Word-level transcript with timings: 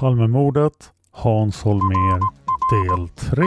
Palmemordet, 0.00 0.92
Hans 1.12 1.62
Holmér, 1.62 2.20
del 2.70 3.08
3. 3.08 3.44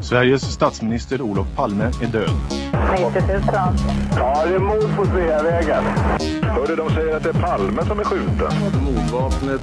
Sveriges 0.00 0.42
statsminister 0.42 1.22
Olof 1.22 1.46
Palme 1.56 1.84
är 1.84 2.06
död. 2.06 2.30
90 2.92 3.22
000. 3.28 3.42
Ja, 4.16 4.46
det 4.46 4.54
är 4.54 4.58
mord 4.58 4.96
på 4.96 5.06
Sveavägen. 5.06 5.84
Hörde 6.42 6.76
de 6.76 6.90
säger 6.90 7.16
att 7.16 7.22
det 7.22 7.28
är 7.28 7.42
Palme 7.42 7.84
som 7.84 8.00
är 8.00 8.04
skjuten. 8.04 8.52
Mordvapnet 8.84 9.60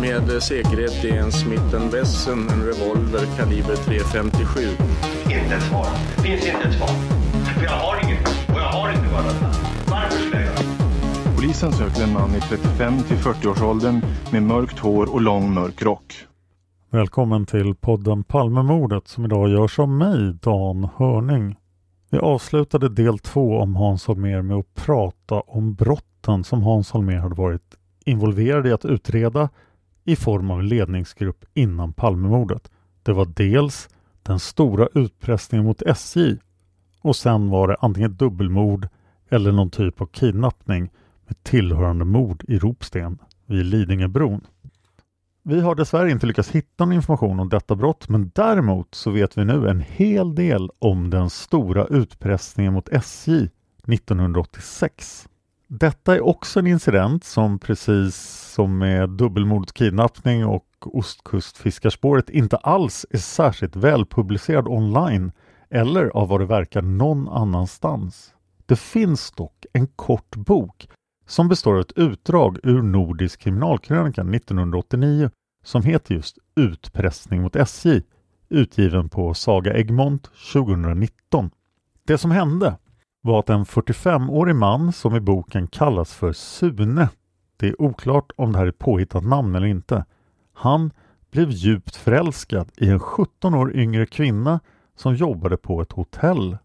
med 0.00 0.42
säkerhet 0.42 1.04
är 1.04 1.18
en 1.18 1.32
Smith 1.32 1.76
Wesson, 1.92 2.48
en 2.48 2.62
revolver 2.62 3.26
kaliber 3.36 3.74
.357. 3.74 4.68
Inte 5.24 5.54
ett 5.54 5.62
svar. 5.62 5.86
Det 6.16 6.22
finns 6.22 6.46
inte 6.46 6.68
ett 6.68 6.74
svar. 6.74 6.88
För 7.54 7.64
jag 7.64 7.70
har 7.70 8.04
inget. 8.04 8.28
Och 8.48 8.60
jag 8.60 8.68
har 8.68 8.92
inte 8.92 9.08
varit 9.08 9.53
Polisen 11.44 11.72
söker 11.72 12.04
en 12.04 12.12
man 12.12 12.30
i 12.30 12.40
35 12.40 13.02
till 13.02 13.16
40-årsåldern 13.16 14.00
med 14.32 14.42
mörkt 14.42 14.78
hår 14.78 15.14
och 15.14 15.20
lång 15.20 15.54
mörk 15.54 15.82
rock. 15.82 16.14
Välkommen 16.90 17.46
till 17.46 17.74
podden 17.74 18.24
Palmemordet 18.24 19.08
som 19.08 19.24
idag 19.24 19.48
görs 19.48 19.78
av 19.78 19.88
mig, 19.88 20.32
Dan 20.42 20.88
Hörning. 20.96 21.56
Vi 22.10 22.18
avslutade 22.18 22.88
del 22.88 23.18
två 23.18 23.58
om 23.58 23.76
Hans 23.76 24.06
Holmér 24.06 24.42
med 24.42 24.56
att 24.56 24.74
prata 24.74 25.40
om 25.40 25.74
brotten 25.74 26.44
som 26.44 26.62
Hans 26.62 26.90
Holmér 26.90 27.18
hade 27.18 27.34
varit 27.34 27.74
involverad 28.04 28.66
i 28.66 28.72
att 28.72 28.84
utreda 28.84 29.48
i 30.04 30.16
form 30.16 30.50
av 30.50 30.60
en 30.60 30.68
ledningsgrupp 30.68 31.44
innan 31.54 31.92
Palmemordet. 31.92 32.70
Det 33.02 33.12
var 33.12 33.26
dels 33.36 33.88
den 34.22 34.38
stora 34.38 34.88
utpressningen 34.94 35.66
mot 35.66 35.82
SJ 35.82 36.36
och 37.02 37.16
sen 37.16 37.50
var 37.50 37.68
det 37.68 37.76
antingen 37.80 38.16
dubbelmord 38.16 38.88
eller 39.30 39.52
någon 39.52 39.70
typ 39.70 40.00
av 40.00 40.06
kidnappning 40.06 40.90
med 41.26 41.42
tillhörande 41.42 42.04
mord 42.04 42.44
i 42.48 42.58
Ropsten 42.58 43.18
vid 43.46 43.66
Lidingöbron. 43.66 44.46
Vi 45.42 45.60
har 45.60 45.74
dessvärre 45.74 46.10
inte 46.10 46.26
lyckats 46.26 46.50
hitta 46.50 46.84
någon 46.84 46.92
information 46.92 47.40
om 47.40 47.48
detta 47.48 47.74
brott 47.74 48.08
men 48.08 48.30
däremot 48.34 48.94
så 48.94 49.10
vet 49.10 49.38
vi 49.38 49.44
nu 49.44 49.68
en 49.68 49.80
hel 49.80 50.34
del 50.34 50.70
om 50.78 51.10
den 51.10 51.30
stora 51.30 51.86
utpressningen 51.86 52.72
mot 52.72 52.88
SJ 52.88 53.48
1986. 53.88 55.28
Detta 55.68 56.14
är 56.14 56.24
också 56.24 56.58
en 56.58 56.66
incident 56.66 57.24
som 57.24 57.58
precis 57.58 58.16
som 58.54 58.78
med 58.78 59.10
dubbelmordet 59.10 59.72
kidnappning 59.72 60.46
och 60.46 60.66
Ostkustfiskarspåret 60.80 62.30
inte 62.30 62.56
alls 62.56 63.06
är 63.10 63.18
särskilt 63.18 63.76
välpublicerad 63.76 64.68
online 64.68 65.32
eller 65.70 66.06
av 66.06 66.28
vad 66.28 66.40
det 66.40 66.46
verkar 66.46 66.82
någon 66.82 67.28
annanstans. 67.28 68.34
Det 68.66 68.76
finns 68.76 69.30
dock 69.30 69.66
en 69.72 69.86
kort 69.86 70.36
bok 70.36 70.88
som 71.26 71.48
består 71.48 71.74
av 71.74 71.80
ett 71.80 71.98
utdrag 71.98 72.58
ur 72.62 72.82
Nordisk 72.82 73.40
kriminalkrönika 73.40 74.20
1989 74.20 75.30
som 75.64 75.82
heter 75.82 76.14
just 76.14 76.38
Utpressning 76.56 77.42
mot 77.42 77.56
SJ 77.56 78.02
utgiven 78.48 79.08
på 79.08 79.34
Saga 79.34 79.74
Egmont 79.74 80.30
2019. 80.52 81.50
Det 82.06 82.18
som 82.18 82.30
hände 82.30 82.78
var 83.20 83.38
att 83.38 83.50
en 83.50 83.64
45-årig 83.64 84.56
man 84.56 84.92
som 84.92 85.16
i 85.16 85.20
boken 85.20 85.66
kallas 85.66 86.14
för 86.14 86.32
Sune, 86.32 87.08
det 87.56 87.68
är 87.68 87.82
oklart 87.82 88.32
om 88.36 88.52
det 88.52 88.58
här 88.58 88.66
är 88.66 88.68
ett 88.68 88.78
påhittat 88.78 89.24
namn 89.24 89.54
eller 89.54 89.66
inte, 89.66 90.04
han 90.52 90.90
blev 91.30 91.50
djupt 91.50 91.96
förälskad 91.96 92.70
i 92.76 92.88
en 92.88 93.00
17 93.00 93.54
år 93.54 93.76
yngre 93.76 94.06
kvinna 94.06 94.60
som 94.96 95.14
jobbade 95.14 95.56
på 95.56 95.82
ett 95.82 95.92
hotell 95.92 96.58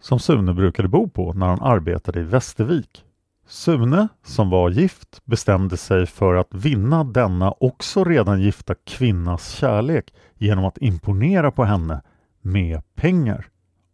som 0.00 0.18
Sune 0.18 0.54
brukade 0.54 0.88
bo 0.88 1.08
på 1.08 1.32
när 1.32 1.46
han 1.46 1.60
arbetade 1.60 2.20
i 2.20 2.22
Västervik. 2.22 3.04
Sune, 3.46 4.08
som 4.22 4.50
var 4.50 4.70
gift, 4.70 5.20
bestämde 5.24 5.76
sig 5.76 6.06
för 6.06 6.34
att 6.34 6.54
vinna 6.54 7.04
denna 7.04 7.50
också 7.60 8.04
redan 8.04 8.40
gifta 8.40 8.74
kvinnas 8.74 9.50
kärlek 9.50 10.14
genom 10.34 10.64
att 10.64 10.78
imponera 10.78 11.50
på 11.50 11.64
henne 11.64 12.02
med 12.40 12.82
pengar. 12.94 13.46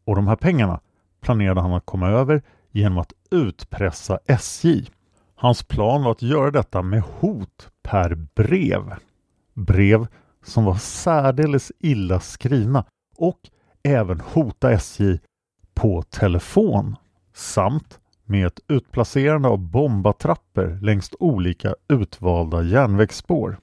Och 0.04 0.16
de 0.16 0.26
här 0.26 0.36
pengarna 0.36 0.80
planerade 1.20 1.60
han 1.60 1.72
att 1.72 1.86
komma 1.86 2.08
över 2.08 2.42
genom 2.70 2.98
att 2.98 3.12
utpressa 3.30 4.18
SJ. 4.26 4.90
Hans 5.34 5.62
plan 5.62 6.02
var 6.02 6.10
att 6.10 6.22
göra 6.22 6.50
detta 6.50 6.82
med 6.82 7.02
hot 7.02 7.70
per 7.82 8.14
brev. 8.34 8.94
Brev 9.54 10.06
som 10.44 10.64
var 10.64 10.74
särdeles 10.74 11.72
illa 11.78 12.20
skrivna 12.20 12.84
och 13.16 13.38
även 13.82 14.20
hota 14.20 14.72
SJ 14.72 15.18
på 15.74 16.02
telefon 16.02 16.96
samt 17.34 17.99
med 18.30 18.46
ett 18.46 18.60
utplacerande 18.68 19.48
av 19.48 19.58
bombattrapper 19.58 20.78
längs 20.82 21.10
olika 21.18 21.74
utvalda 21.88 22.62
järnvägsspår. 22.62 23.58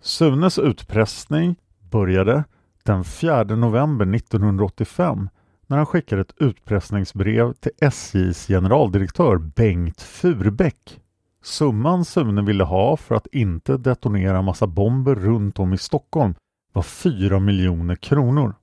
Sunes 0.00 0.58
utpressning 0.58 1.56
började 1.90 2.44
den 2.82 3.04
4 3.04 3.44
november 3.44 4.14
1985 4.14 5.28
när 5.66 5.76
han 5.76 5.86
skickade 5.86 6.20
ett 6.20 6.34
utpressningsbrev 6.36 7.52
till 7.52 7.72
SJs 7.80 8.46
generaldirektör 8.46 9.36
Bengt 9.36 10.00
Furbäck. 10.02 11.00
Summan 11.42 12.04
Sune 12.04 12.42
ville 12.42 12.64
ha 12.64 12.96
för 12.96 13.14
att 13.14 13.26
inte 13.26 13.76
detonera 13.76 14.42
massa 14.42 14.66
bomber 14.66 15.14
runt 15.14 15.58
om 15.58 15.72
i 15.74 15.78
Stockholm 15.78 16.34
var 16.72 16.82
4 16.82 17.40
miljoner 17.40 17.96
kronor. 17.96 18.54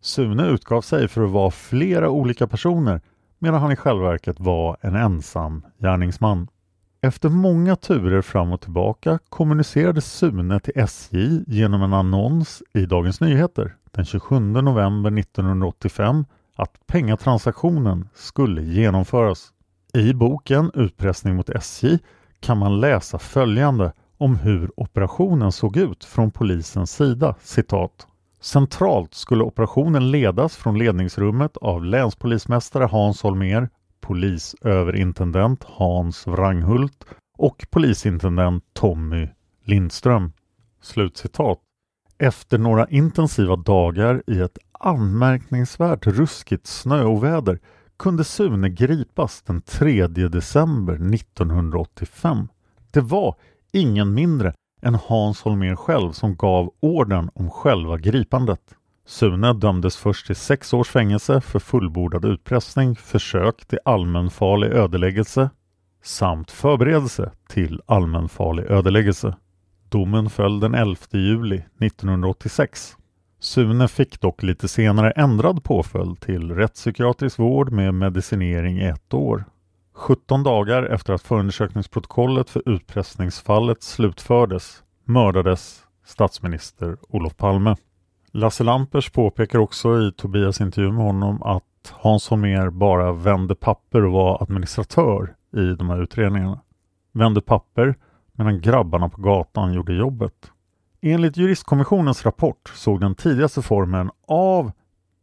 Sune 0.00 0.46
utgav 0.46 0.80
sig 0.80 1.08
för 1.08 1.24
att 1.24 1.30
vara 1.30 1.50
flera 1.50 2.10
olika 2.10 2.46
personer 2.46 3.00
medan 3.38 3.60
han 3.60 3.72
i 3.72 3.76
själva 3.76 4.08
verket 4.08 4.40
var 4.40 4.76
en 4.80 4.96
ensam 4.96 5.66
gärningsman. 5.78 6.48
Efter 7.00 7.28
många 7.28 7.76
turer 7.76 8.22
fram 8.22 8.52
och 8.52 8.60
tillbaka 8.60 9.18
kommunicerade 9.28 10.00
Sune 10.00 10.60
till 10.60 10.72
SJ 10.76 11.44
genom 11.46 11.82
en 11.82 11.92
annons 11.92 12.62
i 12.74 12.86
Dagens 12.86 13.20
Nyheter 13.20 13.74
den 13.90 14.04
27 14.04 14.40
november 14.40 15.18
1985 15.18 16.24
att 16.56 16.86
pengatransaktionen 16.86 18.08
skulle 18.14 18.62
genomföras. 18.62 19.52
I 19.94 20.12
boken 20.14 20.70
Utpressning 20.74 21.36
mot 21.36 21.50
SJ 21.50 21.98
kan 22.40 22.58
man 22.58 22.80
läsa 22.80 23.18
följande 23.18 23.92
om 24.18 24.36
hur 24.36 24.70
operationen 24.80 25.52
såg 25.52 25.76
ut 25.76 26.04
från 26.04 26.30
polisens 26.30 26.90
sida. 26.92 27.34
Citat. 27.40 28.06
Centralt 28.40 29.14
skulle 29.14 29.44
operationen 29.44 30.10
ledas 30.10 30.56
från 30.56 30.78
ledningsrummet 30.78 31.56
av 31.56 31.84
länspolismästare 31.84 32.84
Hans 32.84 33.22
Holmér, 33.22 33.68
polisöverintendent 34.00 35.64
Hans 35.64 36.26
Wranghult 36.26 37.04
och 37.38 37.66
polisintendent 37.70 38.64
Tommy 38.72 39.28
Lindström. 39.64 40.32
Slutcitat. 40.82 41.58
Efter 42.18 42.58
några 42.58 42.88
intensiva 42.88 43.56
dagar 43.56 44.22
i 44.26 44.40
ett 44.40 44.58
anmärkningsvärt 44.72 46.06
ruskigt 46.06 46.66
snöoväder 46.66 47.58
kunde 47.96 48.24
Sune 48.24 48.68
gripas 48.68 49.42
den 49.42 49.62
3 49.62 50.06
december 50.06 51.14
1985. 51.14 52.48
Det 52.90 53.00
var 53.00 53.34
ingen 53.72 54.14
mindre 54.14 54.54
än 54.86 54.94
Hans 54.94 55.42
Holmér 55.42 55.76
själv 55.76 56.12
som 56.12 56.36
gav 56.36 56.72
orden 56.80 57.30
om 57.34 57.50
själva 57.50 57.98
gripandet. 57.98 58.60
Sune 59.06 59.52
dömdes 59.52 59.96
först 59.96 60.26
till 60.26 60.36
sex 60.36 60.74
års 60.74 60.88
fängelse 60.88 61.40
för 61.40 61.58
fullbordad 61.58 62.24
utpressning, 62.24 62.96
försök 62.96 63.66
till 63.66 63.78
allmänfarlig 63.84 64.68
ödeläggelse 64.68 65.50
samt 66.06 66.50
förberedelse 66.50 67.30
till 67.48 67.80
allmänfarlig 67.86 68.64
ödeläggelse. 68.64 69.36
Domen 69.88 70.30
föll 70.30 70.60
den 70.60 70.74
11 70.74 70.96
juli 71.10 71.62
1986. 71.80 72.96
Sune 73.40 73.88
fick 73.88 74.20
dock 74.20 74.42
lite 74.42 74.68
senare 74.68 75.10
ändrad 75.10 75.64
påföljd 75.64 76.20
till 76.20 76.54
rättspsykiatrisk 76.54 77.38
vård 77.38 77.72
med 77.72 77.94
medicinering 77.94 78.78
i 78.78 78.84
ett 78.84 79.14
år. 79.14 79.44
17 79.96 80.42
dagar 80.42 80.82
efter 80.82 81.12
att 81.12 81.22
förundersökningsprotokollet 81.22 82.50
för 82.50 82.68
utpressningsfallet 82.68 83.82
slutfördes 83.82 84.82
mördades 85.04 85.84
statsminister 86.04 86.96
Olof 87.08 87.36
Palme. 87.36 87.76
Lasse 88.32 88.64
Lampers 88.64 89.10
påpekar 89.10 89.58
också 89.58 90.00
i 90.00 90.12
Tobias 90.12 90.60
intervju 90.60 90.92
med 90.92 91.04
honom 91.04 91.42
att 91.42 91.62
Hans 91.92 92.28
Holmér 92.28 92.70
bara 92.70 93.12
vände 93.12 93.54
papper 93.54 94.04
och 94.04 94.12
var 94.12 94.42
administratör 94.42 95.34
i 95.56 95.74
de 95.74 95.90
här 95.90 96.02
utredningarna. 96.02 96.60
Vände 97.12 97.40
papper 97.40 97.94
medan 98.32 98.60
grabbarna 98.60 99.08
på 99.08 99.20
gatan 99.20 99.72
gjorde 99.72 99.94
jobbet. 99.94 100.50
Enligt 101.02 101.36
juristkommissionens 101.36 102.26
rapport 102.26 102.72
såg 102.74 103.00
den 103.00 103.14
tidigaste 103.14 103.62
formen 103.62 104.10
av 104.28 104.72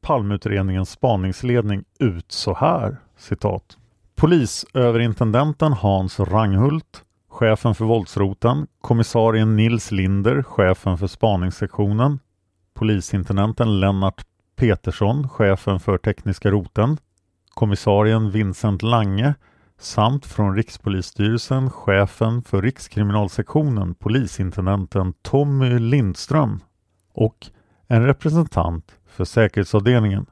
Palmeutredningens 0.01 0.89
spaningsledning 0.89 1.83
ut 1.99 2.31
så 2.31 2.53
här, 2.53 2.97
citat. 3.17 3.77
Polisöverintendenten 4.15 5.73
Hans 5.73 6.19
Ranghult, 6.19 7.03
chefen 7.29 7.75
för 7.75 7.85
våldsroten, 7.85 8.67
kommissarien 8.81 9.55
Nils 9.55 9.91
Linder, 9.91 10.43
chefen 10.43 10.97
för 10.97 11.07
spaningssektionen, 11.07 12.19
polisintendenten 12.73 13.79
Lennart 13.79 14.25
Petersson, 14.55 15.29
chefen 15.29 15.79
för 15.79 15.97
tekniska 15.97 16.51
roten, 16.51 16.97
kommissarien 17.53 18.31
Vincent 18.31 18.81
Lange 18.81 19.33
samt 19.77 20.25
från 20.25 20.55
Rikspolisstyrelsen 20.55 21.69
chefen 21.69 22.43
för 22.43 22.61
Rikskriminalsektionen 22.61 23.95
polisintendenten 23.95 25.13
Tommy 25.21 25.79
Lindström 25.79 26.59
och 27.13 27.47
en 27.87 28.05
representant 28.05 28.91
för 29.05 29.25
säkerhetsavdelningen. 29.25 30.25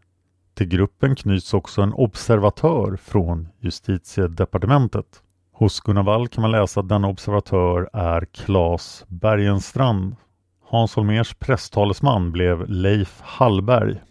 Till 0.61 0.69
gruppen 0.69 1.15
knyts 1.15 1.53
också 1.53 1.81
en 1.81 1.93
observatör 1.93 2.95
från 2.95 3.47
justitiedepartementet. 3.59 5.05
Hos 5.53 5.79
Gunnar 5.79 6.03
Wall 6.03 6.27
kan 6.27 6.41
man 6.41 6.51
läsa 6.51 6.79
att 6.79 6.89
denna 6.89 7.07
observatör 7.07 7.89
är 7.93 8.25
Claes 8.25 9.05
Bergenstrand. 9.07 10.15
Hans 10.69 10.95
Holmers 10.95 11.33
presstalesman 11.33 12.31
blev 12.31 12.69
Leif 12.69 13.21
Hallberg. 13.21 14.01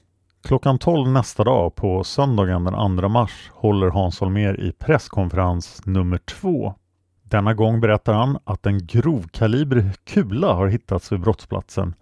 Klockan 0.45 0.79
12 0.79 1.11
nästa 1.11 1.45
dag 1.45 1.75
på 1.75 2.05
söndagen 2.05 2.65
den 2.65 2.99
2 2.99 3.09
mars 3.09 3.51
håller 3.55 3.91
Hans 3.91 4.21
Holmér 4.21 4.61
i 4.61 4.73
presskonferens 4.73 5.87
nummer 5.87 6.19
två. 6.19 6.75
Denna 7.23 7.55
gång 7.55 7.81
berättar 7.81 8.15
han 8.15 8.39
att 8.45 8.67
en 8.67 8.87
grovkalibrig 8.87 9.85
kula 10.05 10.53
har 10.53 10.67
hittats 10.67 11.13
vid 11.13 11.21
brottsplatsen 11.21 11.95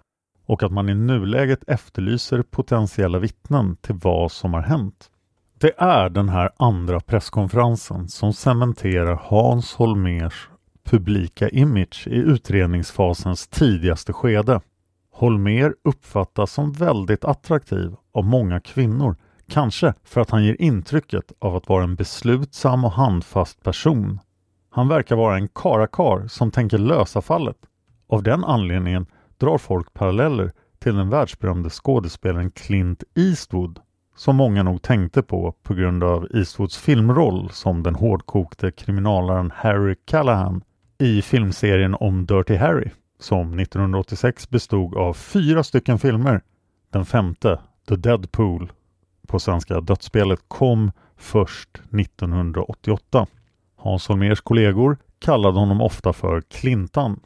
och 0.49 0.63
att 0.63 0.73
man 0.73 0.89
i 0.89 0.95
nuläget 0.95 1.65
efterlyser 1.67 2.43
potentiella 2.43 3.19
vittnen 3.19 3.77
till 3.77 3.95
vad 3.95 4.33
som 4.33 4.55
har 4.55 4.63
hänt. 4.63 5.11
Det 5.59 5.75
är 5.79 6.09
den 6.09 6.29
här 6.29 6.51
andra 6.57 7.01
presskonferensen 7.01 8.09
som 8.09 8.33
cementerar 8.33 9.21
Hans 9.23 9.75
Holmers 9.75 10.49
publika 10.85 11.49
image 11.49 12.07
i 12.07 12.15
utredningsfasens 12.15 13.49
tidigaste 13.49 14.13
skede. 14.13 14.61
Holmer 15.13 15.75
uppfattas 15.85 16.53
som 16.53 16.73
väldigt 16.73 17.25
attraktiv 17.25 17.95
av 18.13 18.25
många 18.25 18.61
kvinnor, 18.61 19.17
kanske 19.49 19.95
för 20.05 20.21
att 20.21 20.31
han 20.31 20.45
ger 20.45 20.57
intrycket 20.63 21.33
av 21.39 21.57
att 21.57 21.69
vara 21.69 21.85
en 21.85 21.95
beslutsam 21.95 22.85
och 22.85 22.93
handfast 22.93 23.63
person. 23.63 24.21
Han 24.71 24.89
verkar 24.89 25.17
vara 25.17 25.37
en 25.37 25.49
karakar 25.49 26.29
som 26.29 26.51
tänker 26.51 26.79
lösa 26.79 27.23
fallet. 27.23 27.57
Av 28.09 28.23
den 28.23 28.45
anledningen 28.45 29.07
drar 29.39 29.59
folk 29.59 29.95
paralleller 29.95 30.53
till 30.79 30.97
den 30.97 31.11
världsberömde 31.11 31.71
skådespelaren 31.71 32.51
Clint 32.51 33.05
Eastwood 33.15 33.81
som 34.17 34.37
många 34.37 34.63
nog 34.63 34.83
tänkte 34.83 35.23
på 35.23 35.55
på 35.63 35.75
grund 35.75 36.05
av 36.05 36.29
Eastwoods 36.35 36.79
filmroll 36.79 37.51
som 37.51 37.83
den 37.83 37.95
hårdkokte 37.95 38.71
kriminalaren 38.71 39.53
Harry 39.55 39.95
Callahan 40.05 40.63
i 40.99 41.23
filmserien 41.23 41.95
om 41.95 42.27
Dirty 42.27 42.57
Harry 42.57 42.91
som 43.21 43.59
1986 43.59 44.51
bestod 44.51 44.97
av 44.97 45.15
fyra 45.15 45.65
stycken 45.65 45.99
filmer. 45.99 46.41
Den 46.93 47.05
femte, 47.05 47.61
The 47.89 47.97
Deadpool, 47.97 48.73
på 49.27 49.39
svenska 49.39 49.81
Dödsspelet, 49.81 50.41
kom 50.49 50.93
först 51.17 51.69
1988. 51.99 53.27
Hans 53.77 54.09
Holmers 54.09 54.41
kollegor 54.41 54.99
kallade 55.19 55.59
honom 55.59 55.81
ofta 55.81 56.13
för 56.13 56.41
Clintan. 56.41 57.21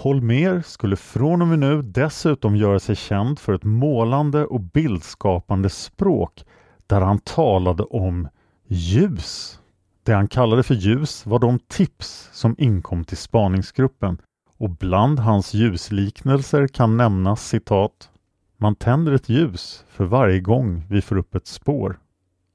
Holmer 0.00 0.62
skulle 0.62 0.96
från 0.96 1.42
och 1.42 1.48
med 1.48 1.58
nu 1.58 1.82
dessutom 1.82 2.56
göra 2.56 2.80
sig 2.80 2.96
känd 2.96 3.38
för 3.38 3.52
ett 3.52 3.64
målande 3.64 4.46
och 4.46 4.60
bildskapande 4.60 5.70
språk 5.70 6.44
där 6.86 7.00
han 7.00 7.18
talade 7.18 7.82
om 7.82 8.28
ljus. 8.68 9.60
Det 10.02 10.12
han 10.12 10.28
kallade 10.28 10.62
för 10.62 10.74
ljus 10.74 11.26
var 11.26 11.38
de 11.38 11.58
tips 11.58 12.30
som 12.32 12.54
inkom 12.58 13.04
till 13.04 13.16
spaningsgruppen 13.16 14.18
och 14.58 14.70
bland 14.70 15.18
hans 15.18 15.54
ljusliknelser 15.54 16.68
kan 16.68 16.96
nämnas 16.96 17.48
citat 17.48 18.10
Man 18.56 18.74
tänder 18.74 19.12
ett 19.12 19.28
ljus 19.28 19.84
för 19.88 20.04
varje 20.04 20.40
gång 20.40 20.86
vi 20.88 21.02
får 21.02 21.16
upp 21.16 21.34
ett 21.34 21.46
spår 21.46 21.98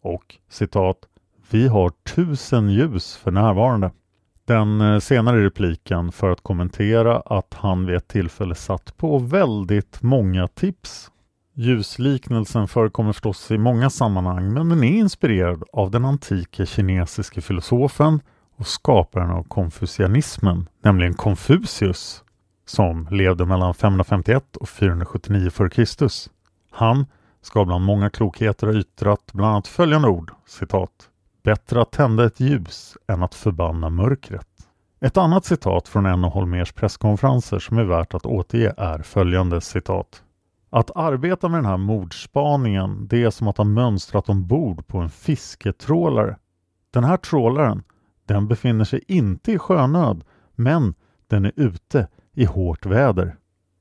och 0.01 0.35
citat 0.49 0.97
Vi 1.49 1.67
har 1.67 1.89
tusen 2.15 2.69
ljus 2.69 3.15
för 3.15 3.31
närvarande. 3.31 3.91
Den 4.47 4.81
eh, 4.81 4.99
senare 4.99 5.45
repliken 5.45 6.11
för 6.11 6.29
att 6.29 6.41
kommentera 6.41 7.19
att 7.19 7.53
han 7.53 7.85
vid 7.85 7.95
ett 7.95 8.07
tillfälle 8.07 8.55
satt 8.55 8.97
på 8.97 9.17
väldigt 9.19 10.01
många 10.01 10.47
tips. 10.47 11.11
Ljusliknelsen 11.53 12.67
förekommer 12.67 13.13
förstås 13.13 13.51
i 13.51 13.57
många 13.57 13.89
sammanhang 13.89 14.53
men 14.53 14.69
den 14.69 14.83
är 14.83 14.97
inspirerad 14.97 15.63
av 15.73 15.91
den 15.91 16.05
antike 16.05 16.65
kinesiske 16.65 17.41
filosofen 17.41 18.19
och 18.57 18.67
skaparen 18.67 19.29
av 19.29 19.43
konfucianismen, 19.43 20.69
nämligen 20.81 21.13
Konfucius, 21.13 22.23
som 22.65 23.07
levde 23.11 23.45
mellan 23.45 23.73
551 23.73 24.55
och 24.55 24.69
479 24.69 25.47
f.Kr. 25.47 26.07
Han 26.71 27.05
ska 27.41 27.65
bland 27.65 27.85
många 27.85 28.09
klokheter 28.09 28.67
ha 28.67 28.73
yttrat 28.73 29.33
bland 29.33 29.51
annat 29.51 29.67
följande 29.67 30.07
ord, 30.07 30.31
citat, 30.45 31.09
Bättre 31.45 31.81
att 31.81 31.91
tända 31.91 32.25
ett 32.25 32.39
ljus 32.39 32.97
än 33.07 33.23
att 33.23 33.35
förbanna 33.35 33.89
mörkret. 33.89 34.47
Ett 34.99 35.17
annat 35.17 35.45
citat 35.45 35.87
från 35.87 36.05
en 36.05 36.25
av 36.25 36.31
Holmers 36.31 36.73
presskonferenser 36.73 37.59
som 37.59 37.77
är 37.77 37.83
värt 37.83 38.13
att 38.13 38.25
återge 38.25 38.73
är 38.77 38.99
följande 38.99 39.61
citat. 39.61 40.23
Att 40.69 40.91
arbeta 40.95 41.49
med 41.49 41.57
den 41.57 41.65
här 41.65 41.77
mordspaningen, 41.77 43.07
det 43.07 43.23
är 43.23 43.29
som 43.29 43.47
att 43.47 43.57
ha 43.57 43.65
mönstrat 43.65 44.29
ombord 44.29 44.87
på 44.87 44.97
en 44.97 45.09
fisketrålare. 45.09 46.37
Den 46.91 47.03
här 47.03 47.17
trålaren 47.17 47.83
den 48.25 48.47
befinner 48.47 48.85
sig 48.85 49.03
inte 49.07 49.51
i 49.51 49.59
sjönöd, 49.59 50.23
men 50.55 50.93
den 51.27 51.45
är 51.45 51.51
ute 51.55 52.07
i 52.33 52.45
hårt 52.45 52.85
väder. 52.85 53.35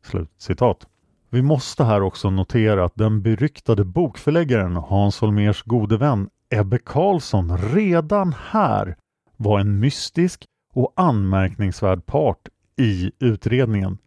Slut 0.07 0.31
citat. 0.39 0.87
Vi 1.31 1.43
måste 1.43 1.85
här 1.85 2.03
också 2.03 2.31
notera 2.31 2.85
att 2.85 2.95
den 2.95 3.23
beryktade 3.23 3.85
bokförläggaren 3.85 4.77
Hans 4.77 5.21
Holmers 5.21 5.63
gode 5.63 5.97
vän 5.97 6.29
Ebbe 6.55 6.79
Carlsson 6.79 7.59
redan 7.59 8.35
här 8.51 8.97
var 9.37 9.61
en 9.61 9.81
mystisk 9.81 10.45
och 10.75 10.93
anmärkningsvärd 10.97 12.07
part 12.07 12.49
i 12.77 13.13
utredningen 13.19 13.99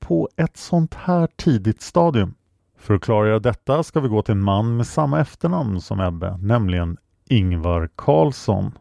på 0.00 0.28
ett 0.36 0.56
sånt 0.56 0.94
här 0.94 1.28
tidigt 1.36 1.82
stadium. 1.82 2.34
För 2.78 2.94
att 2.94 3.02
klargöra 3.02 3.38
detta 3.38 3.82
ska 3.82 4.00
vi 4.00 4.08
gå 4.08 4.22
till 4.22 4.32
en 4.32 4.42
man 4.42 4.76
med 4.76 4.86
samma 4.86 5.20
efternamn 5.20 5.80
som 5.80 6.00
Ebbe, 6.00 6.36
nämligen 6.36 6.96
Ingvar 7.28 7.88
Carlsson. 7.96 8.72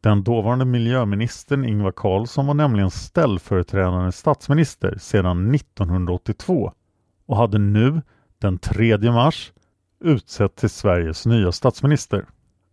Den 0.00 0.24
dåvarande 0.24 0.64
miljöministern 0.64 1.64
Ingvar 1.64 1.92
Carlsson 1.92 2.46
var 2.46 2.54
nämligen 2.54 2.90
ställföreträdande 2.90 4.12
statsminister 4.12 4.98
sedan 4.98 5.54
1982 5.54 6.72
och 7.26 7.36
hade 7.36 7.58
nu 7.58 8.02
den 8.38 8.58
3 8.58 8.98
mars 8.98 9.52
utsett 10.04 10.56
till 10.56 10.70
Sveriges 10.70 11.26
nya 11.26 11.52
statsminister. 11.52 12.26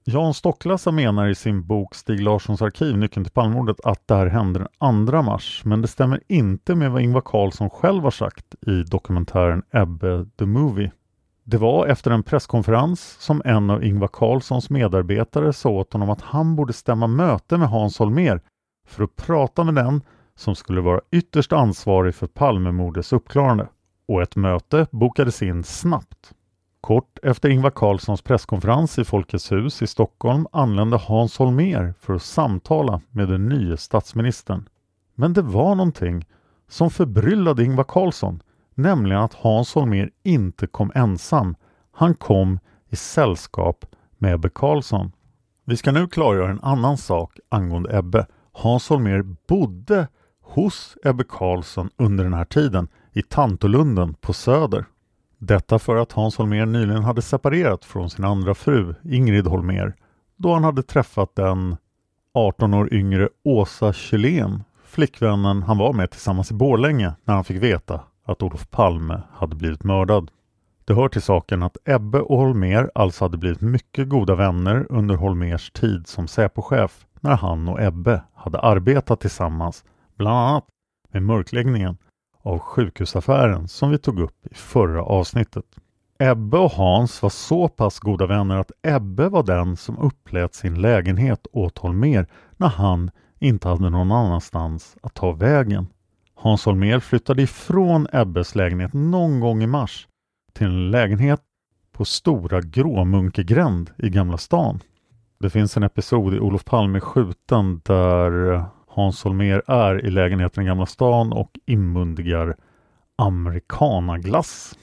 Jan 0.07 0.33
Stocklassa 0.33 0.91
menar 0.91 1.27
i 1.27 1.35
sin 1.35 1.67
bok 1.67 1.95
Stig 1.95 2.19
Larssons 2.19 2.61
arkiv, 2.61 2.97
Nyckeln 2.97 3.23
till 3.23 3.33
Palmemordet, 3.33 3.81
att 3.83 4.07
det 4.07 4.15
här 4.15 4.27
hände 4.27 4.59
den 4.79 5.07
2 5.07 5.21
mars. 5.21 5.61
Men 5.65 5.81
det 5.81 5.87
stämmer 5.87 6.21
inte 6.27 6.75
med 6.75 6.91
vad 6.91 7.01
Ingvar 7.01 7.21
Carlsson 7.21 7.69
själv 7.69 8.03
har 8.03 8.11
sagt 8.11 8.55
i 8.67 8.83
dokumentären 8.83 9.63
Ebbe 9.71 10.25
the 10.39 10.45
Movie. 10.45 10.91
Det 11.43 11.57
var 11.57 11.87
efter 11.87 12.11
en 12.11 12.23
presskonferens 12.23 13.17
som 13.19 13.41
en 13.45 13.69
av 13.69 13.83
Ingvar 13.83 14.07
Carlssons 14.07 14.69
medarbetare 14.69 15.53
sa 15.53 15.69
åt 15.69 15.93
honom 15.93 16.09
att 16.09 16.21
han 16.21 16.55
borde 16.55 16.73
stämma 16.73 17.07
möte 17.07 17.57
med 17.57 17.69
Hans 17.69 17.99
Holmér 17.99 18.41
för 18.87 19.03
att 19.03 19.15
prata 19.15 19.63
med 19.63 19.75
den 19.75 20.01
som 20.35 20.55
skulle 20.55 20.81
vara 20.81 21.01
ytterst 21.11 21.53
ansvarig 21.53 22.15
för 22.15 22.27
Palmemordets 22.27 23.13
uppklarande. 23.13 23.67
Och 24.07 24.21
ett 24.21 24.35
möte 24.35 24.87
bokades 24.91 25.41
in 25.41 25.63
snabbt. 25.63 26.33
Kort 26.85 27.19
efter 27.23 27.49
Ingvar 27.49 27.69
Carlssons 27.69 28.21
presskonferens 28.21 28.99
i 28.99 29.03
Folkets 29.03 29.51
hus 29.51 29.81
i 29.81 29.87
Stockholm 29.87 30.47
anlände 30.51 30.97
Hans 30.97 31.37
Holmér 31.37 31.93
för 31.99 32.13
att 32.13 32.21
samtala 32.21 33.01
med 33.11 33.27
den 33.27 33.49
nye 33.49 33.77
statsministern. 33.77 34.69
Men 35.15 35.33
det 35.33 35.41
var 35.41 35.75
någonting 35.75 36.25
som 36.67 36.89
förbryllade 36.89 37.63
Ingvar 37.63 37.83
Carlsson, 37.83 38.43
nämligen 38.75 39.21
att 39.21 39.33
Hans 39.33 39.75
Holmér 39.75 40.09
inte 40.23 40.67
kom 40.67 40.91
ensam. 40.95 41.55
Han 41.91 42.13
kom 42.13 42.59
i 42.89 42.95
sällskap 42.95 43.85
med 44.17 44.33
Ebbe 44.33 44.49
Carlsson. 44.49 45.11
Vi 45.63 45.77
ska 45.77 45.91
nu 45.91 46.07
klargöra 46.07 46.51
en 46.51 46.61
annan 46.61 46.97
sak 46.97 47.39
angående 47.49 47.97
Ebbe. 47.97 48.25
Hans 48.51 48.89
Holmér 48.89 49.35
bodde 49.47 50.07
hos 50.41 50.97
Ebbe 51.03 51.23
Carlsson 51.29 51.89
under 51.97 52.23
den 52.23 52.33
här 52.33 52.45
tiden 52.45 52.87
i 53.13 53.21
Tantolunden 53.21 54.13
på 54.13 54.33
Söder. 54.33 54.85
Detta 55.37 55.79
för 55.79 55.95
att 55.95 56.11
Hans 56.11 56.37
Holmér 56.37 56.65
nyligen 56.65 57.03
hade 57.03 57.21
separerat 57.21 57.85
från 57.85 58.09
sin 58.09 58.25
andra 58.25 58.53
fru 58.53 58.95
Ingrid 59.03 59.47
Holmér 59.47 59.93
då 60.37 60.53
han 60.53 60.63
hade 60.63 60.83
träffat 60.83 61.35
den 61.35 61.77
18 62.33 62.73
år 62.73 62.93
yngre 62.93 63.29
Åsa 63.43 63.93
Kjellén, 63.93 64.63
flickvännen 64.85 65.63
han 65.63 65.77
var 65.77 65.93
med 65.93 66.11
tillsammans 66.11 66.51
i 66.51 66.53
Borlänge 66.53 67.13
när 67.23 67.33
han 67.35 67.43
fick 67.43 67.63
veta 67.63 67.99
att 68.25 68.43
Olof 68.43 68.69
Palme 68.69 69.21
hade 69.33 69.55
blivit 69.55 69.83
mördad. 69.83 70.31
Det 70.85 70.93
hör 70.93 71.09
till 71.09 71.21
saken 71.21 71.63
att 71.63 71.77
Ebbe 71.85 72.19
och 72.19 72.37
Holmér 72.37 72.91
alltså 72.95 73.25
hade 73.25 73.37
blivit 73.37 73.61
mycket 73.61 74.09
goda 74.09 74.35
vänner 74.35 74.85
under 74.89 75.15
Holmers 75.15 75.71
tid 75.71 76.07
som 76.07 76.27
Säpochef 76.27 77.05
när 77.21 77.35
han 77.35 77.67
och 77.67 77.81
Ebbe 77.81 78.21
hade 78.33 78.59
arbetat 78.59 79.19
tillsammans, 79.19 79.83
bland 80.17 80.37
annat 80.37 80.65
med 81.11 81.23
mörkläggningen 81.23 81.97
av 82.45 82.59
sjukhusaffären 82.59 83.67
som 83.67 83.91
vi 83.91 83.97
tog 83.97 84.19
upp 84.19 84.47
i 84.51 84.55
förra 84.55 85.03
avsnittet. 85.03 85.65
Ebbe 86.19 86.57
och 86.57 86.71
Hans 86.71 87.21
var 87.21 87.29
så 87.29 87.67
pass 87.67 87.99
goda 87.99 88.25
vänner 88.25 88.57
att 88.57 88.71
Ebbe 88.83 89.29
var 89.29 89.43
den 89.43 89.77
som 89.77 89.97
upplät 89.97 90.55
sin 90.55 90.81
lägenhet 90.81 91.47
åt 91.51 91.77
Holmer 91.77 92.27
när 92.57 92.67
han 92.67 93.11
inte 93.39 93.67
hade 93.67 93.89
någon 93.89 94.11
annanstans 94.11 94.97
att 95.03 95.13
ta 95.13 95.31
vägen. 95.31 95.87
Hans 96.35 96.65
Holmer 96.65 96.99
flyttade 96.99 97.41
ifrån 97.41 98.07
Ebbes 98.13 98.55
lägenhet 98.55 98.93
någon 98.93 99.39
gång 99.39 99.63
i 99.63 99.67
mars 99.67 100.07
till 100.53 100.67
en 100.67 100.91
lägenhet 100.91 101.41
på 101.91 102.05
Stora 102.05 102.61
Gråmunkegränd 102.61 103.91
i 103.97 104.09
Gamla 104.09 104.37
stan. 104.37 104.79
Det 105.39 105.49
finns 105.49 105.77
en 105.77 105.83
episod 105.83 106.33
i 106.33 106.39
Olof 106.39 106.65
Palme 106.65 106.99
skjuten 106.99 107.81
där 107.85 108.65
Hans 108.95 109.23
Holmér 109.23 109.61
är 109.67 110.05
i 110.05 110.09
lägenheten 110.09 110.63
i 110.63 110.65
Gamla 110.65 110.85
stan 110.85 111.33
och 111.33 111.51
inmundigar 111.65 112.55
amerikanaglass. 113.15 114.77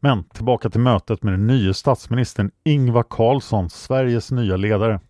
Men 0.00 0.24
tillbaka 0.24 0.70
till 0.70 0.80
mötet 0.80 1.22
med 1.22 1.32
den 1.32 1.46
nya 1.46 1.74
statsministern 1.74 2.50
Ingvar 2.64 3.04
Carlsson, 3.10 3.70
Sveriges 3.70 4.30
nya 4.30 4.56
ledare. 4.56 5.00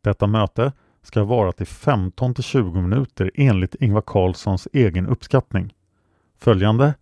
Detta 0.00 0.26
möte 0.26 0.72
ska 1.02 1.20
ha 1.20 1.26
varat 1.26 1.60
i 1.60 1.64
15 1.64 2.34
till 2.34 2.44
20 2.44 2.80
minuter 2.80 3.30
enligt 3.34 3.74
Ingvar 3.74 4.02
Carlssons 4.06 4.68
egen 4.72 5.06
uppskattning. 5.06 5.74
Följande 6.38 6.94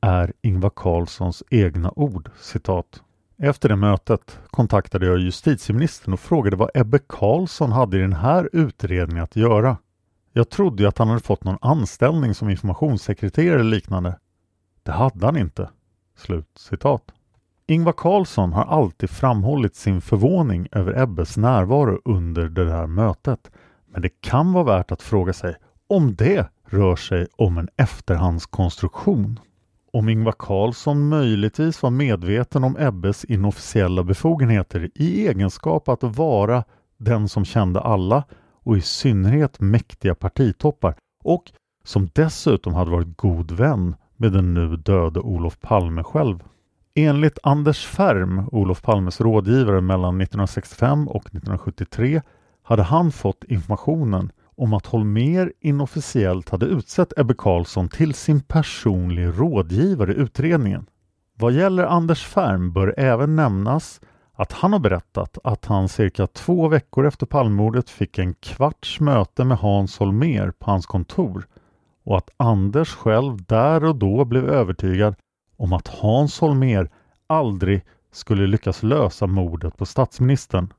är 0.00 0.32
Ingvar 0.42 0.70
Carlssons 0.76 1.42
egna 1.50 1.92
ord, 1.96 2.30
citat. 2.40 3.02
Efter 3.38 3.68
det 3.68 3.76
mötet 3.76 4.38
kontaktade 4.50 5.06
jag 5.06 5.18
justitieministern 5.18 6.12
och 6.12 6.20
frågade 6.20 6.56
vad 6.56 6.70
Ebbe 6.74 6.98
Carlsson 7.08 7.72
hade 7.72 7.96
i 7.96 8.00
den 8.00 8.12
här 8.12 8.48
utredningen 8.52 9.24
att 9.24 9.36
göra. 9.36 9.76
Jag 10.32 10.50
trodde 10.50 10.82
ju 10.82 10.88
att 10.88 10.98
han 10.98 11.08
hade 11.08 11.20
fått 11.20 11.44
någon 11.44 11.58
anställning 11.60 12.34
som 12.34 12.50
informationssekreterare 12.50 13.60
eller 13.60 13.70
liknande. 13.70 14.18
Det 14.82 14.92
hade 14.92 15.26
han 15.26 15.36
inte. 15.36 15.70
Slut 16.16 16.48
citat. 16.56 17.02
Ingvar 17.66 17.92
Carlsson 17.92 18.52
har 18.52 18.64
alltid 18.64 19.10
framhållit 19.10 19.76
sin 19.76 20.00
förvåning 20.00 20.68
över 20.72 21.02
Ebbes 21.02 21.36
närvaro 21.36 22.00
under 22.04 22.48
det 22.48 22.64
där 22.64 22.86
mötet. 22.86 23.50
Men 23.90 24.02
det 24.02 24.20
kan 24.20 24.52
vara 24.52 24.64
värt 24.64 24.92
att 24.92 25.02
fråga 25.02 25.32
sig 25.32 25.56
om 25.86 26.14
det 26.14 26.48
rör 26.64 26.96
sig 26.96 27.26
om 27.36 27.58
en 27.58 27.68
efterhandskonstruktion. 27.76 29.40
Om 29.92 30.08
Ingvar 30.08 30.34
Carlsson 30.38 31.08
möjligtvis 31.08 31.82
var 31.82 31.90
medveten 31.90 32.64
om 32.64 32.76
Ebbes 32.78 33.24
inofficiella 33.24 34.02
befogenheter 34.04 34.90
i 34.94 35.28
egenskap 35.28 35.88
att 35.88 36.02
vara 36.02 36.64
den 36.98 37.28
som 37.28 37.44
kände 37.44 37.80
alla 37.80 38.24
och 38.62 38.76
i 38.76 38.80
synnerhet 38.80 39.60
mäktiga 39.60 40.14
partitoppar 40.14 40.94
och 41.24 41.44
som 41.84 42.08
dessutom 42.14 42.74
hade 42.74 42.90
varit 42.90 43.16
god 43.16 43.50
vän 43.50 43.96
med 44.16 44.32
den 44.32 44.54
nu 44.54 44.76
döde 44.76 45.20
Olof 45.20 45.60
Palme 45.60 46.02
själv. 46.02 46.38
Enligt 46.94 47.38
Anders 47.42 47.86
Färm, 47.86 48.48
Olof 48.52 48.82
Palmes 48.82 49.20
rådgivare 49.20 49.80
mellan 49.80 50.20
1965 50.20 51.08
och 51.08 51.26
1973, 51.26 52.22
hade 52.62 52.82
han 52.82 53.12
fått 53.12 53.44
informationen 53.44 54.32
om 54.56 54.72
att 54.72 54.86
Holmer 54.86 55.52
inofficiellt 55.60 56.48
hade 56.48 56.66
utsett 56.66 57.12
Ebbe 57.16 57.34
Carlsson 57.38 57.88
till 57.88 58.14
sin 58.14 58.40
personlig 58.40 59.26
rådgivare 59.26 60.12
i 60.12 60.16
utredningen. 60.16 60.86
Vad 61.38 61.52
gäller 61.52 61.84
Anders 61.84 62.26
Färm 62.26 62.72
bör 62.72 62.94
även 62.96 63.36
nämnas 63.36 64.00
att 64.42 64.52
han 64.52 64.72
har 64.72 64.80
berättat 64.80 65.38
att 65.44 65.64
han 65.64 65.88
cirka 65.88 66.26
två 66.26 66.68
veckor 66.68 67.06
efter 67.06 67.26
Palmemordet 67.26 67.90
fick 67.90 68.18
en 68.18 68.34
kvarts 68.34 69.00
möte 69.00 69.44
med 69.44 69.58
Hans 69.58 69.98
Holmer 69.98 70.52
på 70.58 70.70
hans 70.70 70.86
kontor 70.86 71.46
och 72.04 72.16
att 72.16 72.30
Anders 72.36 72.94
själv 72.94 73.44
där 73.44 73.84
och 73.84 73.96
då 73.96 74.24
blev 74.24 74.50
övertygad 74.50 75.14
om 75.56 75.72
att 75.72 75.88
Hans 75.88 76.40
Holmer 76.40 76.90
aldrig 77.26 77.82
skulle 78.12 78.46
lyckas 78.46 78.82
lösa 78.82 79.26
mordet 79.26 79.76
på 79.76 79.86
statsministern. 79.86 80.72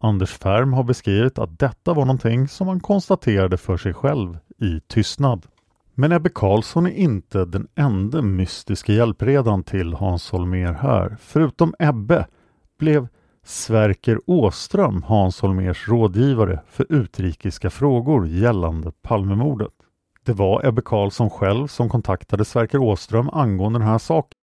Anders 0.00 0.32
Färm 0.32 0.72
har 0.72 0.84
beskrivit 0.84 1.38
att 1.38 1.58
detta 1.58 1.94
var 1.94 2.04
någonting 2.04 2.48
som 2.48 2.68
han 2.68 2.80
konstaterade 2.80 3.56
för 3.56 3.76
sig 3.76 3.94
själv 3.94 4.38
i 4.58 4.80
tystnad. 4.80 5.46
Men 5.94 6.12
Ebbe 6.12 6.30
Carlsson 6.34 6.86
är 6.86 6.90
inte 6.90 7.44
den 7.44 7.68
enda 7.74 8.22
mystiska 8.22 8.92
hjälpredan 8.92 9.62
till 9.62 9.94
Hans 9.94 10.30
Holmer 10.30 10.72
här. 10.72 11.16
Förutom 11.20 11.74
Ebbe 11.78 12.26
blev 12.80 13.08
Sverker 13.44 14.20
Åström 14.26 15.02
Hans 15.02 15.40
Holmers 15.40 15.88
rådgivare 15.88 16.60
för 16.68 16.92
utrikiska 16.92 17.70
frågor 17.70 18.28
gällande 18.28 18.92
Palmemordet. 19.02 19.72
Det 20.24 20.32
var 20.32 20.66
Ebbe 20.66 20.82
Carlsson 20.84 21.30
själv 21.30 21.66
som 21.66 21.88
kontaktade 21.88 22.44
Sverker 22.44 22.78
Åström 22.78 23.30
angående 23.32 23.78
den 23.78 23.88
här 23.88 23.98
saken. 23.98 24.36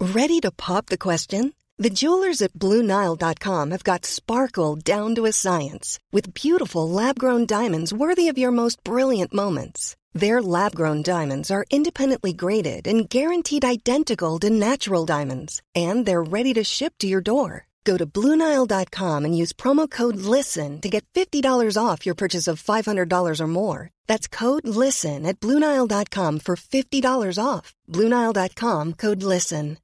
Ready 0.00 0.40
to 0.40 0.50
pop 0.50 0.86
the 0.86 0.96
question? 0.96 1.52
The 1.82 1.88
jewelers 1.88 2.42
at 2.42 2.52
BlueNile.com 2.52 3.70
have 3.70 3.84
got 3.84 4.04
sparkle 4.04 4.96
down 4.96 5.14
to 5.14 5.26
a 5.26 5.32
science 5.32 5.98
with 6.12 6.34
beautiful 6.42 6.90
lab-grown 6.90 7.46
diamonds 7.46 7.92
worthy 7.92 8.28
of 8.30 8.38
your 8.38 8.50
most 8.50 8.84
brilliant 8.84 9.32
moments. 9.32 9.96
Their 10.14 10.42
lab 10.42 10.74
grown 10.74 11.02
diamonds 11.02 11.50
are 11.50 11.64
independently 11.70 12.34
graded 12.34 12.86
and 12.86 13.08
guaranteed 13.08 13.64
identical 13.64 14.38
to 14.40 14.50
natural 14.50 15.06
diamonds, 15.06 15.62
and 15.74 16.04
they're 16.04 16.22
ready 16.22 16.52
to 16.54 16.62
ship 16.62 16.92
to 16.98 17.06
your 17.08 17.22
door. 17.22 17.68
Go 17.84 17.96
to 17.96 18.06
Bluenile.com 18.06 19.24
and 19.24 19.36
use 19.36 19.52
promo 19.52 19.90
code 19.90 20.16
LISTEN 20.16 20.80
to 20.82 20.88
get 20.88 21.04
$50 21.14 21.76
off 21.76 22.06
your 22.06 22.14
purchase 22.14 22.46
of 22.46 22.62
$500 22.62 23.40
or 23.40 23.46
more. 23.48 23.90
That's 24.06 24.28
code 24.28 24.68
LISTEN 24.68 25.26
at 25.26 25.40
Bluenile.com 25.40 26.40
for 26.40 26.56
$50 26.56 27.38
off. 27.42 27.74
Bluenile.com 27.90 28.94
code 28.94 29.22
LISTEN. 29.22 29.78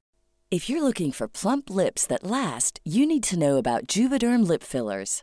If 0.50 0.70
you're 0.70 0.82
looking 0.82 1.12
for 1.12 1.28
plump 1.28 1.68
lips 1.68 2.06
that 2.06 2.24
last, 2.24 2.80
you 2.84 3.04
need 3.06 3.22
to 3.24 3.38
know 3.38 3.56
about 3.56 3.86
Juvederm 3.86 4.46
Lip 4.46 4.62
Fillers. 4.62 5.22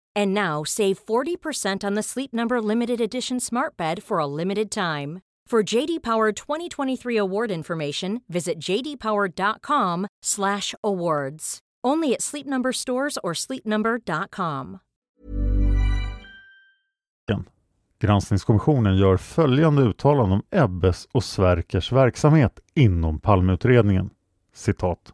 And 0.15 0.33
now 0.33 0.63
save 0.63 1.05
40% 1.05 1.83
on 1.83 1.95
the 1.95 2.03
Sleep 2.03 2.33
Number 2.33 2.61
limited 2.61 3.01
edition 3.01 3.39
Smart 3.39 3.75
Bed 3.77 4.03
for 4.03 4.19
a 4.19 4.27
limited 4.27 4.69
time. 4.71 5.21
For 5.47 5.63
JD 5.63 6.01
Power 6.01 6.31
2023 6.31 7.17
award 7.17 7.51
information, 7.51 8.21
visit 8.29 8.57
jdpower.com/awards. 8.59 11.59
Only 11.87 12.13
at 12.13 12.21
Sleep 12.21 12.47
Number 12.47 12.71
stores 12.71 13.17
or 13.23 13.33
sleepnumber.com. 13.33 14.79
Granskningskommissionen 18.01 18.97
gör 18.97 19.17
följande 19.17 19.81
uttalande 19.81 20.35
om 20.35 20.43
Ebbes 20.51 21.07
och 21.11 21.23
Sverkers 21.23 21.91
verksamhet 21.91 22.59
inom 22.73 23.19
Palmeutredningen. 23.19 24.09
Citat. 24.53 25.13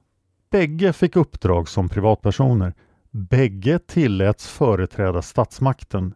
Bägge 0.51 0.93
fick 0.93 1.15
uppdrag 1.15 1.69
som 1.69 1.89
privatpersoner. 1.89 2.73
Bägge 3.17 3.79
tilläts 3.79 4.47
företräda 4.47 5.21
statsmakten. 5.21 6.13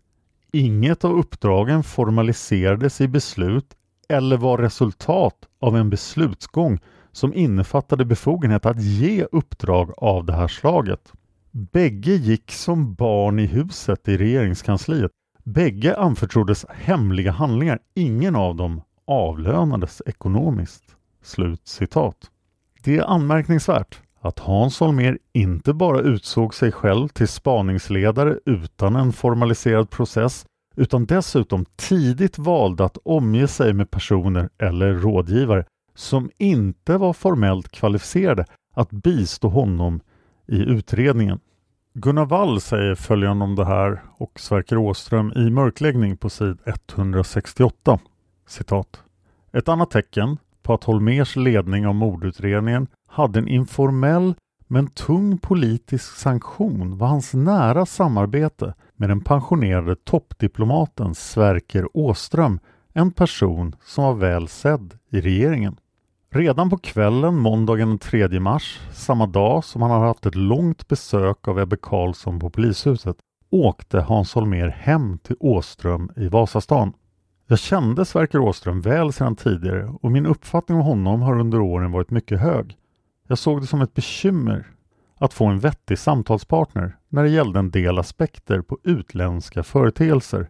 Inget 0.51 1.05
av 1.05 1.11
uppdragen 1.11 1.83
formaliserades 1.83 3.01
i 3.01 3.07
beslut 3.07 3.65
eller 4.09 4.37
var 4.37 4.57
resultat 4.57 5.35
av 5.61 5.77
en 5.77 5.89
beslutsgång 5.89 6.79
som 7.11 7.33
innefattade 7.33 8.05
befogenhet 8.05 8.65
att 8.65 8.81
ge 8.81 9.23
uppdrag 9.31 9.93
av 9.97 10.25
det 10.25 10.33
här 10.33 10.47
slaget. 10.47 11.13
Bägge 11.51 12.11
gick 12.11 12.51
som 12.51 12.93
barn 12.93 13.39
i 13.39 13.45
huset 13.45 14.07
i 14.07 14.17
regeringskansliet. 14.17 15.11
Bägge 15.43 15.97
anförtroddes 15.97 16.65
hemliga 16.69 17.31
handlingar. 17.31 17.79
Ingen 17.95 18.35
av 18.35 18.55
dem 18.55 18.81
avlönades 19.07 20.01
ekonomiskt. 20.05 20.83
Slut 21.23 21.67
citat. 21.67 22.17
Det 22.83 22.97
är 22.97 23.03
anmärkningsvärt 23.03 24.01
att 24.21 24.39
Hans 24.39 24.79
Holmér 24.79 25.17
inte 25.33 25.73
bara 25.73 25.99
utsåg 25.99 26.55
sig 26.55 26.71
själv 26.71 27.07
till 27.07 27.27
spaningsledare 27.27 28.37
utan 28.45 28.95
en 28.95 29.13
formaliserad 29.13 29.89
process 29.89 30.45
utan 30.75 31.05
dessutom 31.05 31.65
tidigt 31.75 32.37
valde 32.37 32.85
att 32.85 32.97
omge 33.03 33.47
sig 33.47 33.73
med 33.73 33.91
personer 33.91 34.49
eller 34.57 34.93
rådgivare 34.93 35.65
som 35.95 36.29
inte 36.37 36.97
var 36.97 37.13
formellt 37.13 37.69
kvalificerade 37.69 38.45
att 38.73 38.91
bistå 38.91 39.47
honom 39.47 39.99
i 40.47 40.57
utredningen. 40.57 41.39
Gunnar 41.93 42.25
Wall 42.25 42.61
säger 42.61 42.95
följande 42.95 43.45
om 43.45 43.55
det 43.55 43.65
här 43.65 44.03
och 44.17 44.39
Sverker 44.39 44.77
Åström 44.77 45.33
i 45.35 45.49
mörkläggning 45.49 46.17
på 46.17 46.29
sid 46.29 46.57
168. 46.65 47.99
Citat. 48.47 49.03
Ett 49.53 49.69
annat 49.69 49.91
tecken 49.91 50.37
på 50.63 50.73
att 50.73 50.83
Holmers 50.83 51.35
ledning 51.35 51.87
av 51.87 51.95
mordutredningen 51.95 52.87
hade 53.11 53.39
en 53.39 53.47
informell 53.47 54.35
men 54.67 54.87
tung 54.87 55.37
politisk 55.37 56.15
sanktion 56.15 56.97
var 56.97 57.07
hans 57.07 57.33
nära 57.33 57.85
samarbete 57.85 58.73
med 58.95 59.09
den 59.09 59.21
pensionerade 59.21 59.95
toppdiplomaten 59.95 61.15
Sverker 61.15 61.97
Åström, 61.97 62.59
en 62.93 63.11
person 63.11 63.75
som 63.83 64.03
var 64.03 64.13
väl 64.13 64.47
sedd 64.47 64.97
i 65.09 65.21
regeringen. 65.21 65.75
Redan 66.33 66.69
på 66.69 66.77
kvällen 66.77 67.35
måndagen 67.35 67.89
den 67.89 67.99
3 67.99 68.39
mars, 68.39 68.79
samma 68.91 69.27
dag 69.27 69.63
som 69.63 69.81
han 69.81 69.91
hade 69.91 70.05
haft 70.05 70.25
ett 70.25 70.35
långt 70.35 70.87
besök 70.87 71.47
av 71.47 71.59
Ebbe 71.59 71.77
Carlsson 71.81 72.39
på 72.39 72.49
polishuset, 72.49 73.17
åkte 73.49 73.99
Hans 73.99 74.35
Holmér 74.35 74.69
hem 74.69 75.17
till 75.17 75.35
Åström 75.39 76.11
i 76.15 76.27
Vasastan. 76.27 76.93
Jag 77.47 77.59
kände 77.59 78.05
Sverker 78.05 78.39
Åström 78.39 78.81
väl 78.81 79.13
sedan 79.13 79.35
tidigare 79.35 79.93
och 80.01 80.11
min 80.11 80.25
uppfattning 80.25 80.77
om 80.77 80.83
honom 80.83 81.21
har 81.21 81.39
under 81.39 81.59
åren 81.59 81.91
varit 81.91 82.11
mycket 82.11 82.39
hög. 82.39 82.77
Jag 83.31 83.37
såg 83.37 83.61
det 83.61 83.67
som 83.67 83.81
ett 83.81 83.93
bekymmer 83.93 84.67
att 85.17 85.33
få 85.33 85.45
en 85.45 85.59
vettig 85.59 85.99
samtalspartner 85.99 86.97
när 87.09 87.23
det 87.23 87.29
gällde 87.29 87.59
en 87.59 87.71
del 87.71 87.99
aspekter 87.99 88.61
på 88.61 88.77
utländska 88.83 89.63
företeelser 89.63 90.49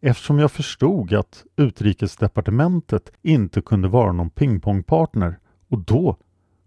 eftersom 0.00 0.38
jag 0.38 0.50
förstod 0.50 1.14
att 1.14 1.44
utrikesdepartementet 1.56 3.12
inte 3.22 3.60
kunde 3.60 3.88
vara 3.88 4.12
någon 4.12 4.30
pingpongpartner 4.30 5.38
och 5.68 5.78
då 5.78 6.16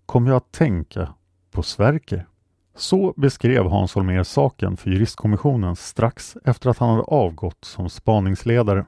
kom 0.05 0.27
jag 0.27 0.37
att 0.37 0.51
tänka 0.51 1.13
på 1.51 1.63
Sverker. 1.63 2.27
Så 2.75 3.13
beskrev 3.17 3.65
Hans 3.65 3.95
Holmér 3.95 4.23
saken 4.23 4.77
för 4.77 4.89
juristkommissionen 4.89 5.75
strax 5.75 6.37
efter 6.45 6.69
att 6.69 6.77
han 6.77 6.89
hade 6.89 7.03
avgått 7.03 7.65
som 7.65 7.89
spaningsledare. 7.89 8.85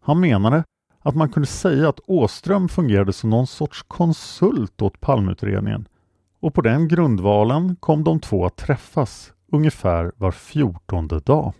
Han 0.00 0.20
menade 0.20 0.64
att 1.00 1.14
man 1.14 1.28
kunde 1.28 1.46
säga 1.46 1.88
att 1.88 2.00
Åström 2.06 2.68
fungerade 2.68 3.12
som 3.12 3.30
någon 3.30 3.46
sorts 3.46 3.82
konsult 3.82 4.82
åt 4.82 5.00
Palmeutredningen 5.00 5.88
och 6.40 6.54
på 6.54 6.60
den 6.60 6.88
grundvalen 6.88 7.76
kom 7.76 8.04
de 8.04 8.20
två 8.20 8.46
att 8.46 8.56
träffas 8.56 9.32
ungefär 9.52 10.12
var 10.16 10.30
fjortonde 10.30 11.20
dag. 11.20 11.52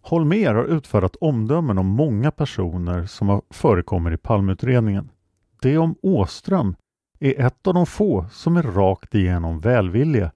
Holmer 0.00 0.54
har 0.54 0.64
utfärdat 0.64 1.16
omdömen 1.16 1.78
om 1.78 1.86
många 1.86 2.30
personer 2.30 3.06
som 3.06 3.42
förekommer 3.50 4.12
i 4.12 4.16
Palmeutredningen. 4.16 5.10
Det 5.62 5.78
om 5.78 5.94
Åström 6.02 6.76
är 7.20 7.40
ett 7.40 7.66
av 7.66 7.74
de 7.74 7.86
få 7.86 8.26
som 8.30 8.56
är 8.56 8.62
rakt 8.62 9.14
igenom 9.14 9.60
välvilliga. 9.60 10.30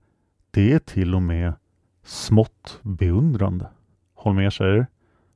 Det 0.50 0.72
är 0.72 0.78
till 0.78 1.14
och 1.14 1.22
med 1.22 1.52
smått 2.04 2.80
beundrande. 2.82 3.68
Holmer 4.14 4.50
säger 4.50 4.86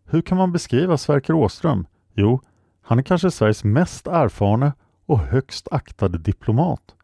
Hur 0.04 0.22
kan 0.22 0.38
man 0.38 0.52
beskriva 0.52 0.96
Sverker 0.96 1.32
Åström? 1.32 1.86
Jo, 2.14 2.40
han 2.82 2.98
är 2.98 3.02
kanske 3.02 3.30
Sveriges 3.30 3.64
mest 3.64 4.06
erfarna 4.06 4.72
och 5.06 5.18
högst 5.18 5.68
aktade 5.70 6.18
diplomat. 6.18 6.94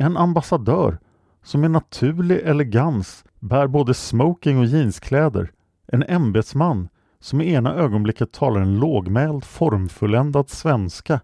En 0.00 0.16
ambassadör 0.16 0.98
som 1.42 1.60
med 1.60 1.70
naturlig 1.70 2.40
elegans 2.40 3.24
bär 3.40 3.66
både 3.66 3.94
smoking 3.94 4.58
och 4.58 4.64
jeanskläder. 4.64 5.50
En 5.86 6.02
ämbetsman 6.02 6.88
som 7.18 7.40
i 7.40 7.52
ena 7.52 7.74
ögonblicket 7.74 8.32
talar 8.32 8.60
en 8.60 8.78
lågmäld 8.78 9.44
formfulländad 9.44 10.50
svenska 10.50 11.20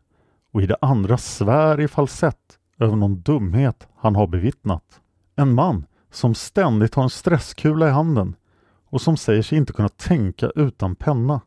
och 0.53 0.63
i 0.63 0.67
det 0.67 0.77
andra 0.81 1.19
svär 1.19 1.81
i 1.81 1.89
falsett 1.89 2.59
över 2.79 2.97
någon 2.97 3.21
dumhet 3.21 3.89
han 3.97 4.17
har 4.17 4.27
bevittnat. 4.27 5.01
En 5.37 5.55
man 5.55 5.87
som 6.11 6.35
ständigt 6.35 6.95
har 6.95 7.03
en 7.03 7.11
stresskula 7.11 7.89
i 7.89 7.91
handen 7.91 8.35
och 8.91 9.01
som 9.01 9.17
säger 9.17 9.43
sig 9.43 9.59
inte 9.59 9.73
kunna 9.73 9.89
tänka 9.89 10.51
utan 10.55 10.97
penna. 10.97 11.41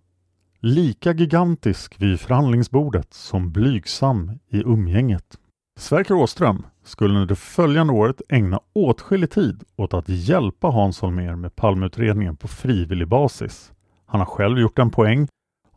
Lika 0.59 1.13
gigantisk 1.13 2.01
vid 2.01 2.19
förhandlingsbordet 2.19 3.13
som 3.13 3.51
blygsam 3.51 4.39
i 4.47 4.61
umgänget. 4.61 5.37
Sverker 5.79 6.13
Åström 6.13 6.65
skulle 6.83 7.13
under 7.13 7.27
det 7.27 7.35
följande 7.35 7.93
året 7.93 8.21
ägna 8.29 8.59
åtskillig 8.73 9.31
tid 9.31 9.63
åt 9.75 9.93
att 9.93 10.09
hjälpa 10.09 10.67
Hans 10.67 11.01
Holmér 11.01 11.35
med 11.35 11.55
Palmeutredningen 11.55 12.35
på 12.35 12.47
frivillig 12.47 13.07
basis. 13.07 13.71
Han 14.05 14.19
har 14.19 14.25
själv 14.25 14.59
gjort 14.59 14.79
en 14.79 14.91
poäng 14.91 15.27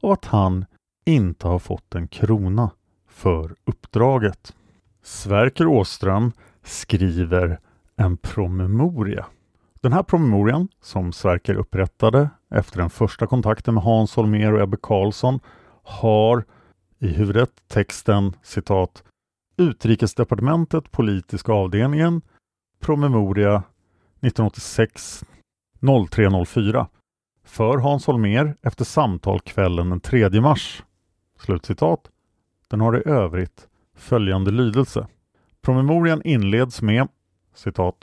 av 0.00 0.10
att 0.10 0.24
han 0.24 0.64
inte 1.04 1.48
har 1.48 1.58
fått 1.58 1.94
en 1.94 2.08
krona 2.08 2.70
för 3.08 3.54
uppdraget. 3.64 4.54
Sverker 5.02 5.66
Åström 5.66 6.32
skriver 6.62 7.60
en 7.96 8.16
promemoria. 8.16 9.26
Den 9.80 9.92
här 9.92 10.02
promemorian 10.02 10.68
som 10.80 11.12
Sverker 11.12 11.54
upprättade 11.54 12.30
efter 12.50 12.78
den 12.78 12.90
första 12.90 13.26
kontakten 13.26 13.74
med 13.74 13.82
Hans 13.82 14.16
Holmér 14.16 14.52
och 14.52 14.60
Ebbe 14.60 14.76
Carlsson 14.82 15.40
har 15.82 16.44
i 16.98 17.08
huvudet 17.08 17.50
texten 17.68 18.36
citat 18.42 19.02
Utrikesdepartementet 19.62 20.90
politiska 20.90 21.52
avdelningen 21.52 22.22
promemoria 22.80 23.56
1986 23.56 25.24
0304 26.10 26.88
för 27.44 27.78
Hans 27.78 28.06
Holmér 28.06 28.56
efter 28.62 28.84
samtal 28.84 29.40
kvällen 29.40 29.90
den 29.90 30.00
3 30.00 30.40
mars. 30.40 30.82
Slutcitat. 31.38 32.10
Den 32.68 32.80
har 32.80 32.98
i 32.98 33.08
övrigt 33.08 33.68
följande 33.96 34.50
lydelse. 34.50 35.06
Promemorian 35.60 36.22
inleds 36.22 36.82
med 36.82 37.08
citat 37.54 37.96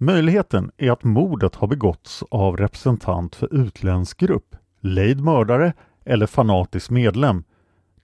Möjligheten 0.00 0.70
är 0.76 0.90
att 0.90 1.04
mordet 1.04 1.54
har 1.54 1.68
begåtts 1.68 2.24
av 2.30 2.56
representant 2.56 3.36
för 3.36 3.54
utländsk 3.54 4.18
grupp, 4.18 4.56
lejd 4.80 5.20
mördare 5.20 5.72
eller 6.04 6.26
fanatisk 6.26 6.90
medlem. 6.90 7.44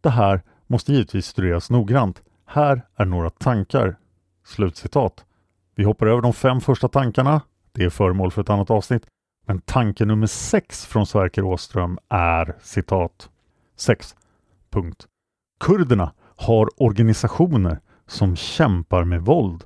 Det 0.01 0.11
här 0.11 0.43
måste 0.67 0.93
givetvis 0.93 1.27
studeras 1.27 1.71
noggrant. 1.71 2.23
Här 2.47 2.87
är 2.97 3.05
några 3.05 3.31
tankar. 3.31 3.97
Slutcitat. 4.45 5.25
Vi 5.75 5.85
hoppar 5.85 6.07
över 6.07 6.23
de 6.23 6.33
fem 6.33 6.61
första 6.61 6.89
tankarna. 6.89 7.41
Det 7.73 7.85
är 7.85 7.91
föremål 7.91 8.31
för 8.31 8.43
ett 8.43 8.51
annat 8.51 8.71
avsnitt. 8.71 9.07
Men 9.47 9.61
tanke 9.61 10.05
nummer 10.05 10.27
sex 10.27 10.87
från 10.87 11.07
Sverker 11.07 11.45
Åström 11.45 11.99
är 12.09 12.57
citat 12.63 13.31
6. 13.77 14.15
Punkt. 14.71 15.07
Kurderna 15.61 16.13
har 16.37 16.83
organisationer 16.83 17.81
som 18.07 18.37
kämpar 18.37 19.05
med 19.05 19.23
våld. 19.23 19.65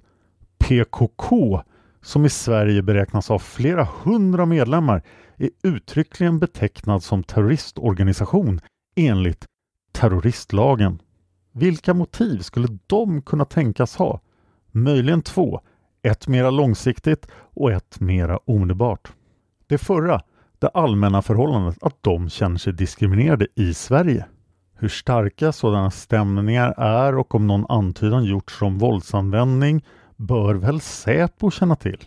PKK 0.59 1.63
som 2.03 2.25
i 2.25 2.29
Sverige 2.29 2.83
beräknas 2.83 3.29
ha 3.29 3.39
flera 3.39 3.89
hundra 4.03 4.47
medlemmar 4.47 5.03
är 5.37 5.51
uttryckligen 5.63 6.39
betecknad 6.39 7.03
som 7.03 7.25
terroristorganisation 7.25 8.61
enligt 8.97 9.45
terroristlagen. 9.93 11.03
Vilka 11.59 11.95
motiv 11.95 12.39
skulle 12.39 12.79
de 12.87 13.23
kunna 13.23 13.45
tänkas 13.45 13.97
ha? 13.97 14.21
Möjligen 14.71 15.23
två, 15.23 15.61
ett 16.03 16.29
mera 16.29 16.51
långsiktigt 16.51 17.27
och 17.33 17.73
ett 17.73 18.01
mera 18.01 18.37
omedelbart. 18.37 19.13
Det 19.67 19.79
förra, 19.79 20.21
det 20.59 20.69
allmänna 20.69 21.23
förhållandet 21.23 21.83
att 21.83 22.03
de 22.03 22.31
känner 22.31 22.59
sig 22.59 22.73
diskriminerade 22.73 23.47
i 23.55 23.75
Sverige. 23.75 24.27
Hur 24.75 24.89
starka 24.89 25.53
sådana 25.53 25.91
stämningar 25.91 26.75
är 26.79 27.17
och 27.17 27.35
om 27.35 27.47
någon 27.47 27.67
antydan 27.69 28.25
gjorts 28.25 28.63
om 28.63 28.79
våldsanvändning 28.79 29.85
bör 30.17 30.55
väl 30.55 30.81
Säpo 30.81 31.51
känna 31.51 31.77
till? 31.77 32.05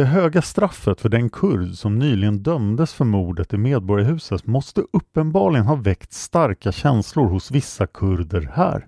Det 0.00 0.06
höga 0.06 0.42
straffet 0.42 1.00
för 1.00 1.08
den 1.08 1.30
kurd 1.30 1.74
som 1.74 1.98
nyligen 1.98 2.42
dömdes 2.42 2.94
för 2.94 3.04
mordet 3.04 3.52
i 3.52 3.56
Medborgarhuset 3.56 4.46
måste 4.46 4.84
uppenbarligen 4.92 5.66
ha 5.66 5.74
väckt 5.74 6.12
starka 6.12 6.72
känslor 6.72 7.28
hos 7.28 7.50
vissa 7.50 7.86
kurder 7.86 8.50
här. 8.52 8.86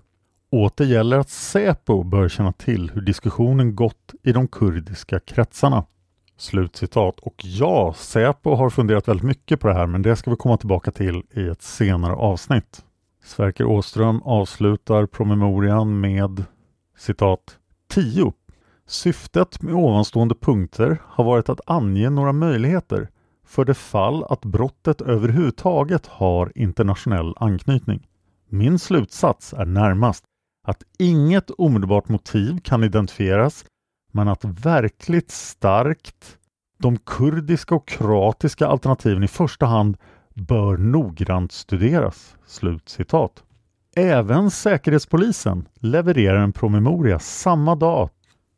Åter 0.51 0.85
gäller 0.85 1.19
att 1.19 1.29
Säpo 1.29 2.03
bör 2.03 2.29
känna 2.29 2.51
till 2.51 2.91
hur 2.93 3.01
diskussionen 3.01 3.75
gått 3.75 4.13
i 4.23 4.31
de 4.31 4.47
kurdiska 4.47 5.19
kretsarna. 5.19 5.85
Slutcitat. 6.37 7.19
Och 7.19 7.35
ja, 7.37 7.93
Säpo 7.97 8.55
har 8.55 8.69
funderat 8.69 9.07
väldigt 9.07 9.25
mycket 9.27 9.59
på 9.59 9.67
det 9.67 9.73
här 9.73 9.87
men 9.87 10.01
det 10.01 10.15
ska 10.15 10.31
vi 10.31 10.37
komma 10.37 10.57
tillbaka 10.57 10.91
till 10.91 11.23
i 11.31 11.47
ett 11.47 11.61
senare 11.61 12.13
avsnitt. 12.13 12.85
Sverker 13.23 13.65
Åström 13.65 14.21
avslutar 14.21 15.05
promemorian 15.05 15.99
med 15.99 16.43
citat 16.97 17.57
10. 17.89 18.33
Syftet 18.87 19.61
med 19.61 19.75
ovanstående 19.75 20.35
punkter 20.35 21.01
har 21.05 21.23
varit 21.23 21.49
att 21.49 21.61
ange 21.65 22.09
några 22.09 22.33
möjligheter 22.33 23.09
för 23.45 23.65
det 23.65 23.73
fall 23.73 24.23
att 24.23 24.45
brottet 24.45 25.01
överhuvudtaget 25.01 26.07
har 26.07 26.51
internationell 26.55 27.33
anknytning. 27.37 28.07
Min 28.49 28.79
slutsats 28.79 29.53
är 29.53 29.65
närmast 29.65 30.23
att 30.67 30.83
inget 30.99 31.51
omedelbart 31.57 32.09
motiv 32.09 32.59
kan 32.63 32.83
identifieras 32.83 33.65
men 34.11 34.27
att 34.27 34.45
verkligt 34.45 35.31
starkt 35.31 36.37
de 36.77 36.97
kurdiska 36.97 37.75
och 37.75 37.87
kroatiska 37.87 38.67
alternativen 38.67 39.23
i 39.23 39.27
första 39.27 39.65
hand 39.65 39.97
bör 40.33 40.77
noggrant 40.77 41.51
studeras.” 41.51 42.35
Slut 42.45 42.89
citat. 42.89 43.43
Även 43.95 44.51
Säkerhetspolisen 44.51 45.67
levererar 45.79 46.37
en 46.37 46.53
promemoria 46.53 47.19
samma 47.19 47.75
dag, 47.75 48.09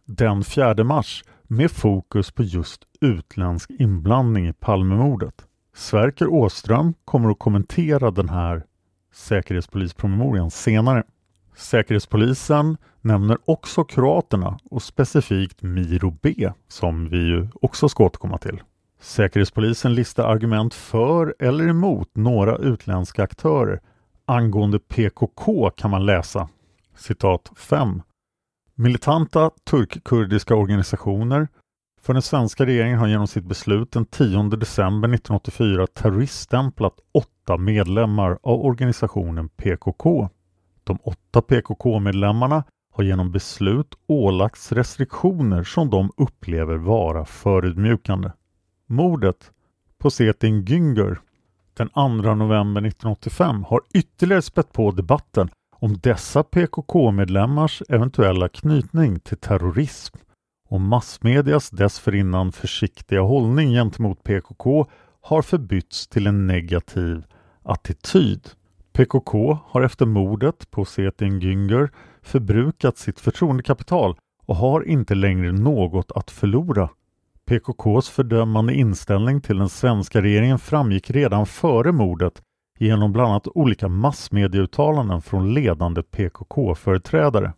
den 0.05 0.43
4 0.43 0.83
mars, 0.83 1.23
med 1.43 1.71
fokus 1.71 2.31
på 2.31 2.43
just 2.43 2.81
utländsk 3.01 3.69
inblandning 3.69 4.47
i 4.47 4.53
Palmemordet. 4.53 5.47
Sverker 5.75 6.27
Åström 6.27 6.93
kommer 7.05 7.29
att 7.29 7.39
kommentera 7.39 8.11
den 8.11 8.29
här 8.29 8.63
Säkerhetspolispromemorian 9.13 10.51
senare. 10.51 11.03
Säkerhetspolisen 11.55 12.77
nämner 13.01 13.37
också 13.45 13.83
kroaterna 13.83 14.59
och 14.71 14.83
specifikt 14.83 15.61
Miro 15.61 16.17
B 16.21 16.51
som 16.67 17.09
vi 17.09 17.17
ju 17.17 17.47
också 17.61 17.89
ska 17.89 18.03
återkomma 18.03 18.37
till. 18.37 18.61
Säkerhetspolisen 18.99 19.95
listar 19.95 20.23
argument 20.23 20.73
för 20.73 21.35
eller 21.39 21.67
emot 21.67 22.09
några 22.13 22.57
utländska 22.57 23.23
aktörer. 23.23 23.81
Angående 24.25 24.79
PKK 24.79 25.69
kan 25.69 25.91
man 25.91 26.05
läsa 26.05 26.49
citat 26.95 27.51
5. 27.57 28.01
Militanta 28.77 29.51
turkkurdiska 29.63 30.55
organisationer 30.55 31.47
för 32.01 32.13
den 32.13 32.21
svenska 32.21 32.65
regeringen 32.65 32.99
har 32.99 33.07
genom 33.07 33.27
sitt 33.27 33.45
beslut 33.45 33.91
den 33.91 34.05
10 34.05 34.43
december 34.43 35.09
1984 35.09 35.87
terroriststämplat 35.87 36.93
åtta 37.13 37.57
medlemmar 37.57 38.39
av 38.43 38.65
organisationen 38.65 39.49
PKK. 39.49 40.29
De 40.83 40.97
åtta 41.03 41.41
PKK-medlemmarna 41.41 42.63
har 42.93 43.03
genom 43.03 43.31
beslut 43.31 43.95
ålagts 44.07 44.71
restriktioner 44.71 45.63
som 45.63 45.89
de 45.89 46.11
upplever 46.17 46.75
vara 46.75 47.25
förödmjukande. 47.25 48.31
Mordet 48.87 49.51
på 49.97 50.11
Setin 50.11 50.65
Güngör 50.65 51.17
den 51.73 51.89
2 51.89 52.07
november 52.35 52.81
1985 52.81 53.63
har 53.63 53.81
ytterligare 53.93 54.41
spett 54.41 54.73
på 54.73 54.91
debatten 54.91 55.49
om 55.79 55.97
dessa 55.97 56.43
PKK-medlemmars 56.43 57.83
eventuella 57.89 58.47
knytning 58.47 59.19
till 59.19 59.37
terrorism 59.37 60.17
och 60.69 60.81
massmedias 60.81 61.69
dessförinnan 61.69 62.51
försiktiga 62.51 63.21
hållning 63.21 63.69
gentemot 63.69 64.23
PKK 64.23 64.87
har 65.21 65.41
förbytts 65.41 66.07
till 66.07 66.27
en 66.27 66.47
negativ 66.47 67.23
attityd. 67.63 68.49
PKK 68.93 69.59
har 69.65 69.81
efter 69.81 70.05
mordet 70.05 70.71
på 70.71 70.85
Setin 70.85 71.39
Güngör 71.39 71.89
förbrukat 72.21 72.97
sitt 72.97 73.19
förtroendekapital 73.19 74.17
och 74.45 74.55
har 74.55 74.87
inte 74.87 75.15
längre 75.15 75.51
något 75.51 76.11
att 76.11 76.31
förlora. 76.31 76.89
PKKs 77.45 78.09
fördömande 78.09 78.73
inställning 78.73 79.41
till 79.41 79.57
den 79.57 79.69
svenska 79.69 80.21
regeringen 80.21 80.59
framgick 80.59 81.09
redan 81.09 81.45
före 81.45 81.91
mordet 81.91 82.41
genom 82.77 83.13
bland 83.13 83.29
annat 83.29 83.47
olika 83.47 83.87
massmedieuttalanden 83.87 85.21
från 85.21 85.53
ledande 85.53 86.03
PKK-företrädare. 86.03 87.53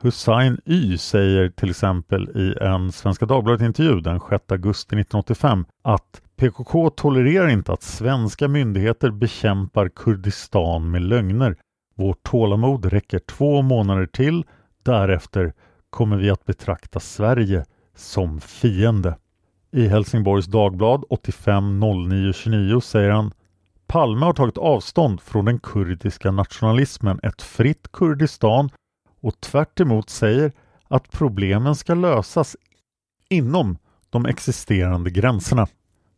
Hussein 0.00 0.60
Y 0.64 0.98
säger 0.98 1.48
till 1.48 1.70
exempel 1.70 2.28
i 2.34 2.64
en 2.64 2.92
Svenska 2.92 3.26
Dagbladet-intervju 3.26 4.00
den 4.00 4.20
6 4.20 4.44
augusti 4.48 4.96
1985 4.96 5.64
att 5.82 6.22
PKK 6.36 6.90
tolererar 6.90 7.48
inte 7.48 7.72
att 7.72 7.82
svenska 7.82 8.48
myndigheter 8.48 9.10
bekämpar 9.10 9.88
Kurdistan 9.88 10.90
med 10.90 11.02
lögner. 11.02 11.56
Vårt 11.94 12.22
tålamod 12.22 12.84
räcker 12.84 13.18
två 13.18 13.62
månader 13.62 14.06
till. 14.06 14.44
Därefter 14.82 15.52
kommer 15.90 16.16
vi 16.16 16.30
att 16.30 16.44
betrakta 16.44 17.00
Sverige 17.00 17.64
som 17.96 18.40
fiende. 18.40 19.16
I 19.72 19.88
Helsingborgs 19.88 20.46
Dagblad 20.46 21.04
85 21.10 21.80
09 21.80 22.32
29 22.32 22.80
säger 22.80 23.10
han 23.10 23.32
Palme 23.88 24.26
har 24.26 24.32
tagit 24.32 24.58
avstånd 24.58 25.20
från 25.20 25.44
den 25.44 25.58
kurdiska 25.58 26.30
nationalismen, 26.30 27.20
ett 27.22 27.42
fritt 27.42 27.92
Kurdistan 27.92 28.70
och 29.20 29.40
tvärt 29.40 29.80
säger 30.10 30.52
att 30.88 31.10
problemen 31.10 31.74
ska 31.74 31.94
lösas 31.94 32.56
inom 33.28 33.78
de 34.10 34.26
existerande 34.26 35.10
gränserna. 35.10 35.66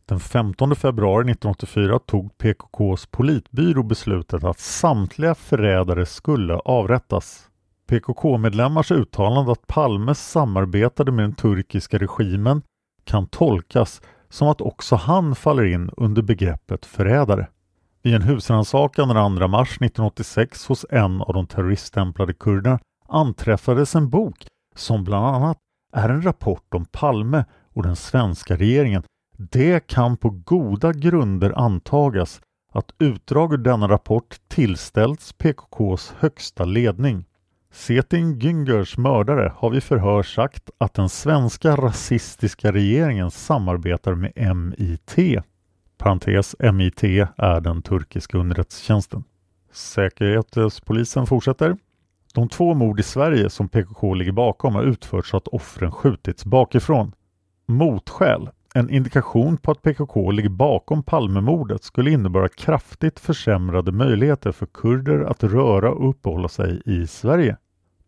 Den 0.05 0.19
15 0.19 0.75
februari 0.75 1.21
1984 1.31 1.99
tog 1.99 2.37
PKKs 2.37 3.05
politbyrå 3.05 3.83
beslutet 3.83 4.43
att 4.43 4.59
samtliga 4.59 5.35
förrädare 5.35 6.05
skulle 6.05 6.55
avrättas. 6.55 7.49
PKK-medlemmars 7.87 8.91
uttalande 8.91 9.51
att 9.51 9.67
Palme 9.67 10.15
samarbetade 10.15 11.11
med 11.11 11.23
den 11.23 11.35
turkiska 11.35 11.97
regimen 11.97 12.61
kan 13.03 13.27
tolkas 13.27 14.01
som 14.29 14.47
att 14.47 14.61
också 14.61 14.95
han 14.95 15.35
faller 15.35 15.65
in 15.65 15.89
under 15.97 16.21
begreppet 16.21 16.85
förrädare. 16.85 17.47
Vid 18.03 18.15
en 18.15 18.21
husrannsakan 18.21 19.07
den 19.07 19.37
2 19.39 19.47
mars 19.47 19.69
1986 19.69 20.67
hos 20.67 20.85
en 20.89 21.21
av 21.21 21.33
de 21.33 21.47
terroriststämplade 21.47 22.33
kurderna 22.33 22.79
anträffades 23.07 23.95
en 23.95 24.09
bok 24.09 24.47
som 24.75 25.03
bland 25.03 25.25
annat 25.25 25.57
är 25.93 26.09
en 26.09 26.21
rapport 26.21 26.73
om 26.73 26.85
Palme 26.85 27.45
och 27.73 27.83
den 27.83 27.95
svenska 27.95 28.55
regeringen. 28.55 29.03
Det 29.37 29.87
kan 29.87 30.17
på 30.17 30.29
goda 30.29 30.93
grunder 30.93 31.53
antagas 31.57 32.41
att 32.73 32.91
utdrag 32.99 33.53
ur 33.53 33.57
denna 33.57 33.87
rapport 33.87 34.39
tillställts 34.47 35.33
PKKs 35.33 36.13
högsta 36.19 36.65
ledning. 36.65 37.25
Setin 37.73 38.39
Güngörs 38.39 38.97
mördare 38.99 39.53
har 39.55 39.69
vid 39.69 39.83
förhör 39.83 40.23
sagt 40.23 40.69
att 40.77 40.93
den 40.93 41.09
svenska 41.09 41.75
rasistiska 41.75 42.71
regeringen 42.71 43.31
samarbetar 43.31 44.15
med 44.15 44.55
MIT. 44.55 45.43
Parentes, 46.01 46.55
MIT 46.73 47.03
är 47.37 47.61
den 47.61 47.81
turkiska 47.81 48.37
underrättelsetjänsten. 48.37 49.23
Säkerhetspolisen 49.71 51.25
fortsätter. 51.27 51.77
De 52.33 52.49
två 52.49 52.73
mord 52.73 52.99
i 52.99 53.03
Sverige 53.03 53.49
som 53.49 53.69
PKK 53.69 54.13
ligger 54.13 54.31
bakom 54.31 54.75
har 54.75 54.83
utförts 54.83 55.29
så 55.29 55.37
att 55.37 55.47
offren 55.47 55.91
skjutits 55.91 56.45
bakifrån. 56.45 57.11
Motskäl, 57.65 58.49
en 58.73 58.89
indikation 58.89 59.57
på 59.57 59.71
att 59.71 59.81
PKK 59.81 60.31
ligger 60.31 60.49
bakom 60.49 61.03
Palmemordet 61.03 61.83
skulle 61.83 62.11
innebära 62.11 62.47
kraftigt 62.49 63.19
försämrade 63.19 63.91
möjligheter 63.91 64.51
för 64.51 64.65
kurder 64.65 65.19
att 65.19 65.43
röra 65.43 65.91
och 65.91 66.09
uppehålla 66.09 66.47
sig 66.47 66.81
i 66.85 67.07
Sverige. 67.07 67.57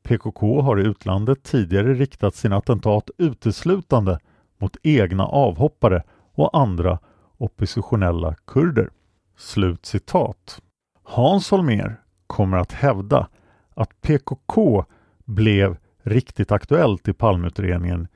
PKK 0.04 0.62
har 0.62 0.80
i 0.80 0.84
utlandet 0.84 1.44
tidigare 1.44 1.94
riktat 1.94 2.36
sina 2.36 2.58
attentat 2.58 3.10
uteslutande 3.18 4.20
mot 4.58 4.78
egna 4.84 5.26
avhoppare 5.26 6.04
och 6.36 6.58
andra 6.58 7.00
oppositionella 7.44 8.36
kurder. 8.48 8.90
Slut 9.38 9.86
citat. 9.86 10.62
Hans 11.04 11.52
Holmér 11.52 12.02
kommer 12.28 12.58
att 12.58 12.72
hävda 12.72 13.28
att 13.76 14.02
PKK 14.02 14.86
blev 15.26 15.78
riktigt 16.04 16.52
aktuellt 16.52 17.08
i 17.08 17.14
Palmeutredningen 17.14 18.08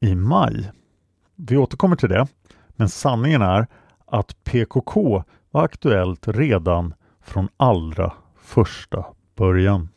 i 0.00 0.14
maj. 0.14 0.70
Vi 1.36 1.56
återkommer 1.56 1.96
till 1.96 2.08
det, 2.08 2.26
men 2.68 2.88
sanningen 2.88 3.42
är 3.42 3.66
att 4.06 4.44
PKK 4.44 5.24
var 5.50 5.64
aktuellt 5.64 6.28
redan 6.28 6.94
från 7.20 7.48
allra 7.56 8.12
första 8.36 9.04
början. 9.36 9.88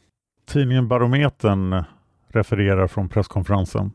Tidningen 0.46 0.88
Barometern 0.88 1.84
refererar 2.28 2.88
från 2.88 3.10
presskonferensen. 3.10 3.92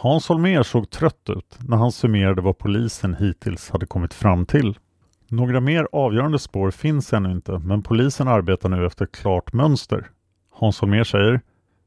Hans 0.00 0.28
Holmér 0.28 0.62
såg 0.62 0.90
trött 0.90 1.30
ut 1.30 1.58
när 1.60 1.76
han 1.76 1.92
summerade 1.92 2.42
vad 2.42 2.58
polisen 2.58 3.14
hittills 3.14 3.70
hade 3.70 3.86
kommit 3.86 4.14
fram 4.14 4.46
till. 4.46 4.78
Några 5.28 5.60
mer 5.60 5.88
avgörande 5.92 6.38
spår 6.38 6.70
finns 6.70 7.12
ännu 7.12 7.32
inte, 7.32 7.58
men 7.58 7.82
polisen 7.82 8.28
arbetar 8.28 8.68
nu 8.68 8.86
efter 8.86 9.04
ett 9.04 9.12
klart 9.12 9.52
mönster. 9.52 10.10
Hans 10.52 10.80
Holmér 10.80 11.04
säger 11.04 11.40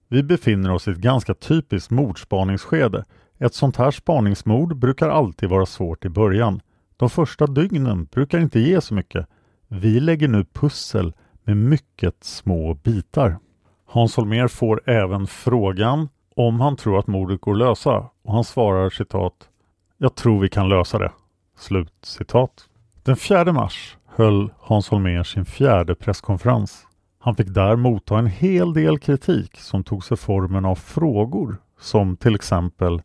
Vi 0.07 0.23
befinner 0.23 0.71
oss 0.71 0.87
i 0.87 0.91
ett 0.91 0.97
ganska 0.97 1.33
typiskt 1.33 1.91
mordspaningsskede. 1.91 3.05
Ett 3.39 3.53
sånt 3.53 3.77
här 3.77 3.91
spaningsmord 3.91 4.77
brukar 4.77 5.09
alltid 5.09 5.49
vara 5.49 5.65
svårt 5.65 6.05
i 6.05 6.09
början. 6.09 6.61
De 6.97 7.09
första 7.09 7.47
dygnen 7.47 8.05
brukar 8.05 8.39
inte 8.39 8.59
ge 8.59 8.81
så 8.81 8.93
mycket. 8.93 9.27
Vi 9.67 9.99
lägger 9.99 10.27
nu 10.27 10.45
pussel 10.53 11.13
med 11.43 11.57
mycket 11.57 12.23
små 12.23 12.73
bitar. 12.73 13.37
Hans 13.85 14.17
Holmér 14.17 14.47
får 14.47 14.89
även 14.89 15.27
frågan 15.27 16.09
om 16.47 16.61
han 16.61 16.75
tror 16.75 16.99
att 16.99 17.07
mordet 17.07 17.41
går 17.41 17.51
att 17.51 17.57
lösa 17.57 18.09
och 18.23 18.33
han 18.33 18.43
svarar 18.43 18.89
citat 18.89 19.49
Jag 19.97 20.15
tror 20.15 20.39
vi 20.39 20.49
kan 20.49 20.69
lösa 20.69 20.99
det. 20.99 21.11
Slut 21.57 21.93
citat. 22.01 22.69
Den 23.03 23.15
4 23.15 23.53
mars 23.53 23.97
höll 24.05 24.51
Hans 24.59 24.89
Holmér 24.89 25.23
sin 25.23 25.45
fjärde 25.45 25.95
presskonferens. 25.95 26.87
Han 27.19 27.35
fick 27.35 27.47
där 27.47 27.75
motta 27.75 28.17
en 28.17 28.27
hel 28.27 28.73
del 28.73 28.99
kritik 28.99 29.57
som 29.57 29.83
tog 29.83 30.03
sig 30.03 30.17
formen 30.17 30.65
av 30.65 30.75
frågor 30.75 31.57
som 31.79 32.17
till 32.17 32.35
exempel 32.35 33.01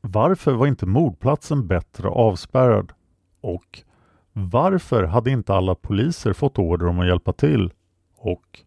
Varför 0.00 0.52
var 0.52 0.66
inte 0.66 0.86
mordplatsen 0.86 1.66
bättre 1.66 2.08
avspärrad? 2.08 2.92
Och 3.40 3.82
Varför 4.32 5.04
hade 5.04 5.30
inte 5.30 5.54
alla 5.54 5.74
poliser 5.74 6.32
fått 6.32 6.58
order 6.58 6.86
om 6.86 7.00
att 7.00 7.06
hjälpa 7.06 7.32
till? 7.32 7.72
Och 8.16 8.60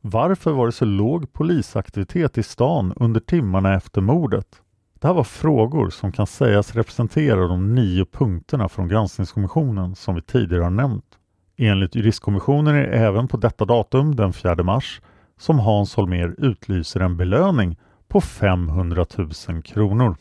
varför 0.00 0.52
var 0.52 0.66
det 0.66 0.72
så 0.72 0.84
låg 0.84 1.32
polisaktivitet 1.32 2.38
i 2.38 2.42
stan 2.42 2.92
under 2.96 3.20
timmarna 3.20 3.74
efter 3.74 4.00
mordet? 4.00 4.46
Det 5.00 5.06
här 5.06 5.14
var 5.14 5.24
frågor 5.24 5.90
som 5.90 6.12
kan 6.12 6.26
sägas 6.26 6.74
representera 6.74 7.46
de 7.48 7.74
nio 7.74 8.04
punkterna 8.04 8.68
från 8.68 8.88
granskningskommissionen 8.88 9.94
som 9.94 10.14
vi 10.14 10.22
tidigare 10.22 10.62
har 10.62 10.70
nämnt. 10.70 11.04
Enligt 11.56 11.94
juristkommissionen 11.94 12.76
är 12.76 12.80
det 12.80 12.86
även 12.86 13.28
på 13.28 13.36
detta 13.36 13.64
datum, 13.64 14.16
den 14.16 14.32
4 14.32 14.62
mars, 14.62 15.00
som 15.38 15.58
Hans 15.58 15.96
Holmér 15.96 16.34
utlyser 16.38 17.00
en 17.00 17.16
belöning 17.16 17.76
på 18.08 18.20
500 18.20 19.06
000 19.48 19.62
kronor. 19.62 20.16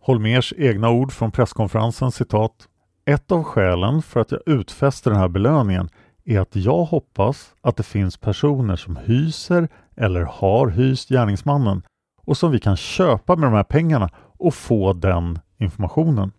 Holmers 0.00 0.52
egna 0.56 0.90
ord 0.90 1.12
från 1.12 1.30
presskonferensen 1.30 2.12
citat 2.12 2.68
Ett 3.04 3.32
av 3.32 3.42
skälen 3.42 4.02
för 4.02 4.20
att 4.20 4.32
jag 4.32 4.40
utfäster 4.46 5.10
den 5.10 5.20
här 5.20 5.28
belöningen 5.28 5.88
är 6.24 6.40
att 6.40 6.56
jag 6.56 6.84
hoppas 6.84 7.54
att 7.60 7.76
det 7.76 7.82
finns 7.82 8.16
personer 8.16 8.76
som 8.76 8.96
hyser 8.96 9.68
eller 9.96 10.22
har 10.22 10.68
hyst 10.68 11.08
gärningsmannen 11.08 11.82
och 12.22 12.36
som 12.36 12.50
vi 12.50 12.60
kan 12.60 12.76
köpa 12.76 13.36
med 13.36 13.46
de 13.46 13.56
här 13.56 13.64
pengarna 13.64 14.10
och 14.16 14.54
få 14.54 14.92
den 14.92 15.38
informationen. 15.58 16.32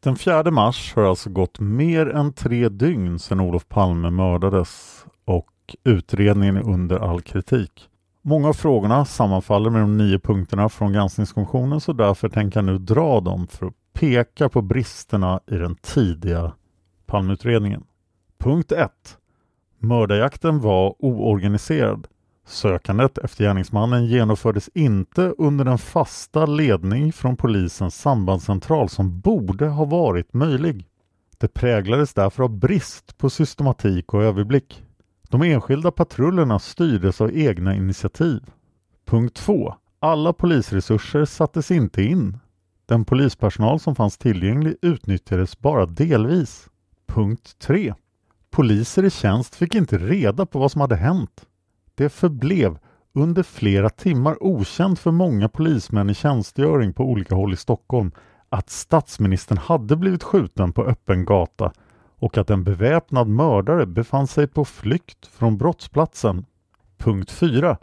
Den 0.00 0.16
4 0.16 0.50
mars 0.50 0.94
har 0.94 1.02
alltså 1.02 1.30
gått 1.30 1.60
mer 1.60 2.08
än 2.08 2.32
tre 2.32 2.68
dygn 2.68 3.18
sedan 3.18 3.40
Olof 3.40 3.68
Palme 3.68 4.10
mördades 4.10 5.04
och 5.24 5.76
utredningen 5.84 6.56
är 6.56 6.70
under 6.70 6.98
all 6.98 7.20
kritik. 7.20 7.88
Många 8.22 8.48
av 8.48 8.52
frågorna 8.52 9.04
sammanfaller 9.04 9.70
med 9.70 9.80
de 9.80 9.96
nio 9.96 10.18
punkterna 10.18 10.68
från 10.68 10.92
granskningskommissionen 10.92 11.80
så 11.80 11.92
därför 11.92 12.28
tänker 12.28 12.58
jag 12.58 12.64
nu 12.64 12.78
dra 12.78 13.20
dem 13.20 13.46
för 13.46 13.66
att 13.66 13.74
peka 13.92 14.48
på 14.48 14.62
bristerna 14.62 15.40
i 15.46 15.54
den 15.54 15.74
tidiga 15.74 16.52
Palmeutredningen. 17.06 17.84
Punkt 18.38 18.72
1. 18.72 18.90
Mördarjakten 19.78 20.60
var 20.60 20.94
oorganiserad. 20.98 22.06
Sökandet 22.46 23.18
efter 23.18 23.44
gärningsmannen 23.44 24.06
genomfördes 24.06 24.70
inte 24.74 25.34
under 25.38 25.64
den 25.64 25.78
fasta 25.78 26.46
ledning 26.46 27.12
från 27.12 27.36
polisens 27.36 28.00
sambandscentral 28.00 28.88
som 28.88 29.20
borde 29.20 29.68
ha 29.68 29.84
varit 29.84 30.34
möjlig. 30.34 30.86
Det 31.38 31.48
präglades 31.48 32.14
därför 32.14 32.42
av 32.42 32.58
brist 32.58 33.18
på 33.18 33.30
systematik 33.30 34.14
och 34.14 34.22
överblick. 34.22 34.82
De 35.28 35.42
enskilda 35.42 35.90
patrullerna 35.90 36.58
styrdes 36.58 37.20
av 37.20 37.36
egna 37.36 37.74
initiativ. 37.74 38.40
Punkt 39.06 39.34
2. 39.36 39.74
Alla 40.00 40.32
polisresurser 40.32 41.24
sattes 41.24 41.70
inte 41.70 42.02
in. 42.02 42.38
Den 42.86 43.04
polispersonal 43.04 43.80
som 43.80 43.94
fanns 43.94 44.18
tillgänglig 44.18 44.76
utnyttjades 44.82 45.58
bara 45.58 45.86
delvis. 45.86 46.68
Punkt 47.06 47.58
3. 47.58 47.94
Poliser 48.50 49.04
i 49.04 49.10
tjänst 49.10 49.54
fick 49.54 49.74
inte 49.74 49.98
reda 49.98 50.46
på 50.46 50.58
vad 50.58 50.72
som 50.72 50.80
hade 50.80 50.96
hänt. 50.96 51.46
Det 51.94 52.08
förblev 52.08 52.78
under 53.12 53.42
flera 53.42 53.90
timmar 53.90 54.42
okänt 54.42 54.98
för 54.98 55.10
många 55.10 55.48
polismän 55.48 56.10
i 56.10 56.14
tjänstgöring 56.14 56.92
på 56.92 57.04
olika 57.04 57.34
håll 57.34 57.52
i 57.52 57.56
Stockholm 57.56 58.12
att 58.48 58.70
statsministern 58.70 59.58
hade 59.58 59.96
blivit 59.96 60.22
skjuten 60.22 60.72
på 60.72 60.84
öppen 60.84 61.24
gata 61.24 61.72
och 62.18 62.38
att 62.38 62.50
en 62.50 62.64
beväpnad 62.64 63.28
mördare 63.28 63.86
befann 63.86 64.26
sig 64.26 64.46
på 64.46 64.64
flykt 64.64 65.26
från 65.26 65.58
brottsplatsen. 65.58 66.44
Punkt 66.98 67.30
4. 67.30 67.78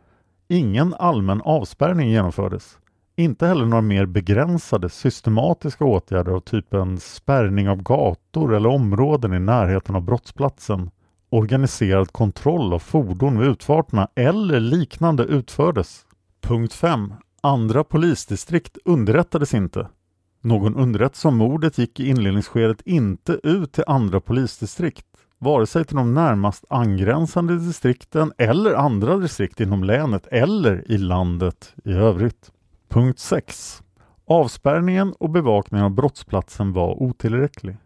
Ingen 0.48 0.94
allmän 0.94 1.42
avspärrning 1.42 2.10
genomfördes. 2.10 2.78
Inte 3.18 3.48
heller 3.48 3.66
några 3.66 3.82
mer 3.82 4.06
begränsade 4.06 4.90
systematiska 4.90 5.86
åtgärder 5.86 6.32
av 6.32 6.40
typen 6.40 7.00
spärrning 7.00 7.70
av 7.70 7.84
gator 7.84 8.56
eller 8.56 8.70
områden 8.70 9.34
i 9.34 9.40
närheten 9.40 9.96
av 9.96 10.02
brottsplatsen, 10.02 10.90
organiserad 11.30 12.12
kontroll 12.12 12.74
av 12.74 12.80
fordon 12.80 13.40
vid 13.40 13.50
utfarterna 13.50 14.08
eller 14.16 14.60
liknande 14.60 15.24
utfördes. 15.24 16.06
Punkt 16.42 16.74
5. 16.74 17.14
Andra 17.42 17.84
polisdistrikt 17.84 18.78
underrättades 18.86 19.54
inte. 19.54 19.88
Någon 20.42 20.76
underrättelse 20.76 21.28
om 21.28 21.38
mordet 21.38 21.78
gick 21.78 22.00
i 22.00 22.10
inledningsskedet 22.10 22.82
inte 22.86 23.40
ut 23.44 23.74
till 23.74 23.84
andra 23.88 24.22
polisdistrikt, 24.22 25.06
vare 25.38 25.68
sig 25.68 25.86
till 25.86 25.98
de 25.98 26.14
närmast 26.14 26.66
angränsande 26.70 27.58
distrikten 27.58 28.32
eller 28.38 28.74
andra 28.74 29.18
distrikt 29.18 29.60
inom 29.60 29.84
länet 29.84 30.28
eller 30.28 30.92
i 30.92 30.98
landet 30.98 31.74
i 31.84 31.92
övrigt. 31.92 32.52
Punkt 32.96 33.20
6. 33.20 33.84
Avspärrningen 34.26 35.14
och 35.14 35.30
bevakningen 35.30 35.86
av 35.86 35.92
brottsplatsen 35.92 36.74
var 36.74 37.04
otillräcklig. 37.04 37.78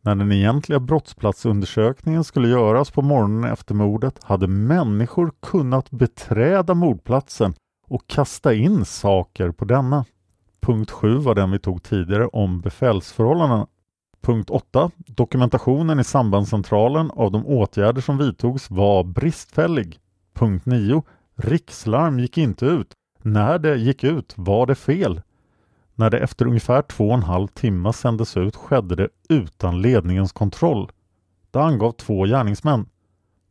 När 0.00 0.14
den 0.14 0.32
egentliga 0.32 0.80
brottsplatsundersökningen 0.80 2.24
skulle 2.24 2.48
göras 2.48 2.90
på 2.90 3.02
morgonen 3.02 3.52
efter 3.52 3.74
mordet 3.74 4.24
hade 4.24 4.46
människor 4.46 5.32
kunnat 5.42 5.90
beträda 5.90 6.74
mordplatsen 6.74 7.54
och 7.86 8.06
kasta 8.06 8.54
in 8.54 8.84
saker 8.84 9.50
på 9.50 9.64
denna. 9.64 10.04
Punkt 10.60 10.90
7 10.90 11.16
var 11.16 11.34
den 11.34 11.50
vi 11.50 11.58
tog 11.58 11.82
tidigare 11.82 12.26
om 12.26 12.60
befälsförhållandena. 12.60 13.66
Punkt 14.20 14.50
8. 14.50 14.90
Dokumentationen 14.96 16.00
i 16.00 16.04
sambandscentralen 16.04 17.10
av 17.10 17.32
de 17.32 17.46
åtgärder 17.46 18.00
som 18.00 18.18
vidtogs 18.18 18.70
var 18.70 19.04
bristfällig. 19.04 19.98
Punkt 20.34 20.66
9. 20.66 21.02
Rikslarm 21.36 22.18
gick 22.18 22.38
inte 22.38 22.66
ut. 22.66 22.94
När 23.26 23.58
det 23.58 23.76
gick 23.76 24.04
ut 24.04 24.34
var 24.36 24.66
det 24.66 24.74
fel. 24.74 25.20
När 25.94 26.10
det 26.10 26.18
efter 26.18 26.46
ungefär 26.46 26.82
två 26.82 27.08
och 27.08 27.14
en 27.14 27.22
halv 27.22 27.46
timme 27.46 27.92
sändes 27.92 28.36
ut 28.36 28.56
skedde 28.56 28.96
det 28.96 29.08
utan 29.28 29.82
ledningens 29.82 30.32
kontroll. 30.32 30.90
Det 31.50 31.62
angav 31.62 31.92
två 31.92 32.24
gärningsmän. 32.24 32.86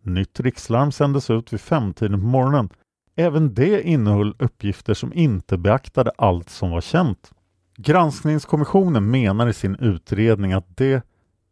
Nytt 0.01 0.39
rikslarm 0.39 0.91
sändes 0.91 1.29
ut 1.29 1.53
vid 1.53 1.61
femtiden 1.61 2.21
på 2.21 2.27
morgonen. 2.27 2.69
Även 3.15 3.53
det 3.53 3.87
innehöll 3.87 4.35
uppgifter 4.39 4.93
som 4.93 5.13
inte 5.13 5.57
beaktade 5.57 6.11
allt 6.17 6.49
som 6.49 6.71
var 6.71 6.81
känt. 6.81 7.31
Granskningskommissionen 7.77 9.11
menar 9.11 9.47
i 9.47 9.53
sin 9.53 9.75
utredning 9.75 10.53
att 10.53 10.77
det 10.77 11.03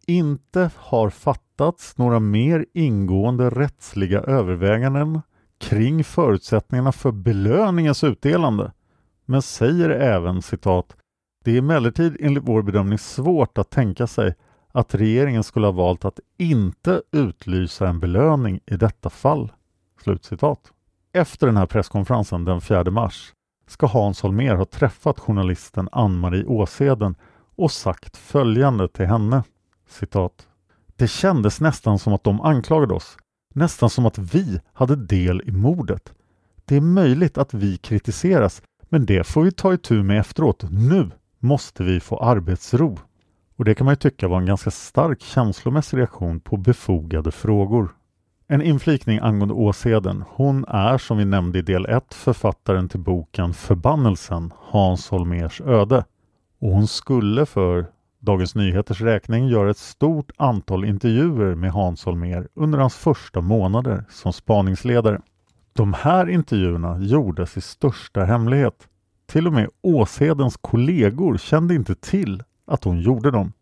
inte 0.07 0.69
har 0.77 1.09
fattats 1.09 1.97
några 1.97 2.19
mer 2.19 2.65
ingående 2.73 3.49
rättsliga 3.49 4.19
överväganden 4.19 5.21
kring 5.63 6.03
förutsättningarna 6.03 6.91
för 6.91 7.11
belöningens 7.11 8.03
utdelande, 8.03 8.71
men 9.25 9.41
säger 9.41 9.89
även 9.89 10.41
citat 10.41 10.95
det 11.43 11.51
är 11.51 11.57
emellertid 11.57 12.17
enligt 12.19 12.43
vår 12.43 12.61
bedömning 12.61 12.97
svårt 12.97 13.57
att 13.57 13.69
tänka 13.69 14.07
sig 14.07 14.35
att 14.71 14.95
regeringen 14.95 15.43
skulle 15.43 15.67
ha 15.67 15.71
valt 15.71 16.05
att 16.05 16.19
inte 16.37 17.01
utlysa 17.11 17.87
en 17.87 17.99
belöning 17.99 18.59
i 18.65 18.77
detta 18.77 19.09
fall. 19.09 19.51
Slutcitat. 20.03 20.59
Efter 21.13 21.47
den 21.47 21.57
här 21.57 21.65
presskonferensen 21.65 22.45
den 22.45 22.61
4 22.61 22.91
mars 22.91 23.33
ska 23.67 23.87
Hans 23.87 24.21
Holmér 24.21 24.55
ha 24.55 24.65
träffat 24.65 25.19
journalisten 25.19 25.89
Ann-Marie 25.91 26.45
Åseden 26.45 27.15
och 27.55 27.71
sagt 27.71 28.17
följande 28.17 28.87
till 28.87 29.05
henne. 29.05 29.43
Citat. 29.89 30.47
Det 30.95 31.07
kändes 31.07 31.61
nästan 31.61 31.99
som 31.99 32.13
att 32.13 32.23
de 32.23 32.41
anklagade 32.41 32.93
oss. 32.93 33.17
Nästan 33.53 33.89
som 33.89 34.05
att 34.05 34.17
vi 34.17 34.61
hade 34.73 34.95
del 34.95 35.41
i 35.45 35.51
mordet. 35.51 36.13
Det 36.65 36.75
är 36.75 36.81
möjligt 36.81 37.37
att 37.37 37.53
vi 37.53 37.77
kritiseras, 37.77 38.61
men 38.89 39.05
det 39.05 39.27
får 39.27 39.43
vi 39.43 39.51
ta 39.51 39.73
itu 39.73 40.03
med 40.03 40.19
efteråt. 40.19 40.65
Nu 40.71 41.11
måste 41.39 41.83
vi 41.83 41.99
få 41.99 42.17
arbetsro. 42.17 42.97
Och 43.55 43.65
det 43.65 43.75
kan 43.75 43.85
man 43.85 43.91
ju 43.91 43.95
tycka 43.95 44.27
var 44.27 44.39
en 44.39 44.45
ganska 44.45 44.71
stark 44.71 45.21
känslomässig 45.21 45.97
reaktion 45.97 46.39
på 46.39 46.57
befogade 46.57 47.31
frågor. 47.31 47.95
En 48.47 48.61
inflikning 48.61 49.19
angående 49.19 49.53
Åseden. 49.53 50.23
Hon 50.29 50.65
är 50.67 50.97
som 50.97 51.17
vi 51.17 51.25
nämnde 51.25 51.59
i 51.59 51.61
del 51.61 51.85
1 51.85 52.13
författaren 52.13 52.89
till 52.89 52.99
boken 52.99 53.53
Förbannelsen, 53.53 54.53
Hans 54.59 55.09
Holmers 55.09 55.61
öde. 55.61 56.05
Och 56.59 56.69
hon 56.69 56.87
skulle 56.87 57.45
för 57.45 57.85
Dagens 58.25 58.55
Nyheters 58.55 59.01
räkning 59.01 59.47
gör 59.47 59.67
ett 59.67 59.77
stort 59.77 60.31
antal 60.37 60.85
intervjuer 60.85 61.55
med 61.55 61.71
Hans 61.71 62.05
Holmér 62.05 62.47
under 62.53 62.79
hans 62.79 62.95
första 62.95 63.41
månader 63.41 64.05
som 64.09 64.33
spaningsledare. 64.33 65.21
De 65.73 65.93
här 65.93 66.29
intervjuerna 66.29 66.99
gjordes 66.99 67.57
i 67.57 67.61
största 67.61 68.23
hemlighet. 68.23 68.87
Till 69.25 69.47
och 69.47 69.53
med 69.53 69.69
Åshedens 69.81 70.57
kollegor 70.61 71.37
kände 71.37 71.75
inte 71.75 71.95
till 71.95 72.43
att 72.67 72.83
hon 72.83 72.99
gjorde 72.99 73.31
dem. 73.31 73.53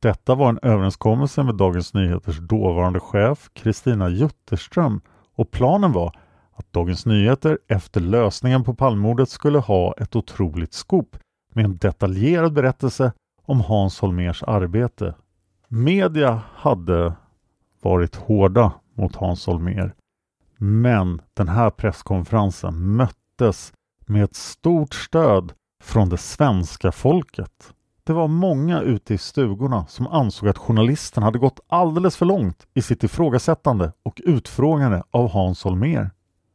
Detta 0.00 0.34
var 0.34 0.48
en 0.48 0.58
överenskommelse 0.62 1.42
med 1.42 1.54
Dagens 1.54 1.94
Nyheters 1.94 2.38
dåvarande 2.38 3.00
chef 3.00 3.50
Kristina 3.52 4.08
Jutterström 4.08 5.00
och 5.36 5.50
planen 5.50 5.92
var 5.92 6.16
att 6.52 6.72
Dagens 6.72 7.06
Nyheter 7.06 7.58
efter 7.68 8.00
lösningen 8.00 8.64
på 8.64 8.74
palmordet 8.74 9.28
skulle 9.28 9.58
ha 9.58 9.94
ett 9.98 10.16
otroligt 10.16 10.72
skop 10.72 11.16
med 11.54 11.64
en 11.64 11.76
detaljerad 11.76 12.52
berättelse 12.52 13.12
om 13.48 13.60
Hans 13.60 14.00
Holmers 14.00 14.42
arbete. 14.42 15.14
Media 15.68 16.42
hade 16.54 17.12
varit 17.82 18.16
hårda 18.16 18.72
mot 18.94 19.16
Hans 19.16 19.46
Holmer 19.46 19.94
men 20.58 21.20
den 21.34 21.48
här 21.48 21.70
presskonferensen 21.70 22.96
möttes 22.96 23.72
med 24.06 24.24
ett 24.24 24.36
stort 24.36 24.94
stöd 24.94 25.52
från 25.82 26.08
det 26.08 26.18
svenska 26.18 26.92
folket. 26.92 27.74
Det 28.04 28.12
var 28.12 28.28
många 28.28 28.80
ute 28.80 29.14
i 29.14 29.18
stugorna 29.18 29.86
som 29.86 30.06
ansåg 30.06 30.48
att 30.48 30.58
journalisten 30.58 31.22
hade 31.22 31.38
gått 31.38 31.60
alldeles 31.68 32.16
för 32.16 32.26
långt 32.26 32.66
i 32.74 32.82
sitt 32.82 33.04
ifrågasättande 33.04 33.92
och 34.02 34.20
utfrågande 34.24 35.02
av 35.10 35.30
Hans 35.30 35.64
Holmér. 35.64 36.10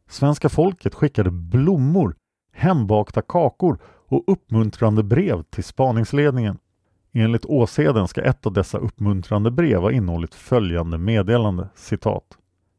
Svenska 0.09 0.49
folket 0.49 0.95
skickade 0.95 1.31
blommor, 1.31 2.15
hembakta 2.53 3.21
kakor 3.21 3.79
och 4.07 4.23
uppmuntrande 4.27 5.03
brev 5.03 5.43
till 5.43 5.63
spaningsledningen. 5.63 6.57
Enligt 7.13 7.45
Åseden 7.45 8.07
ska 8.07 8.21
ett 8.21 8.45
av 8.45 8.53
dessa 8.53 8.77
uppmuntrande 8.77 9.51
brev 9.51 9.81
ha 9.81 9.91
innehållit 9.91 10.35
följande 10.35 10.97
meddelande, 10.97 11.67
citat. 11.75 12.37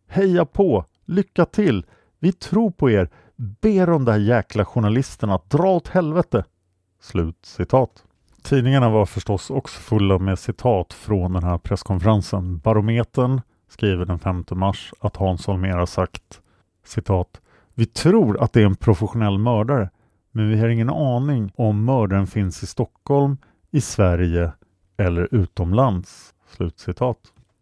Heja 0.08 0.44
på! 0.44 0.84
Lycka 1.04 1.44
till! 1.44 1.86
Vi 2.18 2.32
tror 2.32 2.70
på 2.70 2.90
er! 2.90 3.10
Be 3.36 3.86
de 3.86 4.04
där 4.04 4.18
jäkla 4.18 4.64
journalisterna 4.64 5.34
att 5.34 5.50
dra 5.50 5.70
åt 5.70 5.88
helvete! 5.88 6.44
Slut 7.00 7.38
citat. 7.42 8.04
Tidningarna 8.42 8.90
var 8.90 9.06
förstås 9.06 9.50
också 9.50 9.80
fulla 9.80 10.18
med 10.18 10.38
citat 10.38 10.92
från 10.92 11.32
den 11.32 11.44
här 11.44 11.58
presskonferensen. 11.58 12.58
Barometern 12.58 13.40
skriver 13.68 14.04
den 14.04 14.18
5 14.18 14.44
mars 14.50 14.92
att 15.00 15.16
Hans 15.16 15.46
Holmér 15.46 15.78
har 15.78 15.86
sagt 15.86 16.40
citat 16.84 17.40
Vi 17.74 17.86
tror 17.86 18.42
att 18.42 18.52
det 18.52 18.60
är 18.60 18.66
en 18.66 18.76
professionell 18.76 19.38
mördare 19.38 19.90
men 20.32 20.50
vi 20.50 20.60
har 20.60 20.68
ingen 20.68 20.90
aning 20.90 21.52
om 21.56 21.84
mördaren 21.84 22.26
finns 22.26 22.62
i 22.62 22.66
Stockholm, 22.66 23.36
i 23.74 23.80
Sverige 23.80 24.52
eller 24.96 25.28
utomlands. 25.34 26.34
Slutcitat. 26.48 27.18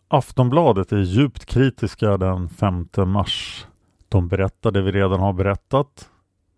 Aftonbladet 0.08 0.92
är 0.92 0.98
djupt 0.98 1.44
kritiska 1.44 2.16
den 2.16 2.48
5 2.48 2.88
mars. 3.06 3.66
De 4.08 4.28
berättar 4.28 4.70
det 4.70 4.82
vi 4.82 4.92
redan 4.92 5.20
har 5.20 5.32
berättat 5.32 6.08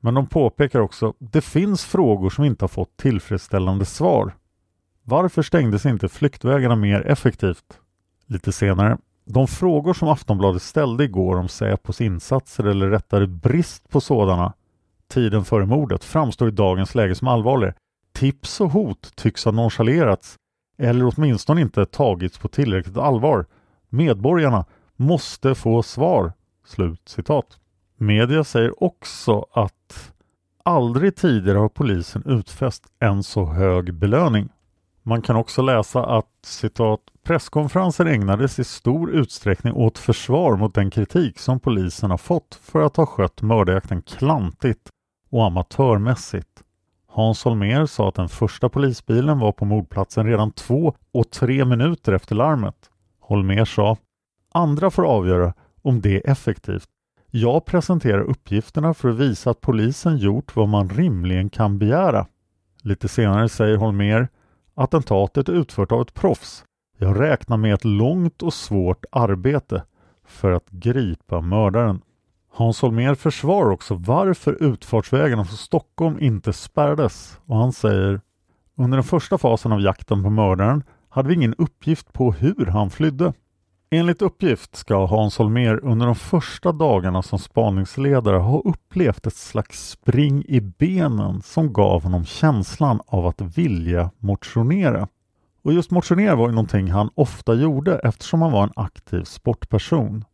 men 0.04 0.14
de 0.14 0.26
påpekar 0.26 0.80
också 0.80 1.14
det 1.18 1.40
finns 1.40 1.84
frågor 1.84 2.30
som 2.30 2.44
inte 2.44 2.62
har 2.62 2.68
fått 2.68 2.96
tillfredsställande 2.96 3.84
svar. 3.84 4.34
Varför 5.02 5.42
stängdes 5.42 5.86
inte 5.86 6.08
flyktvägarna 6.08 6.76
mer 6.76 7.06
effektivt? 7.06 7.80
Lite 8.26 8.52
senare. 8.52 8.98
De 9.24 9.46
frågor 9.46 9.94
som 9.94 10.08
Aftonbladet 10.08 10.62
ställde 10.62 11.04
igår 11.04 11.36
om 11.36 11.48
Säpos 11.48 12.00
insatser 12.00 12.64
eller 12.64 12.88
rättare 12.90 13.26
brist 13.26 13.88
på 13.88 14.00
sådana 14.00 14.52
tiden 15.08 15.44
före 15.44 15.66
mordet 15.66 16.04
framstår 16.04 16.48
i 16.48 16.50
dagens 16.50 16.94
läge 16.94 17.14
som 17.14 17.28
allvarligare. 17.28 17.74
Tips 18.14 18.60
och 18.60 18.70
hot 18.70 19.16
tycks 19.16 19.44
ha 19.44 19.52
nonchalerats 19.52 20.36
eller 20.78 21.12
åtminstone 21.14 21.60
inte 21.60 21.86
tagits 21.86 22.38
på 22.38 22.48
tillräckligt 22.48 22.96
allvar. 22.96 23.46
Medborgarna 23.88 24.64
måste 24.96 25.54
få 25.54 25.82
svar. 25.82 26.32
Slut 26.66 27.08
citat. 27.08 27.58
Media 27.96 28.44
säger 28.44 28.82
också 28.82 29.46
att 29.52 30.12
aldrig 30.62 31.16
tidigare 31.16 31.58
har 31.58 31.68
polisen 31.68 32.22
utfäst 32.26 32.84
en 32.98 33.22
så 33.22 33.44
hög 33.44 33.94
belöning. 33.94 34.48
Man 35.02 35.22
kan 35.22 35.36
också 35.36 35.62
läsa 35.62 36.06
att 36.06 36.30
citat 36.42 37.00
presskonferensen 37.24 38.06
ägnades 38.06 38.58
i 38.58 38.64
stor 38.64 39.10
utsträckning 39.10 39.72
åt 39.72 39.98
försvar 39.98 40.56
mot 40.56 40.74
den 40.74 40.90
kritik 40.90 41.38
som 41.38 41.60
polisen 41.60 42.10
har 42.10 42.18
fått 42.18 42.60
för 42.62 42.82
att 42.82 42.96
ha 42.96 43.06
skött 43.06 43.42
mördarjakten 43.42 44.02
klantigt 44.02 44.88
och 45.30 45.44
amatörmässigt. 45.46 46.63
Hans 47.14 47.44
Holmer 47.44 47.86
sa 47.86 48.08
att 48.08 48.14
den 48.14 48.28
första 48.28 48.68
polisbilen 48.68 49.38
var 49.38 49.52
på 49.52 49.64
mordplatsen 49.64 50.26
redan 50.26 50.50
två 50.50 50.94
och 51.12 51.30
tre 51.30 51.64
minuter 51.64 52.12
efter 52.12 52.34
larmet. 52.34 52.90
Holmer 53.20 53.64
sa 53.64 53.96
Andra 54.52 54.90
får 54.90 55.06
avgöra 55.06 55.54
om 55.82 56.00
det 56.00 56.16
är 56.16 56.30
effektivt 56.30 56.88
jag 57.36 57.64
presenterar 57.64 58.20
uppgifterna 58.20 58.94
för 58.94 59.08
att 59.08 59.16
visa 59.16 59.50
att 59.50 59.60
polisen 59.60 60.16
gjort 60.16 60.56
vad 60.56 60.68
man 60.68 60.88
rimligen 60.88 61.50
kan 61.50 61.78
begära. 61.78 62.26
Lite 62.82 63.08
senare 63.08 63.48
säger 63.48 63.76
Holmer 63.76 64.28
Attentatet 64.74 65.48
är 65.48 65.52
utfört 65.52 65.92
av 65.92 66.00
ett 66.00 66.14
proffs. 66.14 66.64
Jag 66.98 67.20
räknar 67.20 67.56
med 67.56 67.74
ett 67.74 67.84
långt 67.84 68.42
och 68.42 68.54
svårt 68.54 69.04
arbete 69.12 69.82
för 70.24 70.52
att 70.52 70.70
gripa 70.70 71.40
mördaren. 71.40 72.00
Hans 72.56 72.82
Holmér 72.82 73.14
försvarar 73.14 73.70
också 73.70 73.94
varför 73.94 74.62
utfartsvägarna 74.62 75.44
från 75.44 75.56
Stockholm 75.56 76.18
inte 76.20 76.52
spärrades 76.52 77.38
och 77.46 77.56
han 77.56 77.72
säger 77.72 78.20
Under 78.76 78.96
den 78.96 79.04
första 79.04 79.38
fasen 79.38 79.72
av 79.72 79.80
jakten 79.80 80.22
på 80.22 80.30
mördaren 80.30 80.82
hade 81.08 81.28
vi 81.28 81.34
ingen 81.34 81.54
uppgift 81.54 82.12
på 82.12 82.32
hur 82.32 82.66
han 82.66 82.90
flydde. 82.90 83.32
Enligt 83.90 84.22
uppgift 84.22 84.76
ska 84.76 85.06
Hans 85.06 85.38
Holmér 85.38 85.80
under 85.82 86.06
de 86.06 86.14
första 86.14 86.72
dagarna 86.72 87.22
som 87.22 87.38
spaningsledare 87.38 88.36
ha 88.36 88.60
upplevt 88.60 89.26
ett 89.26 89.36
slags 89.36 89.88
spring 89.90 90.44
i 90.48 90.60
benen 90.60 91.42
som 91.42 91.72
gav 91.72 92.02
honom 92.02 92.24
känslan 92.24 93.00
av 93.06 93.26
att 93.26 93.40
vilja 93.40 94.10
motionera. 94.18 95.08
Och 95.62 95.72
just 95.72 95.90
motionera 95.90 96.34
var 96.34 96.48
ju 96.48 96.54
någonting 96.54 96.90
han 96.90 97.10
ofta 97.14 97.54
gjorde 97.54 97.98
eftersom 97.98 98.42
han 98.42 98.52
var 98.52 98.62
en 98.62 98.72
aktiv 98.76 99.24
sportperson. 99.24 100.24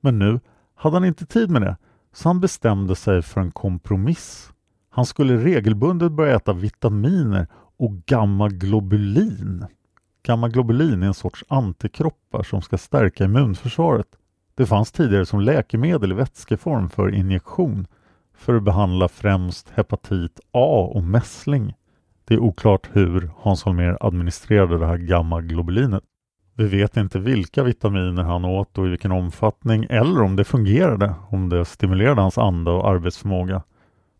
Men 0.00 0.18
nu 0.18 0.40
hade 0.76 0.96
han 0.96 1.04
inte 1.04 1.26
tid 1.26 1.50
med 1.50 1.62
det 1.62 1.76
så 2.12 2.28
han 2.28 2.40
bestämde 2.40 2.96
sig 2.96 3.22
för 3.22 3.40
en 3.40 3.50
kompromiss. 3.50 4.50
Han 4.90 5.06
skulle 5.06 5.44
regelbundet 5.44 6.12
börja 6.12 6.36
äta 6.36 6.52
vitaminer 6.52 7.46
och 7.78 7.92
gammaglobulin. 7.92 9.66
gammaglobulin 10.22 11.02
är 11.02 11.06
en 11.06 11.14
sorts 11.14 11.44
antikroppar 11.48 12.42
som 12.42 12.62
ska 12.62 12.78
stärka 12.78 13.24
immunförsvaret. 13.24 14.06
Det 14.54 14.66
fanns 14.66 14.92
tidigare 14.92 15.26
som 15.26 15.40
läkemedel 15.40 16.12
i 16.12 16.14
vätskeform 16.14 16.88
för 16.88 17.14
injektion 17.14 17.86
för 18.34 18.54
att 18.54 18.62
behandla 18.62 19.08
främst 19.08 19.70
hepatit 19.70 20.40
A 20.52 20.90
och 20.94 21.02
mässling. 21.02 21.74
Det 22.24 22.34
är 22.34 22.38
oklart 22.38 22.88
hur 22.92 23.30
Hans 23.36 23.64
Holmér 23.64 23.96
administrerade 24.00 24.78
det 24.78 24.86
här 24.86 24.98
gammaglobulinet. 24.98 26.04
Vi 26.58 26.66
vet 26.66 26.96
inte 26.96 27.18
vilka 27.18 27.62
vitaminer 27.62 28.22
han 28.22 28.44
åt 28.44 28.78
och 28.78 28.86
i 28.86 28.88
vilken 28.88 29.12
omfattning 29.12 29.86
eller 29.90 30.22
om 30.22 30.36
det 30.36 30.44
fungerade, 30.44 31.14
om 31.28 31.48
det 31.48 31.64
stimulerade 31.64 32.20
hans 32.20 32.38
anda 32.38 32.70
och 32.70 32.88
arbetsförmåga. 32.88 33.62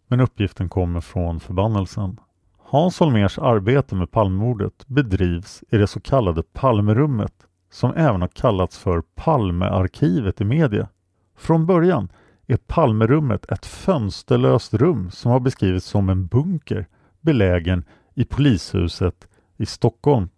Men 0.08 0.20
uppgiften 0.20 0.68
kommer 0.68 1.00
från 1.00 1.40
förbannelsen. 1.40 2.20
Hans 2.58 2.98
Holmers 2.98 3.38
arbete 3.38 3.94
med 3.94 4.10
Palmemordet 4.10 4.86
bedrivs 4.86 5.64
i 5.70 5.76
det 5.76 5.86
så 5.86 6.00
kallade 6.00 6.42
Palmerummet 6.42 7.32
som 7.70 7.92
även 7.96 8.20
har 8.20 8.28
kallats 8.28 8.78
för 8.78 9.02
Palmearkivet 9.14 10.40
i 10.40 10.44
media. 10.44 10.88
Från 11.38 11.66
början 11.66 12.08
är 12.46 12.56
Palmerummet 12.56 13.52
ett 13.52 13.66
fönsterlöst 13.66 14.74
rum 14.74 15.10
som 15.10 15.30
har 15.30 15.40
beskrivits 15.40 15.86
som 15.86 16.08
en 16.08 16.26
bunker 16.26 16.86
belägen 17.20 17.84
i 18.14 18.24
polishuset 18.24 19.28
i 19.56 19.66
Stockholm. 19.66 20.28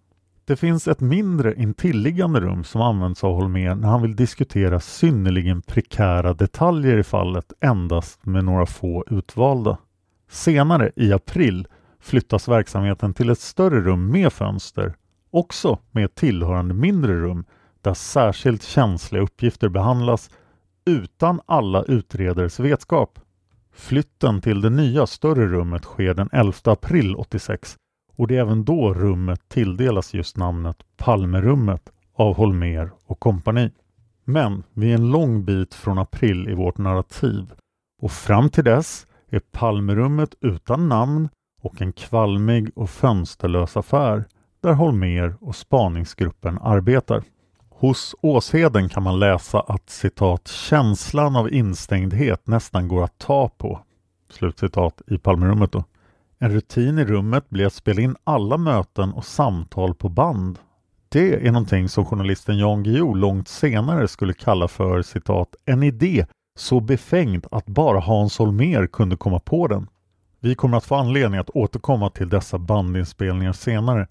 Det 0.48 0.56
finns 0.56 0.88
ett 0.88 1.00
mindre 1.00 1.54
intilliggande 1.54 2.40
rum 2.40 2.64
som 2.64 2.80
används 2.80 3.24
av 3.24 3.32
Holmér 3.32 3.74
när 3.74 3.88
han 3.88 4.02
vill 4.02 4.16
diskutera 4.16 4.80
synnerligen 4.80 5.62
prekära 5.62 6.34
detaljer 6.34 6.98
i 6.98 7.02
fallet 7.02 7.52
endast 7.60 8.26
med 8.26 8.44
några 8.44 8.66
få 8.66 9.04
utvalda. 9.10 9.78
Senare 10.28 10.92
i 10.96 11.12
april 11.12 11.66
flyttas 12.00 12.48
verksamheten 12.48 13.14
till 13.14 13.30
ett 13.30 13.38
större 13.38 13.80
rum 13.80 14.10
med 14.10 14.32
fönster, 14.32 14.94
också 15.30 15.78
med 15.90 16.04
ett 16.04 16.14
tillhörande 16.14 16.74
mindre 16.74 17.14
rum 17.14 17.44
där 17.82 17.94
särskilt 17.94 18.62
känsliga 18.62 19.22
uppgifter 19.22 19.68
behandlas 19.68 20.30
utan 20.84 21.40
alla 21.46 21.82
utredares 21.82 22.60
vetskap. 22.60 23.18
Flytten 23.72 24.40
till 24.40 24.60
det 24.60 24.70
nya 24.70 25.06
större 25.06 25.46
rummet 25.46 25.84
sker 25.84 26.14
den 26.14 26.28
11 26.32 26.52
april 26.64 27.16
86 27.16 27.76
och 28.18 28.26
det 28.26 28.36
är 28.36 28.40
även 28.40 28.64
då 28.64 28.94
rummet 28.94 29.48
tilldelas 29.48 30.14
just 30.14 30.36
namnet 30.36 30.76
Palmerummet 30.96 31.92
av 32.14 32.36
Holmer 32.36 32.90
och 33.06 33.20
kompani. 33.20 33.70
Men 34.24 34.62
vi 34.72 34.90
är 34.90 34.94
en 34.94 35.10
lång 35.10 35.44
bit 35.44 35.74
från 35.74 35.98
april 35.98 36.48
i 36.48 36.54
vårt 36.54 36.78
narrativ 36.78 37.52
och 38.02 38.12
fram 38.12 38.50
till 38.50 38.64
dess 38.64 39.06
är 39.30 39.40
Palmerummet 39.52 40.34
utan 40.40 40.88
namn 40.88 41.28
och 41.62 41.82
en 41.82 41.92
kvalmig 41.92 42.70
och 42.74 42.90
fönsterlös 42.90 43.76
affär 43.76 44.24
där 44.60 44.72
Holmer 44.72 45.34
och 45.40 45.56
spaningsgruppen 45.56 46.58
arbetar. 46.62 47.22
Hos 47.70 48.14
Åsheden 48.20 48.88
kan 48.88 49.02
man 49.02 49.18
läsa 49.18 49.60
att 49.60 49.90
citat 49.90 50.48
”känslan 50.48 51.36
av 51.36 51.52
instängdhet 51.52 52.46
nästan 52.46 52.88
går 52.88 53.04
att 53.04 53.18
ta 53.18 53.48
på” 53.48 53.80
slutcitat 54.30 55.02
i 55.06 55.18
Palmerummet 55.18 55.72
då. 55.72 55.84
En 56.40 56.50
rutin 56.50 56.98
i 56.98 57.04
rummet 57.04 57.50
blir 57.50 57.66
att 57.66 57.72
spela 57.72 58.00
in 58.00 58.16
alla 58.24 58.56
möten 58.56 59.12
och 59.12 59.24
samtal 59.24 59.94
på 59.94 60.08
band. 60.08 60.58
Det 61.08 61.46
är 61.46 61.52
någonting 61.52 61.88
som 61.88 62.04
journalisten 62.04 62.58
Jan 62.58 62.82
Guillou 62.82 63.14
långt 63.14 63.48
senare 63.48 64.08
skulle 64.08 64.32
kalla 64.32 64.68
för 64.68 65.02
citat 65.02 65.54
”en 65.64 65.82
idé 65.82 66.26
så 66.58 66.80
befängd 66.80 67.46
att 67.50 67.66
bara 67.66 68.00
Hans 68.00 68.38
Holmér 68.38 68.86
kunde 68.86 69.16
komma 69.16 69.38
på 69.38 69.66
den”. 69.68 69.86
Vi 70.40 70.54
kommer 70.54 70.76
att 70.76 70.84
få 70.84 70.94
anledning 70.94 71.40
att 71.40 71.50
återkomma 71.50 72.10
till 72.10 72.28
dessa 72.28 72.58
bandinspelningar 72.58 73.52
senare. 73.52 74.06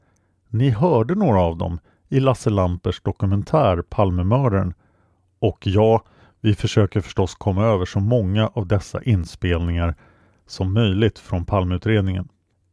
Ni 0.50 0.70
hörde 0.70 1.16
några 1.16 1.42
av 1.42 1.58
dem 1.58 1.80
i 2.10 2.20
Lasse 2.20 2.50
Lampers 2.50 3.02
dokumentär 3.02 3.82
Palmemördaren 3.82 4.74
och 5.40 5.68
ja, 5.68 6.04
vi 6.42 6.56
försöker 6.56 7.02
förstås 7.02 7.36
komma 7.36 7.66
över 7.66 7.86
så 7.86 8.00
många 8.00 8.48
av 8.48 8.68
dessa 8.68 9.04
inspelningar 9.04 9.96
som 10.48 10.74
möjligt 10.74 11.20
från 11.20 11.46
Palmeutredningen. 11.46 12.28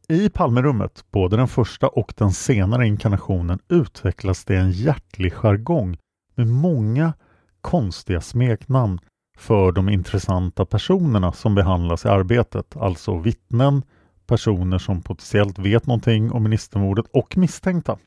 I 0.08 0.28
Palmerummet, 0.28 1.04
både 1.10 1.36
den 1.36 1.48
första 1.48 1.88
och 1.88 2.14
den 2.16 2.32
senare 2.32 2.86
inkarnationen, 2.86 3.58
utvecklas 3.68 4.44
det 4.44 4.56
en 4.56 4.70
hjärtlig 4.70 5.32
jargong 5.32 5.96
med 6.34 6.46
många 6.46 7.12
konstiga 7.60 8.20
smeknamn 8.20 8.98
för 9.36 9.72
de 9.72 9.88
intressanta 9.88 10.64
personerna 10.64 11.32
som 11.32 11.54
behandlas 11.54 12.04
i 12.04 12.08
arbetet, 12.08 12.76
alltså 12.76 13.18
vittnen, 13.18 13.82
personer 14.26 14.78
som 14.78 15.02
potentiellt 15.02 15.58
vet 15.58 15.86
någonting 15.86 16.32
om 16.32 16.42
ministermordet 16.42 17.06
och 17.12 17.36
misstänkta. 17.36 17.98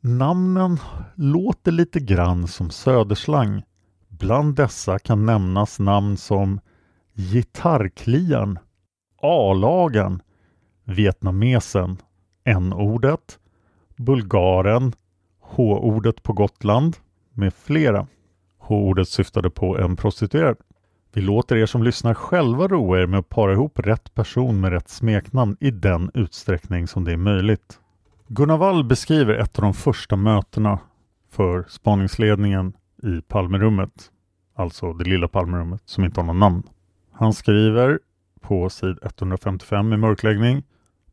Namnen 0.00 0.78
låter 1.14 1.72
lite 1.72 2.00
grann 2.00 2.48
som 2.48 2.70
söderslang. 2.70 3.62
Bland 4.08 4.54
dessa 4.54 4.98
kan 4.98 5.26
nämnas 5.26 5.78
namn 5.78 6.16
som 6.16 6.60
Gitarrkliaren, 7.14 8.58
A-lagen, 9.24 10.22
Vietnamesen, 10.84 11.96
N-ordet, 12.44 13.38
Bulgaren, 13.96 14.92
H-ordet 15.40 16.22
på 16.22 16.32
Gotland 16.32 16.96
med 17.32 17.54
flera. 17.54 18.06
H-ordet 18.58 19.08
syftade 19.08 19.50
på 19.50 19.78
en 19.78 19.96
prostituerad. 19.96 20.56
Vi 21.12 21.20
låter 21.20 21.56
er 21.56 21.66
som 21.66 21.82
lyssnar 21.82 22.14
själva 22.14 22.68
roa 22.68 23.00
er 23.00 23.06
med 23.06 23.18
att 23.18 23.28
para 23.28 23.52
ihop 23.52 23.78
rätt 23.78 24.14
person 24.14 24.60
med 24.60 24.72
rätt 24.72 24.88
smeknamn 24.88 25.56
i 25.60 25.70
den 25.70 26.10
utsträckning 26.14 26.86
som 26.86 27.04
det 27.04 27.12
är 27.12 27.16
möjligt. 27.16 27.80
Gunnar 28.28 28.56
Wall 28.56 28.84
beskriver 28.84 29.34
ett 29.34 29.58
av 29.58 29.62
de 29.62 29.74
första 29.74 30.16
mötena 30.16 30.78
för 31.30 31.64
spaningsledningen 31.68 32.72
i 33.02 33.20
Palmerummet, 33.20 34.10
alltså 34.54 34.92
det 34.92 35.04
lilla 35.04 35.28
Palmerummet 35.28 35.82
som 35.84 36.04
inte 36.04 36.20
har 36.20 36.26
något 36.26 36.36
namn. 36.36 36.62
Han 37.12 37.32
skriver 37.32 37.98
på 38.48 38.70
sid 38.70 38.98
155 39.02 39.92
i 39.92 39.96
mörkläggning 39.96 40.62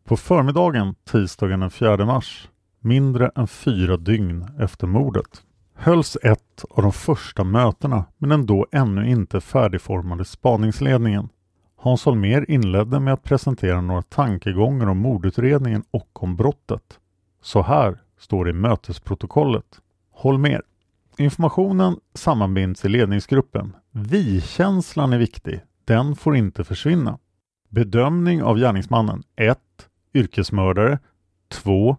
på 0.03 0.17
förmiddagen 0.17 0.95
tisdagen 1.11 1.59
den 1.59 1.71
4 1.71 2.05
mars, 2.05 2.49
mindre 2.79 3.31
än 3.35 3.47
fyra 3.47 3.97
dygn 3.97 4.47
efter 4.59 4.87
mordet, 4.87 5.43
hölls 5.75 6.17
ett 6.23 6.65
av 6.69 6.83
de 6.83 6.91
första 6.91 7.43
mötena 7.43 8.05
med 8.17 8.29
den 8.29 8.45
då 8.45 8.67
ännu 8.71 9.09
inte 9.09 9.41
färdigformade 9.41 10.25
spaningsledningen. 10.25 11.29
Hans 11.75 12.05
Holmér 12.05 12.45
inledde 12.47 12.99
med 12.99 13.13
att 13.13 13.23
presentera 13.23 13.81
några 13.81 14.01
tankegångar 14.01 14.87
om 14.87 14.97
mordutredningen 14.97 15.83
och 15.91 16.23
om 16.23 16.35
brottet. 16.35 16.99
Så 17.41 17.61
här 17.61 17.97
står 18.19 18.45
det 18.45 18.51
i 18.51 18.53
mötesprotokollet. 18.53 19.65
Holmér. 20.13 20.61
Informationen 21.17 21.95
sammanbinds 22.13 22.85
i 22.85 22.89
ledningsgruppen. 22.89 23.75
Vi-känslan 23.91 25.13
är 25.13 25.17
viktig. 25.17 25.61
Den 25.85 26.15
får 26.15 26.35
inte 26.35 26.63
försvinna. 26.63 27.17
Bedömning 27.73 28.43
av 28.43 28.57
gärningsmannen 28.57 29.23
1. 29.35 29.59
Yrkesmördare 30.13 30.99
2. 31.49 31.97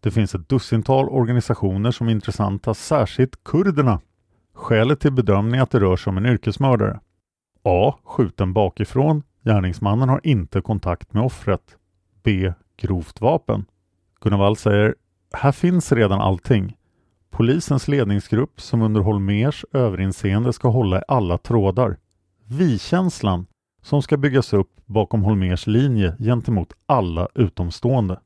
Det 0.00 0.10
finns 0.10 0.34
ett 0.34 0.48
dussintal 0.48 1.08
organisationer 1.08 1.90
som 1.90 2.08
är 2.08 2.12
intressanta, 2.12 2.74
särskilt 2.74 3.44
kurderna. 3.44 4.00
Skälet 4.54 5.00
till 5.00 5.12
bedömning 5.12 5.58
är 5.58 5.62
att 5.62 5.70
det 5.70 5.80
rör 5.80 5.96
sig 5.96 6.10
om 6.10 6.16
en 6.16 6.26
yrkesmördare. 6.26 7.00
A. 7.62 7.94
Skjuten 8.04 8.52
bakifrån. 8.52 9.22
Gärningsmannen 9.44 10.08
har 10.08 10.20
inte 10.24 10.60
kontakt 10.60 11.12
med 11.12 11.22
offret. 11.22 11.76
B. 12.22 12.52
Grovt 12.76 13.20
vapen. 13.20 13.64
Gunnar 14.20 14.38
Wall 14.38 14.56
säger 14.56 14.94
Här 15.32 15.52
finns 15.52 15.92
redan 15.92 16.20
allting. 16.20 16.76
Polisens 17.30 17.88
ledningsgrupp 17.88 18.60
som 18.60 18.82
under 18.82 19.00
Holmers 19.00 19.64
överinseende 19.72 20.52
ska 20.52 20.68
hålla 20.68 20.98
i 20.98 21.02
alla 21.08 21.38
trådar. 21.38 21.96
Vi-känslan 22.44 23.46
som 23.82 24.02
ska 24.02 24.16
byggas 24.16 24.52
upp 24.52 24.70
bakom 24.86 25.22
Holmers 25.22 25.66
linje 25.66 26.16
gentemot 26.18 26.72
alla 26.86 27.28
utomstående. 27.34 28.20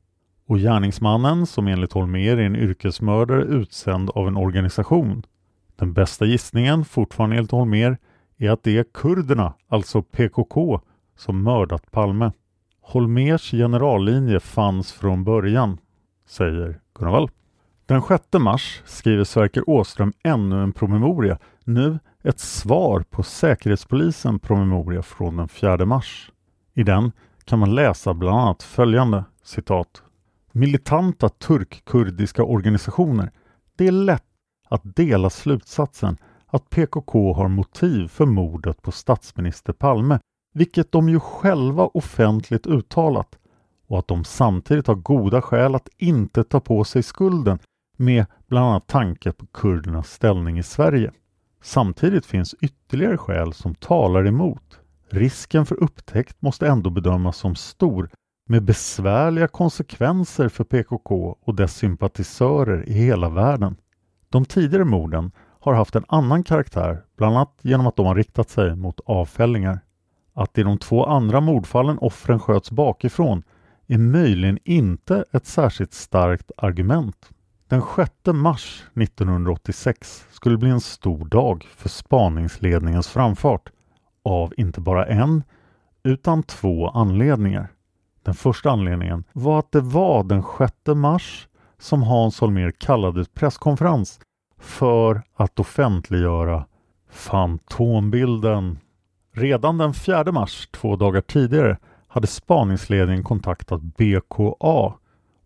Och 0.47 0.57
gärningsmannen 0.57 1.45
som 1.45 1.67
enligt 1.67 1.93
Holmer 1.93 2.19
är 2.19 2.37
en 2.37 2.55
yrkesmördare 2.55 3.43
utsänd 3.43 4.09
av 4.09 4.27
en 4.27 4.37
organisation. 4.37 5.23
Den 5.75 5.93
bästa 5.93 6.25
gissningen, 6.25 6.85
fortfarande 6.85 7.35
enligt 7.35 7.51
Holmer, 7.51 7.97
är 8.37 8.49
att 8.49 8.63
det 8.63 8.77
är 8.77 8.85
kurderna, 8.93 9.53
alltså 9.67 10.01
PKK, 10.01 10.81
som 11.17 11.43
mördat 11.43 11.91
Palme. 11.91 12.31
Holmers 12.81 13.51
generallinje 13.51 14.39
fanns 14.39 14.91
från 14.91 15.23
början, 15.23 15.77
säger 16.27 16.79
Gunnar 16.93 17.11
Wall. 17.11 17.29
Den 17.85 18.01
6 18.01 18.23
mars 18.39 18.81
skriver 18.85 19.23
Sverker 19.23 19.69
Åström 19.69 20.13
ännu 20.23 20.63
en 20.63 20.73
promemoria, 20.73 21.37
nu 21.63 21.99
ett 22.25 22.39
svar 22.39 23.03
på 23.09 23.23
Säkerhetspolisen 23.23 24.39
promemoria 24.39 25.01
från 25.01 25.37
den 25.37 25.47
4 25.47 25.85
mars. 25.85 26.31
I 26.73 26.83
den 26.83 27.11
kan 27.43 27.59
man 27.59 27.75
läsa 27.75 28.13
bland 28.13 28.39
annat 28.39 28.63
följande 28.63 29.23
citat. 29.43 30.03
Militanta 30.51 31.29
turkkurdiska 31.29 32.43
organisationer. 32.43 33.31
Det 33.75 33.87
är 33.87 33.91
lätt 33.91 34.23
att 34.69 34.95
dela 34.95 35.29
slutsatsen 35.29 36.17
att 36.45 36.69
PKK 36.69 37.33
har 37.33 37.47
motiv 37.47 38.07
för 38.07 38.25
mordet 38.25 38.81
på 38.81 38.91
statsminister 38.91 39.73
Palme, 39.73 40.19
vilket 40.53 40.91
de 40.91 41.09
ju 41.09 41.19
själva 41.19 41.83
offentligt 41.83 42.67
uttalat 42.67 43.37
och 43.87 43.99
att 43.99 44.07
de 44.07 44.23
samtidigt 44.23 44.87
har 44.87 44.95
goda 44.95 45.41
skäl 45.41 45.75
att 45.75 45.89
inte 45.97 46.43
ta 46.43 46.59
på 46.59 46.83
sig 46.83 47.03
skulden 47.03 47.59
med 47.97 48.25
bland 48.47 48.65
annat 48.65 48.87
tanke 48.87 49.31
på 49.31 49.45
kurdernas 49.45 50.11
ställning 50.11 50.57
i 50.57 50.63
Sverige. 50.63 51.11
Samtidigt 51.65 52.25
finns 52.25 52.55
ytterligare 52.61 53.17
skäl 53.17 53.53
som 53.53 53.75
talar 53.75 54.27
emot. 54.27 54.79
Risken 55.09 55.65
för 55.65 55.83
upptäckt 55.83 56.41
måste 56.41 56.67
ändå 56.67 56.89
bedömas 56.89 57.37
som 57.37 57.55
stor 57.55 58.09
med 58.49 58.63
besvärliga 58.63 59.47
konsekvenser 59.47 60.49
för 60.49 60.63
PKK 60.63 61.37
och 61.41 61.55
dess 61.55 61.75
sympatisörer 61.75 62.89
i 62.89 62.93
hela 62.93 63.29
världen. 63.29 63.75
De 64.29 64.45
tidigare 64.45 64.85
morden 64.85 65.31
har 65.59 65.73
haft 65.73 65.95
en 65.95 66.05
annan 66.07 66.43
karaktär, 66.43 67.03
bland 67.17 67.35
annat 67.35 67.59
genom 67.61 67.87
att 67.87 67.95
de 67.95 68.05
har 68.05 68.15
riktat 68.15 68.49
sig 68.49 68.75
mot 68.75 68.99
avfällingar. 69.05 69.79
Att 70.33 70.57
i 70.57 70.63
de 70.63 70.77
två 70.77 71.05
andra 71.05 71.41
mordfallen 71.41 71.97
offren 71.97 72.39
sköts 72.39 72.71
bakifrån 72.71 73.43
är 73.87 73.97
möjligen 73.97 74.59
inte 74.63 75.25
ett 75.31 75.45
särskilt 75.45 75.93
starkt 75.93 76.51
argument. 76.57 77.29
Den 77.69 77.81
6 77.95 78.11
mars 78.25 78.83
1986 78.95 80.25
skulle 80.31 80.57
bli 80.57 80.69
en 80.69 80.81
stor 80.81 81.25
dag 81.25 81.67
för 81.75 81.89
spaningsledningens 81.89 83.07
framfart 83.07 83.69
av 84.23 84.53
inte 84.57 84.81
bara 84.81 85.05
en 85.05 85.43
utan 86.03 86.43
två 86.43 86.89
anledningar. 86.89 87.67
Den 88.23 88.33
första 88.33 88.71
anledningen 88.71 89.23
var 89.33 89.59
att 89.59 89.71
det 89.71 89.81
var 89.81 90.23
den 90.23 90.43
6 90.57 90.73
mars 90.95 91.47
som 91.79 92.03
Hans 92.03 92.39
Holmér 92.39 92.71
kallade 92.71 93.25
presskonferens 93.33 94.19
för 94.59 95.21
att 95.35 95.59
offentliggöra 95.59 96.65
Fantombilden. 97.09 98.79
Redan 99.33 99.77
den 99.77 99.93
4 99.93 100.31
mars, 100.31 100.67
två 100.71 100.95
dagar 100.95 101.21
tidigare, 101.21 101.77
hade 102.07 102.27
spaningsledningen 102.27 103.23
kontaktat 103.23 103.81
BKA, 103.81 104.93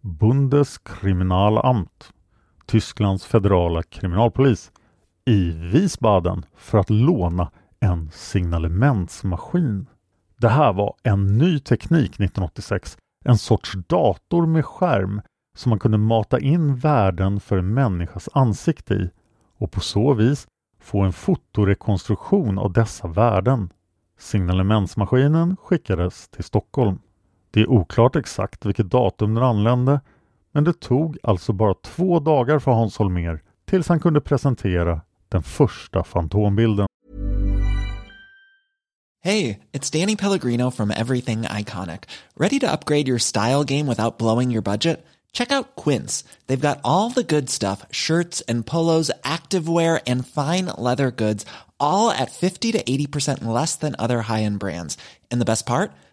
Bundeskriminalamt, 0.10 2.14
Tysklands 2.66 3.26
federala 3.26 3.84
kriminalpolis, 3.84 4.72
i 5.26 5.52
Wiesbaden 5.52 6.46
för 6.56 6.78
att 6.78 6.90
låna 6.90 7.52
en 7.80 8.12
signalementsmaskin. 8.12 9.88
Det 10.38 10.50
här 10.50 10.74
var 10.74 10.96
en 11.04 11.38
ny 11.38 11.60
teknik 11.60 12.10
1986, 12.10 12.98
en 13.26 13.38
sorts 13.38 13.74
dator 13.88 14.46
med 14.46 14.66
skärm 14.66 15.22
som 15.58 15.70
man 15.70 15.80
kunde 15.80 15.98
mata 15.98 16.40
in 16.40 16.76
värden 16.76 17.40
för 17.40 17.58
en 17.58 17.74
människas 17.74 18.30
ansikte 18.34 18.94
i 18.94 19.10
och 19.58 19.72
på 19.72 19.80
så 19.80 20.14
vis 20.14 20.48
få 20.80 21.02
en 21.02 21.14
fotorekonstruktion 21.14 22.60
av 22.60 22.74
dessa 22.74 23.08
värden. 23.08 23.70
Signalementsmaskinen 24.20 25.58
skickades 25.58 26.30
till 26.30 26.44
Stockholm. 26.44 27.00
Det 27.52 27.62
är 27.62 27.70
oklart 27.70 28.16
exakt 28.16 28.66
vilket 28.66 28.92
datum 28.92 29.34
den 29.36 29.44
anlände 29.44 30.00
men 30.52 30.64
det 30.64 30.80
tog 30.80 31.18
alltså 31.24 31.54
bara 31.54 31.74
två 31.74 32.20
dagar 32.20 32.60
för 32.60 32.72
Hans 32.72 32.98
Holmér 32.98 33.40
tills 33.66 33.88
han 33.88 34.00
kunde 34.00 34.22
presentera 34.22 35.02
den 35.30 35.44
första 35.44 36.04
fantombilden. 36.04 36.88
Hej! 39.24 39.60
Det 39.72 39.96
är 39.96 40.00
Danny 40.00 40.16
Pellegrino 40.16 40.72
från 40.72 40.92
Everything 40.92 41.46
Iconic. 41.60 42.00
Ready 42.40 42.60
to 42.60 42.68
upgrade 42.68 43.10
your 43.10 43.20
style 43.20 43.64
game 43.64 43.90
without 43.90 44.18
blowing 44.18 44.52
your 44.52 44.62
budget? 44.62 45.06
Check 45.34 45.52
out 45.52 45.76
Quince. 45.84 46.26
They've 46.48 46.68
got 46.68 46.80
all 46.84 47.12
the 47.12 47.36
good 47.36 47.50
stuff, 47.50 47.86
shirts 47.92 48.44
and 48.48 48.66
polos, 48.66 49.12
activewear 49.24 50.00
and 50.08 50.28
fine 50.28 50.66
leather 50.78 51.12
goods, 51.12 51.46
all 51.80 52.12
at 52.12 52.32
50 52.32 52.72
to 52.72 52.84
80% 52.84 53.44
less 53.46 53.76
than 53.76 53.96
other 54.00 54.22
high-end 54.22 54.60
brands. 54.60 54.98
And 55.32 55.42
the 55.42 55.46
best 55.46 55.66
part? 55.66 55.92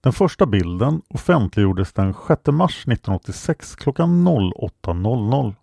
Den 0.00 0.12
första 0.12 0.46
bilden 0.46 1.02
offentliggjordes 1.08 1.92
den 1.92 2.14
6 2.14 2.46
mars 2.46 2.82
1986 2.82 3.76
klockan 3.76 4.28
08.00. 4.28 5.54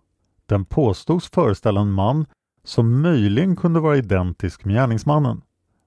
Den 0.46 0.64
påstods 0.64 1.30
föreställa 1.30 1.80
en 1.80 1.92
man 1.92 2.26
som 2.64 3.02
möjligen 3.02 3.56
kunde 3.56 3.80
vara 3.80 3.96
identisk 3.96 4.64
med 4.64 4.74
gärningsmannen. 4.74 5.40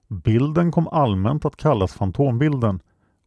Bilden 0.08 0.72
kom 0.72 0.88
allmänt 0.88 1.44
att 1.44 1.56
kallas 1.56 1.92
Fantombilden 1.92 2.80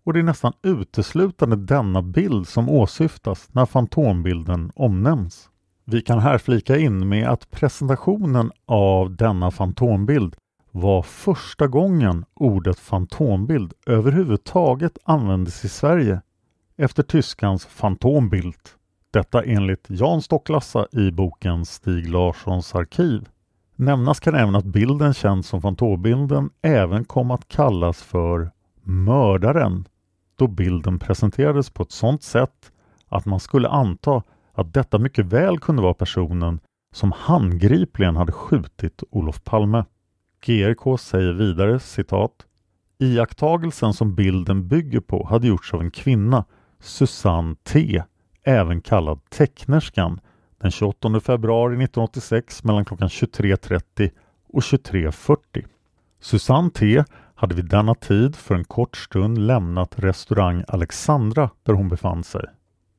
och 0.04 0.14
det 0.14 0.20
är 0.20 0.24
nästan 0.24 0.54
uteslutande 0.64 1.56
denna 1.56 2.02
bild 2.02 2.48
som 2.48 2.70
åsyftas 2.70 3.50
när 3.52 3.66
Fantombilden 3.66 4.72
omnämns. 4.76 5.50
Vi 5.86 6.02
kan 6.02 6.20
här 6.20 6.38
flika 6.38 6.78
in 6.78 7.10
med 7.10 7.28
att 7.30 7.52
presentationen 7.52 8.52
av 8.66 9.16
denna 9.16 9.52
fantombild 9.52 10.36
var 10.76 11.02
första 11.02 11.68
gången 11.68 12.26
ordet 12.34 12.80
fantombild 12.80 13.74
överhuvudtaget 13.86 14.98
användes 15.04 15.66
i 15.66 15.70
Sverige 15.70 16.22
efter 16.78 17.04
tyskans 17.04 17.66
fantombild. 17.66 18.56
Detta 19.12 19.44
enligt 19.44 19.86
Jan 19.88 20.22
Stocklassa 20.22 20.88
i 20.92 21.12
boken 21.12 21.66
Stig 21.66 22.10
Larssons 22.10 22.76
arkiv. 22.76 23.30
Nämnas 23.76 24.20
kan 24.20 24.36
även 24.36 24.56
att 24.56 24.66
bilden 24.66 25.14
känd 25.14 25.46
som 25.46 25.62
fantombilden 25.62 26.50
även 26.62 27.06
kom 27.06 27.32
att 27.32 27.48
kallas 27.48 28.04
för 28.04 28.52
mördaren 28.84 29.88
då 30.36 30.48
bilden 30.48 31.00
presenterades 31.00 31.70
på 31.70 31.84
ett 31.84 31.92
sådant 31.92 32.24
sätt 32.24 32.72
att 33.10 33.26
man 33.26 33.40
skulle 33.40 33.70
anta 33.70 34.24
att 34.54 34.74
detta 34.74 35.00
mycket 35.00 35.26
väl 35.26 35.60
kunde 35.60 35.82
vara 35.82 35.94
personen 35.94 36.60
som 36.94 37.12
handgripligen 37.12 38.16
hade 38.16 38.32
skjutit 38.32 39.04
Olof 39.10 39.44
Palme. 39.44 39.86
GRK 40.46 40.98
säger 41.00 41.34
vidare 41.34 41.80
citat 41.80 42.32
Iakttagelsen 42.98 43.94
som 43.94 44.16
bilden 44.16 44.68
bygger 44.68 45.00
på 45.00 45.28
hade 45.30 45.48
gjorts 45.48 45.74
av 45.74 45.82
en 45.82 45.92
kvinna, 45.92 46.46
Susanne 46.80 47.56
T, 47.64 48.04
även 48.44 48.82
kallad 48.82 49.20
Tecknerskan, 49.30 50.20
den 50.62 50.72
28 50.72 51.20
februari 51.20 51.74
1986 51.74 52.64
mellan 52.64 52.86
klockan 52.86 53.08
23.30 53.08 54.12
och 54.48 54.62
23.40. 54.62 55.66
Susanne 56.20 56.70
T 56.70 57.04
hade 57.36 57.56
vid 57.56 57.70
denna 57.70 57.96
tid 57.96 58.36
för 58.36 58.56
en 58.56 58.66
kort 58.66 58.98
stund 58.98 59.38
lämnat 59.38 60.00
restaurang 60.00 60.64
Alexandra 60.68 61.50
där 61.64 61.74
hon 61.74 61.90
befann 61.90 62.24
sig 62.24 62.46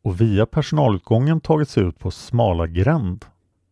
och 0.02 0.20
via 0.20 0.46
personalutgången 0.46 1.40
tagit 1.40 1.68
sig 1.68 1.82
ut 1.82 1.98
på 1.98 2.10
Smala 2.10 2.66
gränd. 2.66 3.24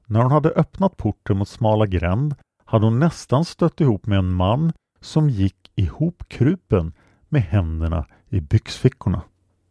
När 0.06 0.22
hon 0.22 0.32
hade 0.32 0.50
öppnat 0.50 0.96
porten 0.96 1.36
mot 1.36 1.48
Smala 1.48 1.86
gränd 1.86 2.34
hade 2.74 2.86
hon 2.86 2.98
nästan 2.98 3.44
stött 3.44 3.80
ihop 3.80 4.06
med 4.06 4.18
en 4.18 4.32
man 4.32 4.72
som 5.00 5.30
gick 5.30 5.70
ihopkrupen 5.74 6.92
med 7.28 7.42
händerna 7.42 8.06
i 8.28 8.40
byxfickorna. 8.40 9.22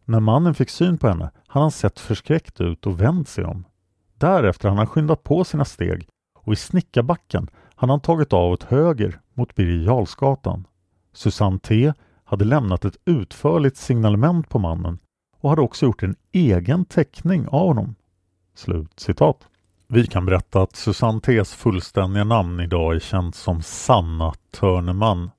När 0.05 0.19
mannen 0.19 0.53
fick 0.53 0.69
syn 0.69 0.97
på 0.97 1.07
henne 1.07 1.31
hade 1.47 1.63
han 1.63 1.71
sett 1.71 1.99
förskräckt 1.99 2.61
ut 2.61 2.85
och 2.85 3.01
vänt 3.01 3.27
sig 3.27 3.45
om. 3.45 3.65
Därefter 4.17 4.69
hade 4.69 4.79
han 4.79 4.87
skyndat 4.87 5.23
på 5.23 5.43
sina 5.43 5.65
steg 5.65 6.07
och 6.39 6.53
i 6.53 6.55
snickarbacken 6.55 7.47
hade 7.75 7.93
han 7.93 7.99
tagit 7.99 8.33
av 8.33 8.51
åt 8.51 8.63
höger 8.63 9.19
mot 9.33 9.55
Birger 9.55 9.85
Jarlsgatan. 9.85 10.67
Susanne 11.13 11.59
T 11.59 11.93
hade 12.23 12.45
lämnat 12.45 12.85
ett 12.85 12.97
utförligt 13.05 13.77
signalement 13.77 14.49
på 14.49 14.59
mannen 14.59 14.99
och 15.39 15.49
hade 15.49 15.61
också 15.61 15.85
gjort 15.85 16.03
en 16.03 16.15
egen 16.31 16.85
teckning 16.85 17.47
av 17.47 17.67
honom. 17.67 17.95
Slut 18.55 18.99
citat. 18.99 19.47
Vi 19.93 20.07
kan 20.07 20.25
berätta 20.25 20.61
att 20.61 20.75
Susanne 20.75 21.19
T's 21.19 21.55
fullständiga 21.55 22.23
namn 22.23 22.59
idag 22.59 22.95
är 22.95 22.99
känt 22.99 23.35
som 23.35 23.61
Sanna 23.61 24.33
Törneman. 24.51 25.31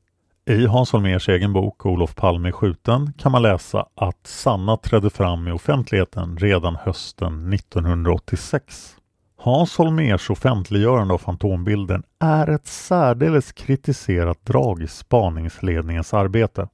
I 0.47 0.67
Hans 0.67 0.93
Holmérs 0.93 1.29
egen 1.29 1.53
bok 1.53 1.87
Olof 1.87 2.15
Palme 2.15 2.49
är 2.49 2.53
skjuten 2.53 3.13
kan 3.19 3.33
man 3.33 3.43
läsa 3.43 3.87
att 3.95 4.27
Sanna 4.27 4.77
trädde 4.77 5.11
fram 5.11 5.49
i 5.49 5.53
offentligheten 5.53 6.37
redan 6.37 6.77
hösten 6.77 7.53
1986. 7.53 8.97
Hans 9.37 9.77
Holmérs 9.77 10.31
offentliggörande 10.31 11.15
av 11.15 11.19
Fantombilden 11.19 12.03
är 12.21 12.51
ett 12.51 12.67
särdeles 12.67 13.53
kritiserat 13.53 14.47
drag 14.47 14.83
i 14.83 14.87
spaningsledningens 14.87 16.15
arbete. 16.15 16.69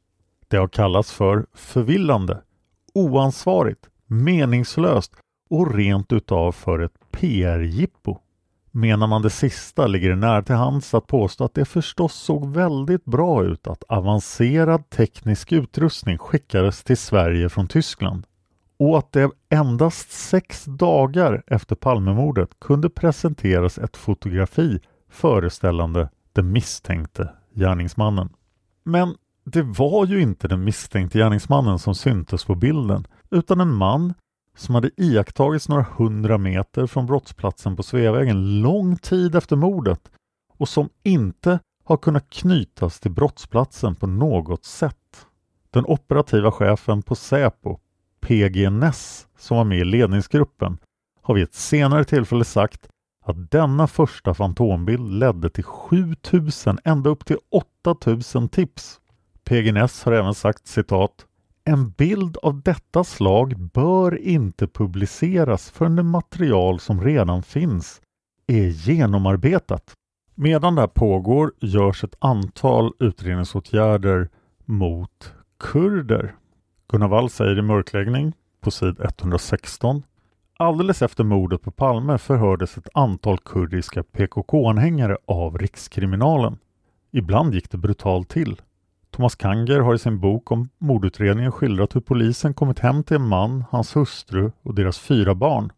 Det 0.48 0.56
har 0.56 0.68
kallats 0.68 1.12
för 1.12 1.46
förvillande, 1.54 2.40
oansvarigt, 2.94 3.86
meningslöst 4.06 5.12
och 5.50 5.74
rent 5.74 6.12
utav 6.12 6.52
för 6.52 6.78
ett 6.78 7.10
PR-jippo. 7.10 8.18
Menar 8.70 9.06
man 9.06 9.22
det 9.22 9.30
sista 9.30 9.86
ligger 9.86 10.10
det 10.10 10.16
nära 10.16 10.42
till 10.42 10.54
hands 10.54 10.94
att 10.94 11.06
påstå 11.06 11.44
att 11.44 11.54
det 11.54 11.64
förstås 11.64 12.14
såg 12.14 12.54
väldigt 12.54 13.04
bra 13.04 13.44
ut 13.44 13.66
att 13.66 13.82
avancerad 13.88 14.90
teknisk 14.90 15.52
utrustning 15.52 16.18
skickades 16.18 16.84
till 16.84 16.96
Sverige 16.96 17.48
från 17.48 17.68
Tyskland 17.68 18.26
och 18.78 18.98
att 18.98 19.12
det 19.12 19.30
endast 19.48 20.10
sex 20.10 20.64
dagar 20.64 21.42
efter 21.46 21.76
Palmemordet 21.76 22.50
kunde 22.60 22.90
presenteras 22.90 23.78
ett 23.78 23.96
fotografi 23.96 24.80
föreställande 25.10 26.08
den 26.32 26.52
misstänkte 26.52 27.28
gärningsmannen. 27.54 28.28
Men 28.84 29.14
det 29.44 29.62
var 29.62 30.06
ju 30.06 30.20
inte 30.20 30.48
den 30.48 30.64
misstänkte 30.64 31.18
gärningsmannen 31.18 31.78
som 31.78 31.94
syntes 31.94 32.44
på 32.44 32.54
bilden 32.54 33.06
utan 33.30 33.60
en 33.60 33.74
man 33.74 34.14
som 34.56 34.74
hade 34.74 34.90
iakttagits 34.96 35.68
några 35.68 35.86
hundra 35.96 36.38
meter 36.38 36.86
från 36.86 37.06
brottsplatsen 37.06 37.76
på 37.76 37.82
Sveavägen 37.82 38.60
lång 38.60 38.96
tid 38.96 39.34
efter 39.34 39.56
mordet 39.56 40.10
och 40.58 40.68
som 40.68 40.88
inte 41.02 41.58
har 41.84 41.96
kunnat 41.96 42.30
knytas 42.30 43.00
till 43.00 43.10
brottsplatsen 43.10 43.94
på 43.94 44.06
något 44.06 44.64
sätt. 44.64 45.26
Den 45.70 45.84
operativa 45.86 46.52
chefen 46.52 47.02
på 47.02 47.14
Säpo, 47.14 47.78
PG 48.20 48.70
Ness, 48.72 49.26
som 49.38 49.56
var 49.56 49.64
med 49.64 49.78
i 49.78 49.84
ledningsgruppen, 49.84 50.78
har 51.22 51.34
vid 51.34 51.44
ett 51.44 51.54
senare 51.54 52.04
tillfälle 52.04 52.44
sagt 52.44 52.88
att 53.24 53.50
denna 53.50 53.86
första 53.86 54.34
fantombild 54.34 55.10
ledde 55.12 55.50
till 55.50 55.64
7000 55.64 56.78
ända 56.84 57.10
upp 57.10 57.24
till 57.24 57.38
8000 57.84 58.48
tips. 58.48 59.00
PG 59.44 59.74
Ness 59.74 60.04
har 60.04 60.12
även 60.12 60.34
sagt 60.34 60.66
citat 60.66 61.26
en 61.64 61.90
bild 61.90 62.36
av 62.36 62.62
detta 62.62 63.04
slag 63.04 63.58
bör 63.58 64.18
inte 64.18 64.66
publiceras 64.66 65.70
förrän 65.70 65.96
det 65.96 66.02
material 66.02 66.80
som 66.80 67.00
redan 67.00 67.42
finns 67.42 68.00
är 68.46 68.68
genomarbetat. 68.68 69.94
Medan 70.34 70.74
det 70.74 70.80
här 70.80 70.88
pågår 70.88 71.52
görs 71.60 72.04
ett 72.04 72.16
antal 72.18 72.92
utredningsåtgärder 72.98 74.28
mot 74.64 75.32
kurder. 75.58 76.34
Gunnar 76.88 77.08
Wall 77.08 77.30
säger 77.30 77.58
i 77.58 77.62
Mörkläggning 77.62 78.32
på 78.60 78.70
sid 78.70 78.96
116 79.00 80.02
Alldeles 80.60 81.02
efter 81.02 81.24
mordet 81.24 81.62
på 81.62 81.70
Palme 81.70 82.18
förhördes 82.18 82.78
ett 82.78 82.88
antal 82.94 83.38
kurdiska 83.38 84.02
PKK-anhängare 84.02 85.16
av 85.26 85.58
Rikskriminalen. 85.58 86.58
Ibland 87.10 87.54
gick 87.54 87.70
det 87.70 87.78
brutalt 87.78 88.28
till. 88.28 88.60
Thomas 89.20 89.36
Kanger 89.36 89.80
har 89.80 89.94
i 89.94 89.98
sin 89.98 90.20
bok 90.20 90.52
om 90.52 90.68
mordutredningen 90.78 91.52
skildrat 91.52 91.96
hur 91.96 92.00
polisen 92.00 92.54
kommit 92.54 92.78
hem 92.78 93.02
till 93.02 93.16
en 93.16 93.28
man, 93.28 93.64
hans 93.70 93.96
hustru 93.96 94.50
och 94.62 94.74
deras 94.74 94.98
fyra 94.98 95.34
barn. 95.34 95.72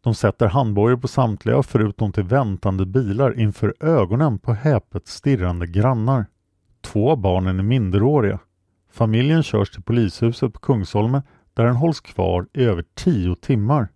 De 0.00 0.14
sätter 0.14 0.46
handbojor 0.46 0.96
på 0.96 1.08
samtliga 1.08 1.62
förutom 1.62 2.12
till 2.12 2.22
väntande 2.22 2.86
bilar 2.86 3.38
inför 3.38 3.74
ögonen 3.80 4.38
på 4.38 4.52
häpet 4.52 5.08
stirrande 5.08 5.66
grannar. 5.66 6.26
Två 6.80 7.10
av 7.10 7.16
barnen 7.16 7.58
är 7.58 7.62
minderåriga. 7.62 8.38
Familjen 8.92 9.42
körs 9.42 9.70
till 9.70 9.82
polishuset 9.82 10.52
på 10.52 10.60
Kungsholmen 10.60 11.22
där 11.54 11.64
den 11.64 11.76
hålls 11.76 12.00
kvar 12.00 12.46
i 12.52 12.64
över 12.64 12.84
tio 12.94 13.34
timmar. 13.34 13.88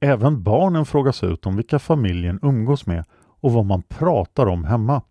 Även 0.00 0.42
barnen 0.42 0.86
frågas 0.86 1.24
ut 1.24 1.46
om 1.46 1.56
vilka 1.56 1.78
familjen 1.78 2.38
umgås 2.42 2.86
med 2.86 3.04
och 3.40 3.52
vad 3.52 3.64
man 3.64 3.82
pratar 3.82 4.46
om 4.46 4.64
hemma. 4.64 5.02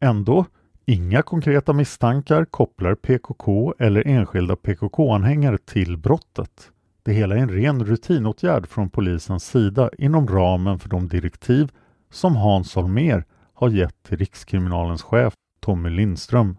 Ändå 0.00 0.44
Inga 0.88 1.22
konkreta 1.22 1.72
misstankar 1.72 2.44
kopplar 2.44 2.94
PKK 2.94 3.74
eller 3.78 4.06
enskilda 4.06 4.56
PKK-anhängare 4.56 5.58
till 5.58 5.96
brottet. 5.96 6.70
Det 7.02 7.12
hela 7.12 7.34
är 7.36 7.38
en 7.38 7.48
ren 7.48 7.84
rutinåtgärd 7.84 8.66
från 8.66 8.90
polisens 8.90 9.44
sida 9.44 9.90
inom 9.98 10.28
ramen 10.28 10.78
för 10.78 10.88
de 10.88 11.08
direktiv 11.08 11.72
som 12.10 12.36
Hans 12.36 12.74
Holmér 12.74 13.24
har 13.54 13.70
gett 13.70 14.02
till 14.02 14.18
Rikskriminalens 14.18 15.02
chef 15.02 15.34
Tommy 15.60 15.90
Lindström. 15.90 16.56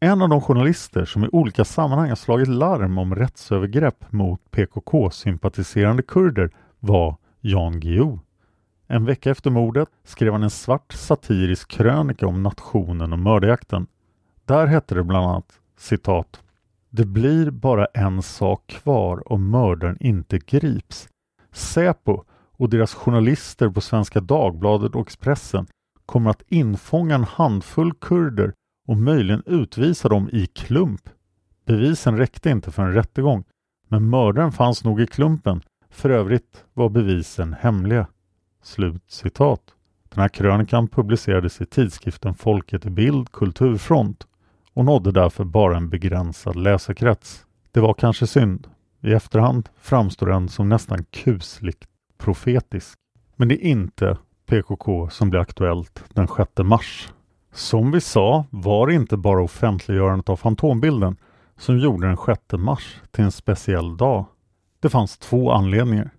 En 0.00 0.22
av 0.22 0.28
de 0.28 0.40
journalister 0.40 1.04
som 1.04 1.24
i 1.24 1.28
olika 1.32 1.64
sammanhang 1.64 2.08
har 2.08 2.16
slagit 2.16 2.48
larm 2.48 2.98
om 2.98 3.14
rättsövergrepp 3.14 4.12
mot 4.12 4.40
PKK-sympatiserande 4.50 6.02
kurder 6.02 6.50
var 6.80 7.16
Jan 7.40 7.80
Guillou. 7.80 8.18
En 8.86 9.04
vecka 9.04 9.30
efter 9.30 9.50
mordet 9.50 9.88
skrev 10.04 10.32
han 10.32 10.42
en 10.42 10.50
svart 10.50 10.92
satirisk 10.92 11.70
krönika 11.70 12.26
om 12.26 12.42
nationen 12.42 13.12
och 13.12 13.18
mördarjakten. 13.18 13.86
Där 14.44 14.66
hette 14.66 14.94
det 14.94 15.04
bland 15.04 15.26
annat 15.26 15.60
citat 15.76 16.42
Det 16.90 17.04
blir 17.04 17.50
bara 17.50 17.86
en 17.86 18.22
sak 18.22 18.66
kvar 18.66 19.32
om 19.32 19.50
mördaren 19.50 19.96
inte 20.00 20.38
grips. 20.38 21.08
Säpo 21.52 22.24
och 22.52 22.70
deras 22.70 22.94
journalister 22.94 23.68
på 23.68 23.80
Svenska 23.80 24.20
Dagbladet 24.20 24.94
och 24.94 25.06
Expressen 25.06 25.66
kommer 26.06 26.30
att 26.30 26.42
infånga 26.48 27.14
en 27.14 27.24
handfull 27.24 27.92
kurder 27.94 28.52
och 28.88 28.96
möjligen 28.96 29.42
utvisa 29.46 30.08
dem 30.08 30.28
i 30.32 30.46
klump. 30.46 31.08
Bevisen 31.64 32.18
räckte 32.18 32.50
inte 32.50 32.70
för 32.70 32.82
en 32.82 32.92
rättegång, 32.92 33.44
men 33.88 34.10
mördaren 34.10 34.52
fanns 34.52 34.84
nog 34.84 35.00
i 35.00 35.06
klumpen. 35.06 35.62
För 35.90 36.10
övrigt 36.10 36.64
var 36.74 36.88
bevisen 36.88 37.56
hemliga. 37.60 38.06
Slutcitat. 38.66 39.60
Den 40.08 40.20
här 40.22 40.28
krönikan 40.28 40.88
publicerades 40.88 41.60
i 41.60 41.66
tidskriften 41.66 42.34
Folket 42.34 42.86
i 42.86 42.90
Bild 42.90 43.32
Kulturfront 43.32 44.26
och 44.72 44.84
nådde 44.84 45.12
därför 45.12 45.44
bara 45.44 45.76
en 45.76 45.88
begränsad 45.88 46.56
läsekrets. 46.56 47.46
Det 47.72 47.80
var 47.80 47.94
kanske 47.94 48.26
synd. 48.26 48.68
I 49.00 49.12
efterhand 49.12 49.68
framstår 49.80 50.26
den 50.26 50.48
som 50.48 50.68
nästan 50.68 51.04
kusligt 51.04 51.84
profetisk. 52.18 52.98
Men 53.36 53.48
det 53.48 53.54
är 53.66 53.70
inte 53.70 54.18
PKK 54.46 55.08
som 55.10 55.30
blir 55.30 55.40
aktuellt 55.40 56.04
den 56.08 56.28
6 56.28 56.50
mars. 56.58 57.12
Som 57.52 57.90
vi 57.90 58.00
sa 58.00 58.44
var 58.50 58.86
det 58.86 58.94
inte 58.94 59.16
bara 59.16 59.42
offentliggörandet 59.42 60.28
av 60.28 60.36
fantombilden 60.36 61.16
som 61.58 61.78
gjorde 61.78 62.06
den 62.06 62.16
6 62.16 62.40
mars 62.52 63.00
till 63.10 63.24
en 63.24 63.32
speciell 63.32 63.96
dag. 63.96 64.24
Det 64.80 64.88
fanns 64.88 65.18
två 65.18 65.52
anledningar. 65.52 66.10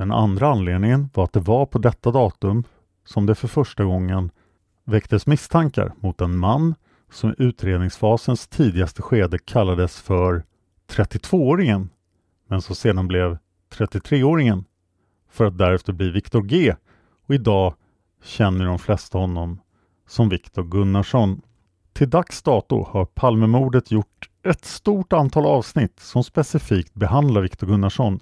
Den 0.00 0.12
andra 0.12 0.48
anledningen 0.48 1.08
var 1.14 1.24
att 1.24 1.32
det 1.32 1.40
var 1.40 1.66
på 1.66 1.78
detta 1.78 2.10
datum 2.10 2.64
som 3.04 3.26
det 3.26 3.34
för 3.34 3.48
första 3.48 3.84
gången 3.84 4.30
väcktes 4.84 5.26
misstankar 5.26 5.92
mot 6.00 6.20
en 6.20 6.38
man 6.38 6.74
som 7.10 7.30
i 7.30 7.34
utredningsfasens 7.38 8.48
tidigaste 8.48 9.02
skede 9.02 9.38
kallades 9.38 10.00
för 10.00 10.44
32-åringen 10.90 11.88
men 12.48 12.62
som 12.62 12.74
sedan 12.76 13.08
blev 13.08 13.38
33-åringen 13.74 14.64
för 15.30 15.44
att 15.44 15.58
därefter 15.58 15.92
bli 15.92 16.10
Viktor 16.10 16.42
G 16.42 16.74
och 17.26 17.34
idag 17.34 17.74
känner 18.22 18.64
de 18.64 18.78
flesta 18.78 19.18
honom 19.18 19.60
som 20.08 20.28
Viktor 20.28 20.62
Gunnarsson. 20.62 21.42
Till 21.92 22.10
dags 22.10 22.42
dato 22.42 22.86
har 22.88 23.04
Palmemordet 23.04 23.90
gjort 23.90 24.30
ett 24.42 24.64
stort 24.64 25.12
antal 25.12 25.46
avsnitt 25.46 26.00
som 26.00 26.24
specifikt 26.24 26.94
behandlar 26.94 27.40
Viktor 27.40 27.66
Gunnarsson 27.66 28.20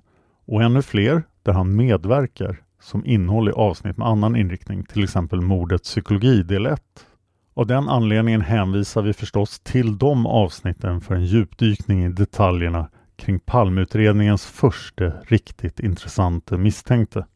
och 0.49 0.62
ännu 0.62 0.82
fler 0.82 1.22
där 1.42 1.53
han 1.53 1.76
medverkar 1.76 2.62
som 2.80 3.07
innehåll 3.07 3.49
i 3.49 3.53
avsnitt 3.53 3.96
med 3.96 4.09
annan 4.09 4.36
inriktning, 4.36 4.84
till 4.84 5.05
exempel 5.05 5.40
Mordets 5.40 5.90
psykologi 5.90 6.42
del 6.42 6.66
1. 6.66 6.82
Av 7.55 7.66
den 7.66 7.88
anledningen 7.88 8.40
hänvisar 8.40 9.03
vi 9.03 9.12
förstås 9.12 9.61
till 9.61 9.99
de 9.99 10.26
avsnitten 10.26 11.01
för 11.01 11.14
en 11.14 11.24
djupdykning 11.24 12.05
i 12.05 12.09
detaljerna 12.09 12.88
kring 13.16 13.40
Palmeutredningens 13.40 14.46
första 14.46 15.05
riktigt 15.05 15.80
intressanta 15.80 16.57
misstänkte. 16.57 17.26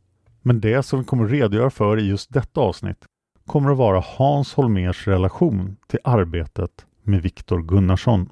Men 0.42 0.60
det 0.60 0.82
som 0.82 0.98
vi 0.98 1.04
kommer 1.04 1.24
att 1.24 1.30
redogöra 1.30 1.70
för 1.70 1.98
i 2.00 2.08
just 2.08 2.32
detta 2.32 2.60
avsnitt 2.60 3.04
kommer 3.46 3.70
att 3.70 3.78
vara 3.78 4.04
Hans 4.06 4.54
Holmers 4.54 5.08
relation 5.08 5.76
till 5.86 5.98
arbetet 6.04 6.86
med 7.02 7.22
Viktor 7.22 7.62
Gunnarsson. 7.62 8.28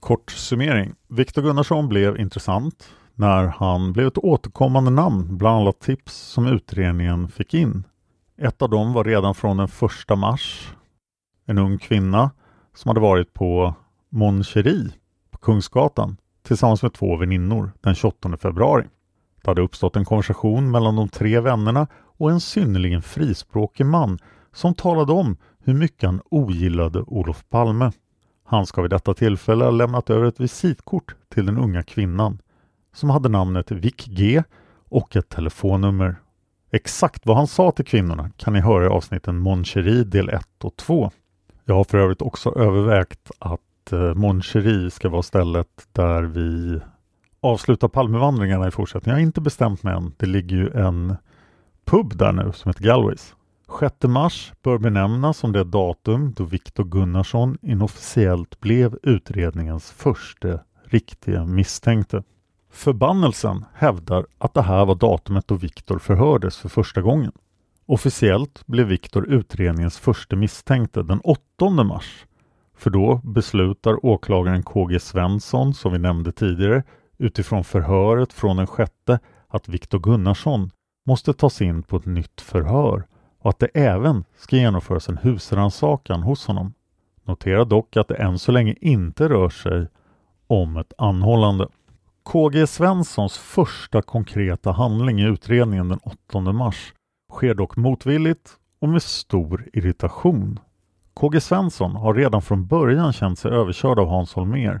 Kort 0.00 0.30
summering. 0.30 0.94
Viktor 1.08 1.42
Gunnarsson 1.42 1.88
blev 1.88 2.20
intressant 2.20 2.88
när 3.14 3.46
han 3.46 3.92
blev 3.92 4.06
ett 4.06 4.18
återkommande 4.18 4.90
namn 4.90 5.36
bland 5.36 5.60
alla 5.60 5.72
tips 5.72 6.14
som 6.14 6.46
utredningen 6.46 7.28
fick 7.28 7.54
in. 7.54 7.84
Ett 8.38 8.62
av 8.62 8.70
dem 8.70 8.92
var 8.92 9.04
redan 9.04 9.34
från 9.34 9.56
den 9.56 9.68
1 10.10 10.18
mars. 10.18 10.74
En 11.46 11.58
ung 11.58 11.78
kvinna 11.78 12.30
som 12.74 12.88
hade 12.88 13.00
varit 13.00 13.34
på 13.34 13.74
Mon 14.08 14.44
Cherie 14.44 14.92
på 15.30 15.38
Kungsgatan 15.38 16.16
tillsammans 16.42 16.82
med 16.82 16.92
två 16.92 17.16
väninnor 17.16 17.72
den 17.80 17.94
28 17.94 18.36
februari. 18.36 18.84
Det 19.42 19.50
hade 19.50 19.62
uppstått 19.62 19.96
en 19.96 20.04
konversation 20.04 20.70
mellan 20.70 20.96
de 20.96 21.08
tre 21.08 21.40
vännerna 21.40 21.86
och 22.18 22.30
en 22.30 22.40
synnerligen 22.40 23.02
frispråkig 23.02 23.86
man 23.86 24.18
som 24.52 24.74
talade 24.74 25.12
om 25.12 25.36
hur 25.64 25.74
mycket 25.74 26.06
han 26.06 26.20
ogillade 26.30 27.00
Olof 27.00 27.44
Palme. 27.48 27.92
Han 28.44 28.66
ska 28.66 28.82
vid 28.82 28.90
detta 28.90 29.14
tillfälle 29.14 29.64
ha 29.64 29.70
lämnat 29.70 30.10
över 30.10 30.24
ett 30.24 30.40
visitkort 30.40 31.14
till 31.28 31.46
den 31.46 31.58
unga 31.58 31.82
kvinnan 31.82 32.38
som 32.94 33.10
hade 33.10 33.28
namnet 33.28 33.70
Vick 33.70 34.06
G 34.06 34.42
och 34.88 35.16
ett 35.16 35.28
telefonnummer. 35.28 36.16
Exakt 36.70 37.26
vad 37.26 37.36
han 37.36 37.46
sa 37.46 37.70
till 37.70 37.84
kvinnorna 37.84 38.30
kan 38.36 38.52
ni 38.52 38.60
höra 38.60 38.84
i 38.84 38.88
avsnitten 38.88 39.38
Moncherie 39.38 40.04
del 40.04 40.28
1 40.28 40.46
och 40.64 40.76
2. 40.76 41.10
Jag 41.64 41.74
har 41.74 41.84
för 41.84 41.98
övrigt 41.98 42.22
också 42.22 42.58
övervägt 42.58 43.30
att 43.38 43.92
eh, 43.92 44.14
Moncherie 44.14 44.80
Mon 44.80 44.90
ska 44.90 45.08
vara 45.08 45.22
stället 45.22 45.88
där 45.92 46.22
vi 46.22 46.80
avslutar 47.40 47.88
Palmevandringarna 47.88 48.68
i 48.68 48.70
fortsättningen. 48.70 49.14
Jag 49.18 49.22
har 49.22 49.26
inte 49.26 49.40
bestämt 49.40 49.82
mig 49.82 49.94
än. 49.94 50.12
Det 50.16 50.26
ligger 50.26 50.56
ju 50.56 50.70
en 50.70 51.16
pub 51.84 52.16
där 52.16 52.32
nu 52.32 52.52
som 52.52 52.68
heter 52.68 52.84
Galways. 52.84 53.34
6 53.80 53.96
mars 54.02 54.52
bör 54.62 54.78
benämnas 54.78 55.38
som 55.38 55.52
det 55.52 55.64
datum 55.64 56.32
då 56.36 56.44
Viktor 56.44 56.84
Gunnarsson 56.84 57.58
inofficiellt 57.62 58.60
blev 58.60 58.98
utredningens 59.02 59.90
första 59.90 60.58
riktiga 60.84 61.44
misstänkte. 61.44 62.22
Förbannelsen 62.74 63.64
hävdar 63.74 64.26
att 64.38 64.54
det 64.54 64.62
här 64.62 64.84
var 64.84 64.94
datumet 64.94 65.48
då 65.48 65.54
Viktor 65.54 65.98
förhördes 65.98 66.56
för 66.56 66.68
första 66.68 67.02
gången. 67.02 67.32
Officiellt 67.86 68.66
blev 68.66 68.86
Viktor 68.86 69.28
utredningens 69.28 69.98
första 69.98 70.36
misstänkte 70.36 71.02
den 71.02 71.20
8 71.20 71.70
mars. 71.70 72.26
För 72.76 72.90
då 72.90 73.20
beslutar 73.24 74.06
åklagaren 74.06 74.62
KG 74.62 75.00
Svensson, 75.00 75.74
som 75.74 75.92
vi 75.92 75.98
nämnde 75.98 76.32
tidigare, 76.32 76.82
utifrån 77.18 77.64
förhöret 77.64 78.32
från 78.32 78.56
den 78.56 78.66
6 78.66 78.92
att 79.48 79.68
Viktor 79.68 79.98
Gunnarsson 79.98 80.70
måste 81.06 81.32
tas 81.32 81.62
in 81.62 81.82
på 81.82 81.96
ett 81.96 82.06
nytt 82.06 82.40
förhör 82.40 83.04
och 83.40 83.50
att 83.50 83.58
det 83.58 83.70
även 83.74 84.24
ska 84.36 84.56
genomföras 84.56 85.08
en 85.08 85.18
husrannsakan 85.18 86.22
hos 86.22 86.46
honom. 86.46 86.74
Notera 87.24 87.64
dock 87.64 87.96
att 87.96 88.08
det 88.08 88.14
än 88.14 88.38
så 88.38 88.52
länge 88.52 88.74
inte 88.80 89.28
rör 89.28 89.48
sig 89.48 89.86
om 90.46 90.76
ett 90.76 90.92
anhållande. 90.98 91.68
KG 92.24 92.66
Svenssons 92.66 93.38
första 93.38 94.02
konkreta 94.02 94.72
handling 94.72 95.20
i 95.20 95.24
utredningen 95.24 95.88
den 95.88 95.98
8 95.98 96.40
mars 96.40 96.94
sker 97.32 97.54
dock 97.54 97.76
motvilligt 97.76 98.50
och 98.80 98.88
med 98.88 99.02
stor 99.02 99.68
irritation. 99.72 100.60
KG 101.14 101.40
Svensson 101.40 101.96
har 101.96 102.14
redan 102.14 102.42
från 102.42 102.66
början 102.66 103.12
känt 103.12 103.38
sig 103.38 103.50
överkörd 103.50 103.98
av 103.98 104.08
Hans 104.08 104.34
Holmér 104.34 104.80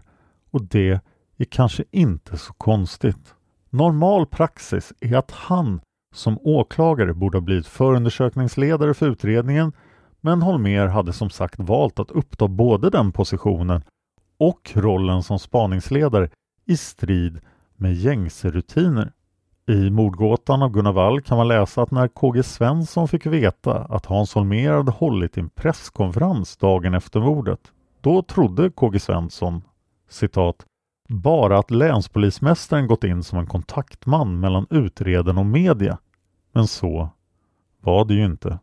och 0.50 0.62
det 0.62 1.00
är 1.36 1.44
kanske 1.44 1.84
inte 1.90 2.38
så 2.38 2.52
konstigt. 2.52 3.34
Normal 3.70 4.26
praxis 4.26 4.92
är 5.00 5.16
att 5.16 5.30
han 5.30 5.80
som 6.14 6.38
åklagare 6.42 7.14
borde 7.14 7.38
ha 7.38 7.42
blivit 7.42 7.66
förundersökningsledare 7.66 8.94
för 8.94 9.08
utredningen 9.08 9.72
men 10.20 10.42
Holmér 10.42 10.86
hade 10.86 11.12
som 11.12 11.30
sagt 11.30 11.58
valt 11.58 11.98
att 11.98 12.10
uppta 12.10 12.48
både 12.48 12.90
den 12.90 13.12
positionen 13.12 13.82
och 14.38 14.72
rollen 14.74 15.22
som 15.22 15.38
spaningsledare 15.38 16.28
i 16.64 16.76
strid 16.76 17.40
med 17.76 17.94
gängse 17.94 18.50
rutiner. 18.50 19.12
I 19.66 19.90
mordgåtan 19.90 20.62
av 20.62 20.70
Gunnar 20.70 20.92
Wall 20.92 21.22
kan 21.22 21.38
man 21.38 21.48
läsa 21.48 21.82
att 21.82 21.90
när 21.90 22.08
KG 22.08 22.42
Svensson 22.42 23.08
fick 23.08 23.26
veta 23.26 23.84
att 23.84 24.06
Hans 24.06 24.34
Holmér 24.34 24.72
hade 24.72 24.90
hållit 24.90 25.38
en 25.38 25.48
presskonferens 25.48 26.56
dagen 26.56 26.94
efter 26.94 27.20
mordet, 27.20 27.60
då 28.00 28.22
trodde 28.22 28.70
KG 28.70 29.00
Svensson 29.00 29.62
citat 30.08 30.66
bara 31.08 31.58
att 31.58 31.70
länspolismästaren 31.70 32.86
gått 32.86 33.04
in 33.04 33.22
som 33.22 33.38
en 33.38 33.46
kontaktman 33.46 34.40
mellan 34.40 34.66
utredaren 34.70 35.38
och 35.38 35.46
media. 35.46 35.98
Men 36.52 36.66
så 36.66 37.08
var 37.80 38.04
det 38.04 38.14
ju 38.14 38.24
inte. 38.24 38.58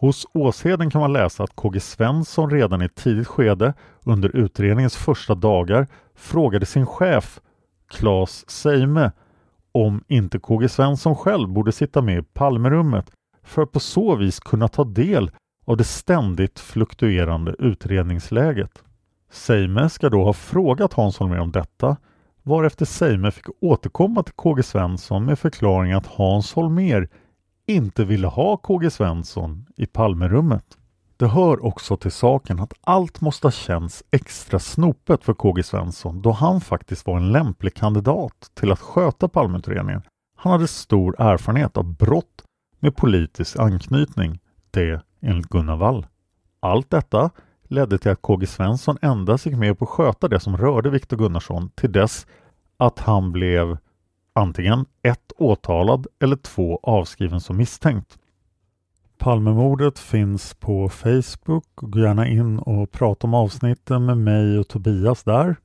Hos 0.00 0.26
Åsheden 0.32 0.90
kan 0.90 1.00
man 1.00 1.12
läsa 1.12 1.42
att 1.44 1.56
KG 1.56 1.80
Svensson 1.80 2.50
redan 2.50 2.82
i 2.82 2.84
ett 2.84 2.94
tidigt 2.94 3.26
skede 3.26 3.74
under 4.04 4.36
utredningens 4.36 4.96
första 4.96 5.34
dagar 5.34 5.86
frågade 6.14 6.66
sin 6.66 6.86
chef 6.86 7.40
Claes 7.90 8.50
Seime 8.50 9.12
om 9.72 10.04
inte 10.08 10.38
KG 10.38 10.68
Svensson 10.68 11.16
själv 11.16 11.48
borde 11.48 11.72
sitta 11.72 12.02
med 12.02 12.18
i 12.18 12.22
Palmerummet 12.22 13.10
för 13.42 13.62
att 13.62 13.72
på 13.72 13.80
så 13.80 14.16
vis 14.16 14.40
kunna 14.40 14.68
ta 14.68 14.84
del 14.84 15.30
av 15.64 15.76
det 15.76 15.84
ständigt 15.84 16.60
fluktuerande 16.60 17.54
utredningsläget. 17.58 18.82
Seime 19.30 19.90
ska 19.90 20.08
då 20.08 20.24
ha 20.24 20.32
frågat 20.32 20.92
Hans 20.92 21.18
Holmér 21.18 21.40
om 21.40 21.52
detta 21.52 21.96
varefter 22.42 22.84
Seime 22.84 23.30
fick 23.30 23.46
återkomma 23.60 24.22
till 24.22 24.34
KG 24.34 24.62
Svensson 24.62 25.24
med 25.24 25.38
förklaringen 25.38 25.96
att 25.98 26.06
Hans 26.06 26.54
Holmér 26.54 27.08
inte 27.70 28.04
ville 28.04 28.26
ha 28.26 28.56
KG 28.56 28.90
Svensson 28.90 29.66
i 29.76 29.86
Palmerummet. 29.86 30.64
Det 31.16 31.26
hör 31.26 31.64
också 31.64 31.96
till 31.96 32.12
saken 32.12 32.60
att 32.60 32.72
allt 32.80 33.20
måste 33.20 33.46
ha 33.46 33.52
känts 33.52 34.04
extra 34.10 34.58
snopet 34.58 35.24
för 35.24 35.34
KG 35.34 35.62
Svensson 35.62 36.22
då 36.22 36.32
han 36.32 36.60
faktiskt 36.60 37.06
var 37.06 37.16
en 37.16 37.32
lämplig 37.32 37.74
kandidat 37.74 38.50
till 38.54 38.72
att 38.72 38.80
sköta 38.80 39.28
Palmeutredningen. 39.28 40.02
Han 40.36 40.52
hade 40.52 40.68
stor 40.68 41.20
erfarenhet 41.20 41.76
av 41.76 41.84
brott 41.84 42.44
med 42.80 42.96
politisk 42.96 43.58
anknytning, 43.58 44.38
det 44.70 45.02
enligt 45.20 45.48
Gunnar 45.48 45.76
Wall. 45.76 46.06
Allt 46.60 46.90
detta 46.90 47.30
ledde 47.68 47.98
till 47.98 48.10
att 48.10 48.22
KG 48.22 48.46
Svensson 48.46 48.98
endast 49.02 49.46
gick 49.46 49.56
med 49.56 49.78
på 49.78 49.84
att 49.84 49.90
sköta 49.90 50.28
det 50.28 50.40
som 50.40 50.56
rörde 50.56 50.90
Viktor 50.90 51.16
Gunnarsson 51.16 51.70
till 51.70 51.92
dess 51.92 52.26
att 52.76 52.98
han 52.98 53.32
blev 53.32 53.78
antingen 54.40 54.86
ett 55.02 55.32
åtalad 55.38 56.06
eller 56.22 56.36
två 56.36 56.80
avskriven 56.82 57.40
som 57.40 57.56
misstänkt. 57.56 58.18
Palmemordet 59.18 59.98
finns 59.98 60.54
på 60.54 60.88
Facebook. 60.88 61.64
Gå 61.74 61.98
gärna 61.98 62.28
in 62.28 62.58
och 62.58 62.90
prata 62.90 63.26
om 63.26 63.34
avsnitten 63.34 64.06
med 64.06 64.18
mig 64.18 64.58
och 64.58 64.68
Tobias 64.68 65.22
där. 65.22 65.56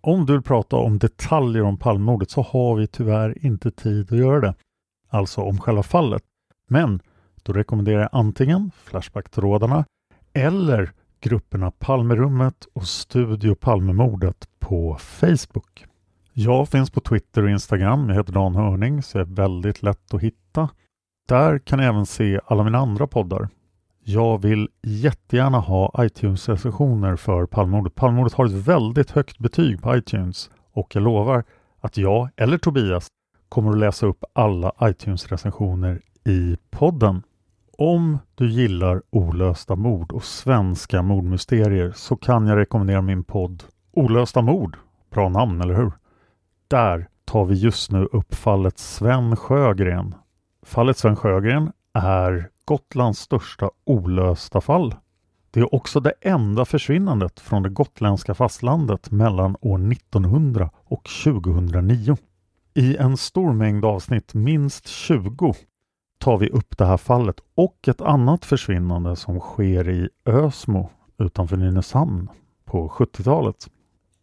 Om 0.00 0.26
du 0.26 0.32
vill 0.32 0.42
prata 0.42 0.76
om 0.76 0.98
detaljer 0.98 1.62
om 1.62 1.76
Palmemordet 1.76 2.30
så 2.30 2.42
har 2.42 2.76
vi 2.76 2.86
tyvärr 2.86 3.46
inte 3.46 3.70
tid 3.70 4.12
att 4.12 4.18
göra 4.18 4.40
det. 4.40 4.54
Alltså 5.08 5.40
om 5.40 5.58
själva 5.58 5.82
fallet. 5.82 6.22
Men 6.68 7.00
då 7.42 7.52
rekommenderar 7.52 8.00
jag 8.00 8.08
antingen 8.12 8.70
Flashback-trådarna 8.84 9.84
eller 10.32 10.92
grupperna 11.20 11.70
Palmerummet 11.70 12.66
och 12.72 12.86
Studio 12.86 13.54
Palmemordet 13.54 14.48
på 14.58 14.96
Facebook. 15.00 15.86
Jag 16.32 16.68
finns 16.68 16.90
på 16.90 17.00
Twitter 17.00 17.42
och 17.42 17.50
Instagram. 17.50 18.08
Jag 18.08 18.16
heter 18.16 18.32
Dan 18.32 18.54
Hörning 18.54 19.02
så 19.02 19.18
jag 19.18 19.28
är 19.28 19.34
väldigt 19.34 19.82
lätt 19.82 20.14
att 20.14 20.20
hitta. 20.20 20.68
Där 21.28 21.58
kan 21.58 21.78
ni 21.78 21.84
även 21.84 22.06
se 22.06 22.40
alla 22.46 22.64
mina 22.64 22.78
andra 22.78 23.06
poddar. 23.06 23.48
Jag 24.04 24.42
vill 24.42 24.68
jättegärna 24.82 25.58
ha 25.58 26.04
iTunes-recensioner 26.04 27.16
för 27.16 27.46
Palmemordet. 27.46 27.94
Palmemordet 27.94 28.34
har 28.34 28.46
ett 28.46 28.52
väldigt 28.52 29.10
högt 29.10 29.38
betyg 29.38 29.82
på 29.82 29.96
iTunes 29.96 30.50
och 30.72 30.94
jag 30.94 31.02
lovar 31.02 31.44
att 31.80 31.96
jag 31.96 32.28
eller 32.36 32.58
Tobias 32.58 33.06
kommer 33.48 33.70
att 33.70 33.78
läsa 33.78 34.06
upp 34.06 34.24
alla 34.32 34.72
iTunes-recensioner 34.82 36.00
i 36.26 36.56
podden. 36.70 37.22
Om 37.78 38.18
du 38.34 38.50
gillar 38.50 39.02
olösta 39.10 39.76
mord 39.76 40.12
och 40.12 40.24
svenska 40.24 41.02
mordmysterier 41.02 41.92
så 41.96 42.16
kan 42.16 42.46
jag 42.46 42.58
rekommendera 42.58 43.00
min 43.00 43.24
podd 43.24 43.62
Olösta 43.92 44.42
mord. 44.42 44.76
Bra 45.10 45.28
namn, 45.28 45.60
eller 45.60 45.74
hur? 45.74 45.92
Där 46.70 47.08
tar 47.24 47.44
vi 47.44 47.54
just 47.54 47.90
nu 47.90 48.04
upp 48.04 48.34
fallet 48.34 48.78
Sven 48.78 49.36
Sjögren. 49.36 50.14
Fallet 50.62 50.98
Sven 50.98 51.16
Sjögren 51.16 51.72
är 51.92 52.48
Gotlands 52.64 53.20
största 53.20 53.70
olösta 53.84 54.60
fall. 54.60 54.94
Det 55.50 55.60
är 55.60 55.74
också 55.74 56.00
det 56.00 56.12
enda 56.20 56.64
försvinnandet 56.64 57.40
från 57.40 57.62
det 57.62 57.68
gotländska 57.68 58.34
fastlandet 58.34 59.10
mellan 59.10 59.56
år 59.60 59.92
1900 59.92 60.70
och 60.84 61.08
2009. 61.24 62.16
I 62.74 62.96
en 62.96 63.16
stor 63.16 63.52
mängd 63.52 63.84
avsnitt, 63.84 64.34
minst 64.34 64.86
20, 64.86 65.54
tar 66.18 66.38
vi 66.38 66.48
upp 66.48 66.78
det 66.78 66.86
här 66.86 66.96
fallet 66.96 67.36
och 67.54 67.88
ett 67.88 68.00
annat 68.00 68.44
försvinnande 68.44 69.16
som 69.16 69.40
sker 69.40 69.88
i 69.88 70.08
Ösmo 70.26 70.90
utanför 71.18 71.56
Nynäshamn 71.56 72.28
på 72.64 72.88
70-talet. 72.88 73.68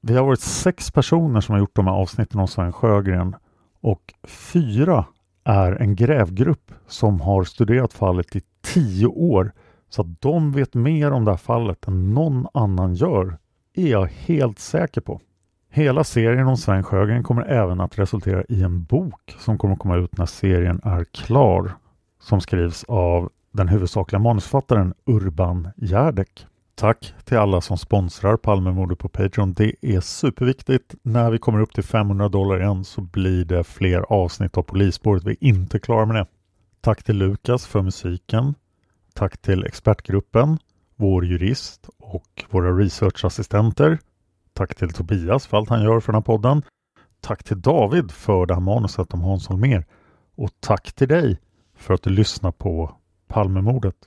Vi 0.08 0.16
har 0.16 0.26
varit 0.26 0.40
sex 0.40 0.92
personer 0.92 1.42
som 1.42 1.54
har 1.54 1.60
gjort 1.60 1.76
de 1.76 1.88
här 1.88 1.94
avsnitten 1.94 2.40
om 2.40 2.48
Sven 2.48 2.74
Sjögren 2.74 3.36
och 3.82 4.14
fyra 4.24 5.06
är 5.44 5.72
en 5.72 5.96
grävgrupp 5.96 6.72
som 6.88 7.22
har 7.22 7.44
studerat 7.44 7.94
fallet 7.94 8.36
i 8.36 8.42
tio 8.62 9.08
år 9.08 9.52
så 9.90 10.02
att 10.02 10.22
de 10.22 10.52
vet 10.52 10.74
mer 10.74 11.12
om 11.12 11.26
det 11.26 11.32
här 11.32 11.38
fallet 11.38 11.88
än 11.88 12.14
någon 12.14 12.48
annan 12.54 12.94
gör 12.94 13.38
är 13.74 13.88
jag 13.88 14.06
helt 14.06 14.60
säker 14.60 15.02
på. 15.02 15.22
Hela 15.70 16.04
serien 16.04 16.48
om 16.48 16.58
Sven 16.58 16.84
Sjögren 16.84 17.24
kommer 17.24 17.44
även 17.44 17.82
att 17.82 18.00
resultera 18.00 18.44
i 18.50 18.64
en 18.64 18.84
bok 18.84 19.36
som 19.40 19.58
kommer 19.58 19.76
komma 19.76 19.98
ut 19.98 20.18
när 20.18 20.26
serien 20.26 20.82
är 20.84 21.04
klar 21.04 21.72
som 22.20 22.42
skrivs 22.42 22.84
av 22.84 23.30
den 23.52 23.68
huvudsakliga 23.68 24.20
manusförfattaren 24.20 24.94
Urban 25.06 25.68
Järdek. 25.78 26.48
Tack 26.80 27.14
till 27.26 27.38
alla 27.38 27.62
som 27.62 27.78
sponsrar 27.78 28.38
Palmemordet 28.38 29.00
på 29.00 29.10
Patreon. 29.10 29.54
Det 29.54 29.74
är 29.82 30.02
superviktigt. 30.02 30.96
När 31.02 31.32
vi 31.32 31.40
kommer 31.40 31.60
upp 31.60 31.74
till 31.74 31.84
500 31.84 32.30
dollar 32.30 32.62
igen 32.62 32.84
så 32.84 33.02
blir 33.02 33.46
det 33.46 33.64
fler 33.64 34.02
avsnitt 34.14 34.58
av 34.58 34.64
Polisspåret. 34.64 35.24
Vi 35.24 35.32
är 35.32 35.44
inte 35.44 35.80
klara 35.80 36.06
med 36.06 36.16
det. 36.16 36.28
Tack 36.82 37.04
till 37.04 37.18
Lukas 37.18 37.68
för 37.68 37.82
musiken. 37.82 38.56
Tack 39.14 39.38
till 39.38 39.66
expertgruppen, 39.66 40.58
vår 40.96 41.26
jurist 41.26 41.90
och 42.00 42.46
våra 42.50 42.72
researchassistenter. 42.72 44.00
Tack 44.54 44.76
till 44.76 44.94
Tobias 44.94 45.48
för 45.48 45.58
allt 45.58 45.70
han 45.70 45.84
gör 45.84 46.00
för 46.00 46.12
den 46.12 46.22
här 46.22 46.26
podden. 46.26 46.62
Tack 47.22 47.44
till 47.44 47.62
David 47.62 48.12
för 48.12 48.46
det 48.46 48.54
här 48.54 48.62
manuset 48.62 49.14
om 49.14 49.22
Hans 49.22 49.48
Holmér. 49.48 49.86
Och 50.36 50.50
tack 50.60 50.94
till 50.94 51.08
dig 51.08 51.40
för 51.76 51.94
att 51.94 52.04
du 52.04 52.10
lyssnar 52.10 52.52
på 52.52 52.92
Palmemordet. 53.28 54.07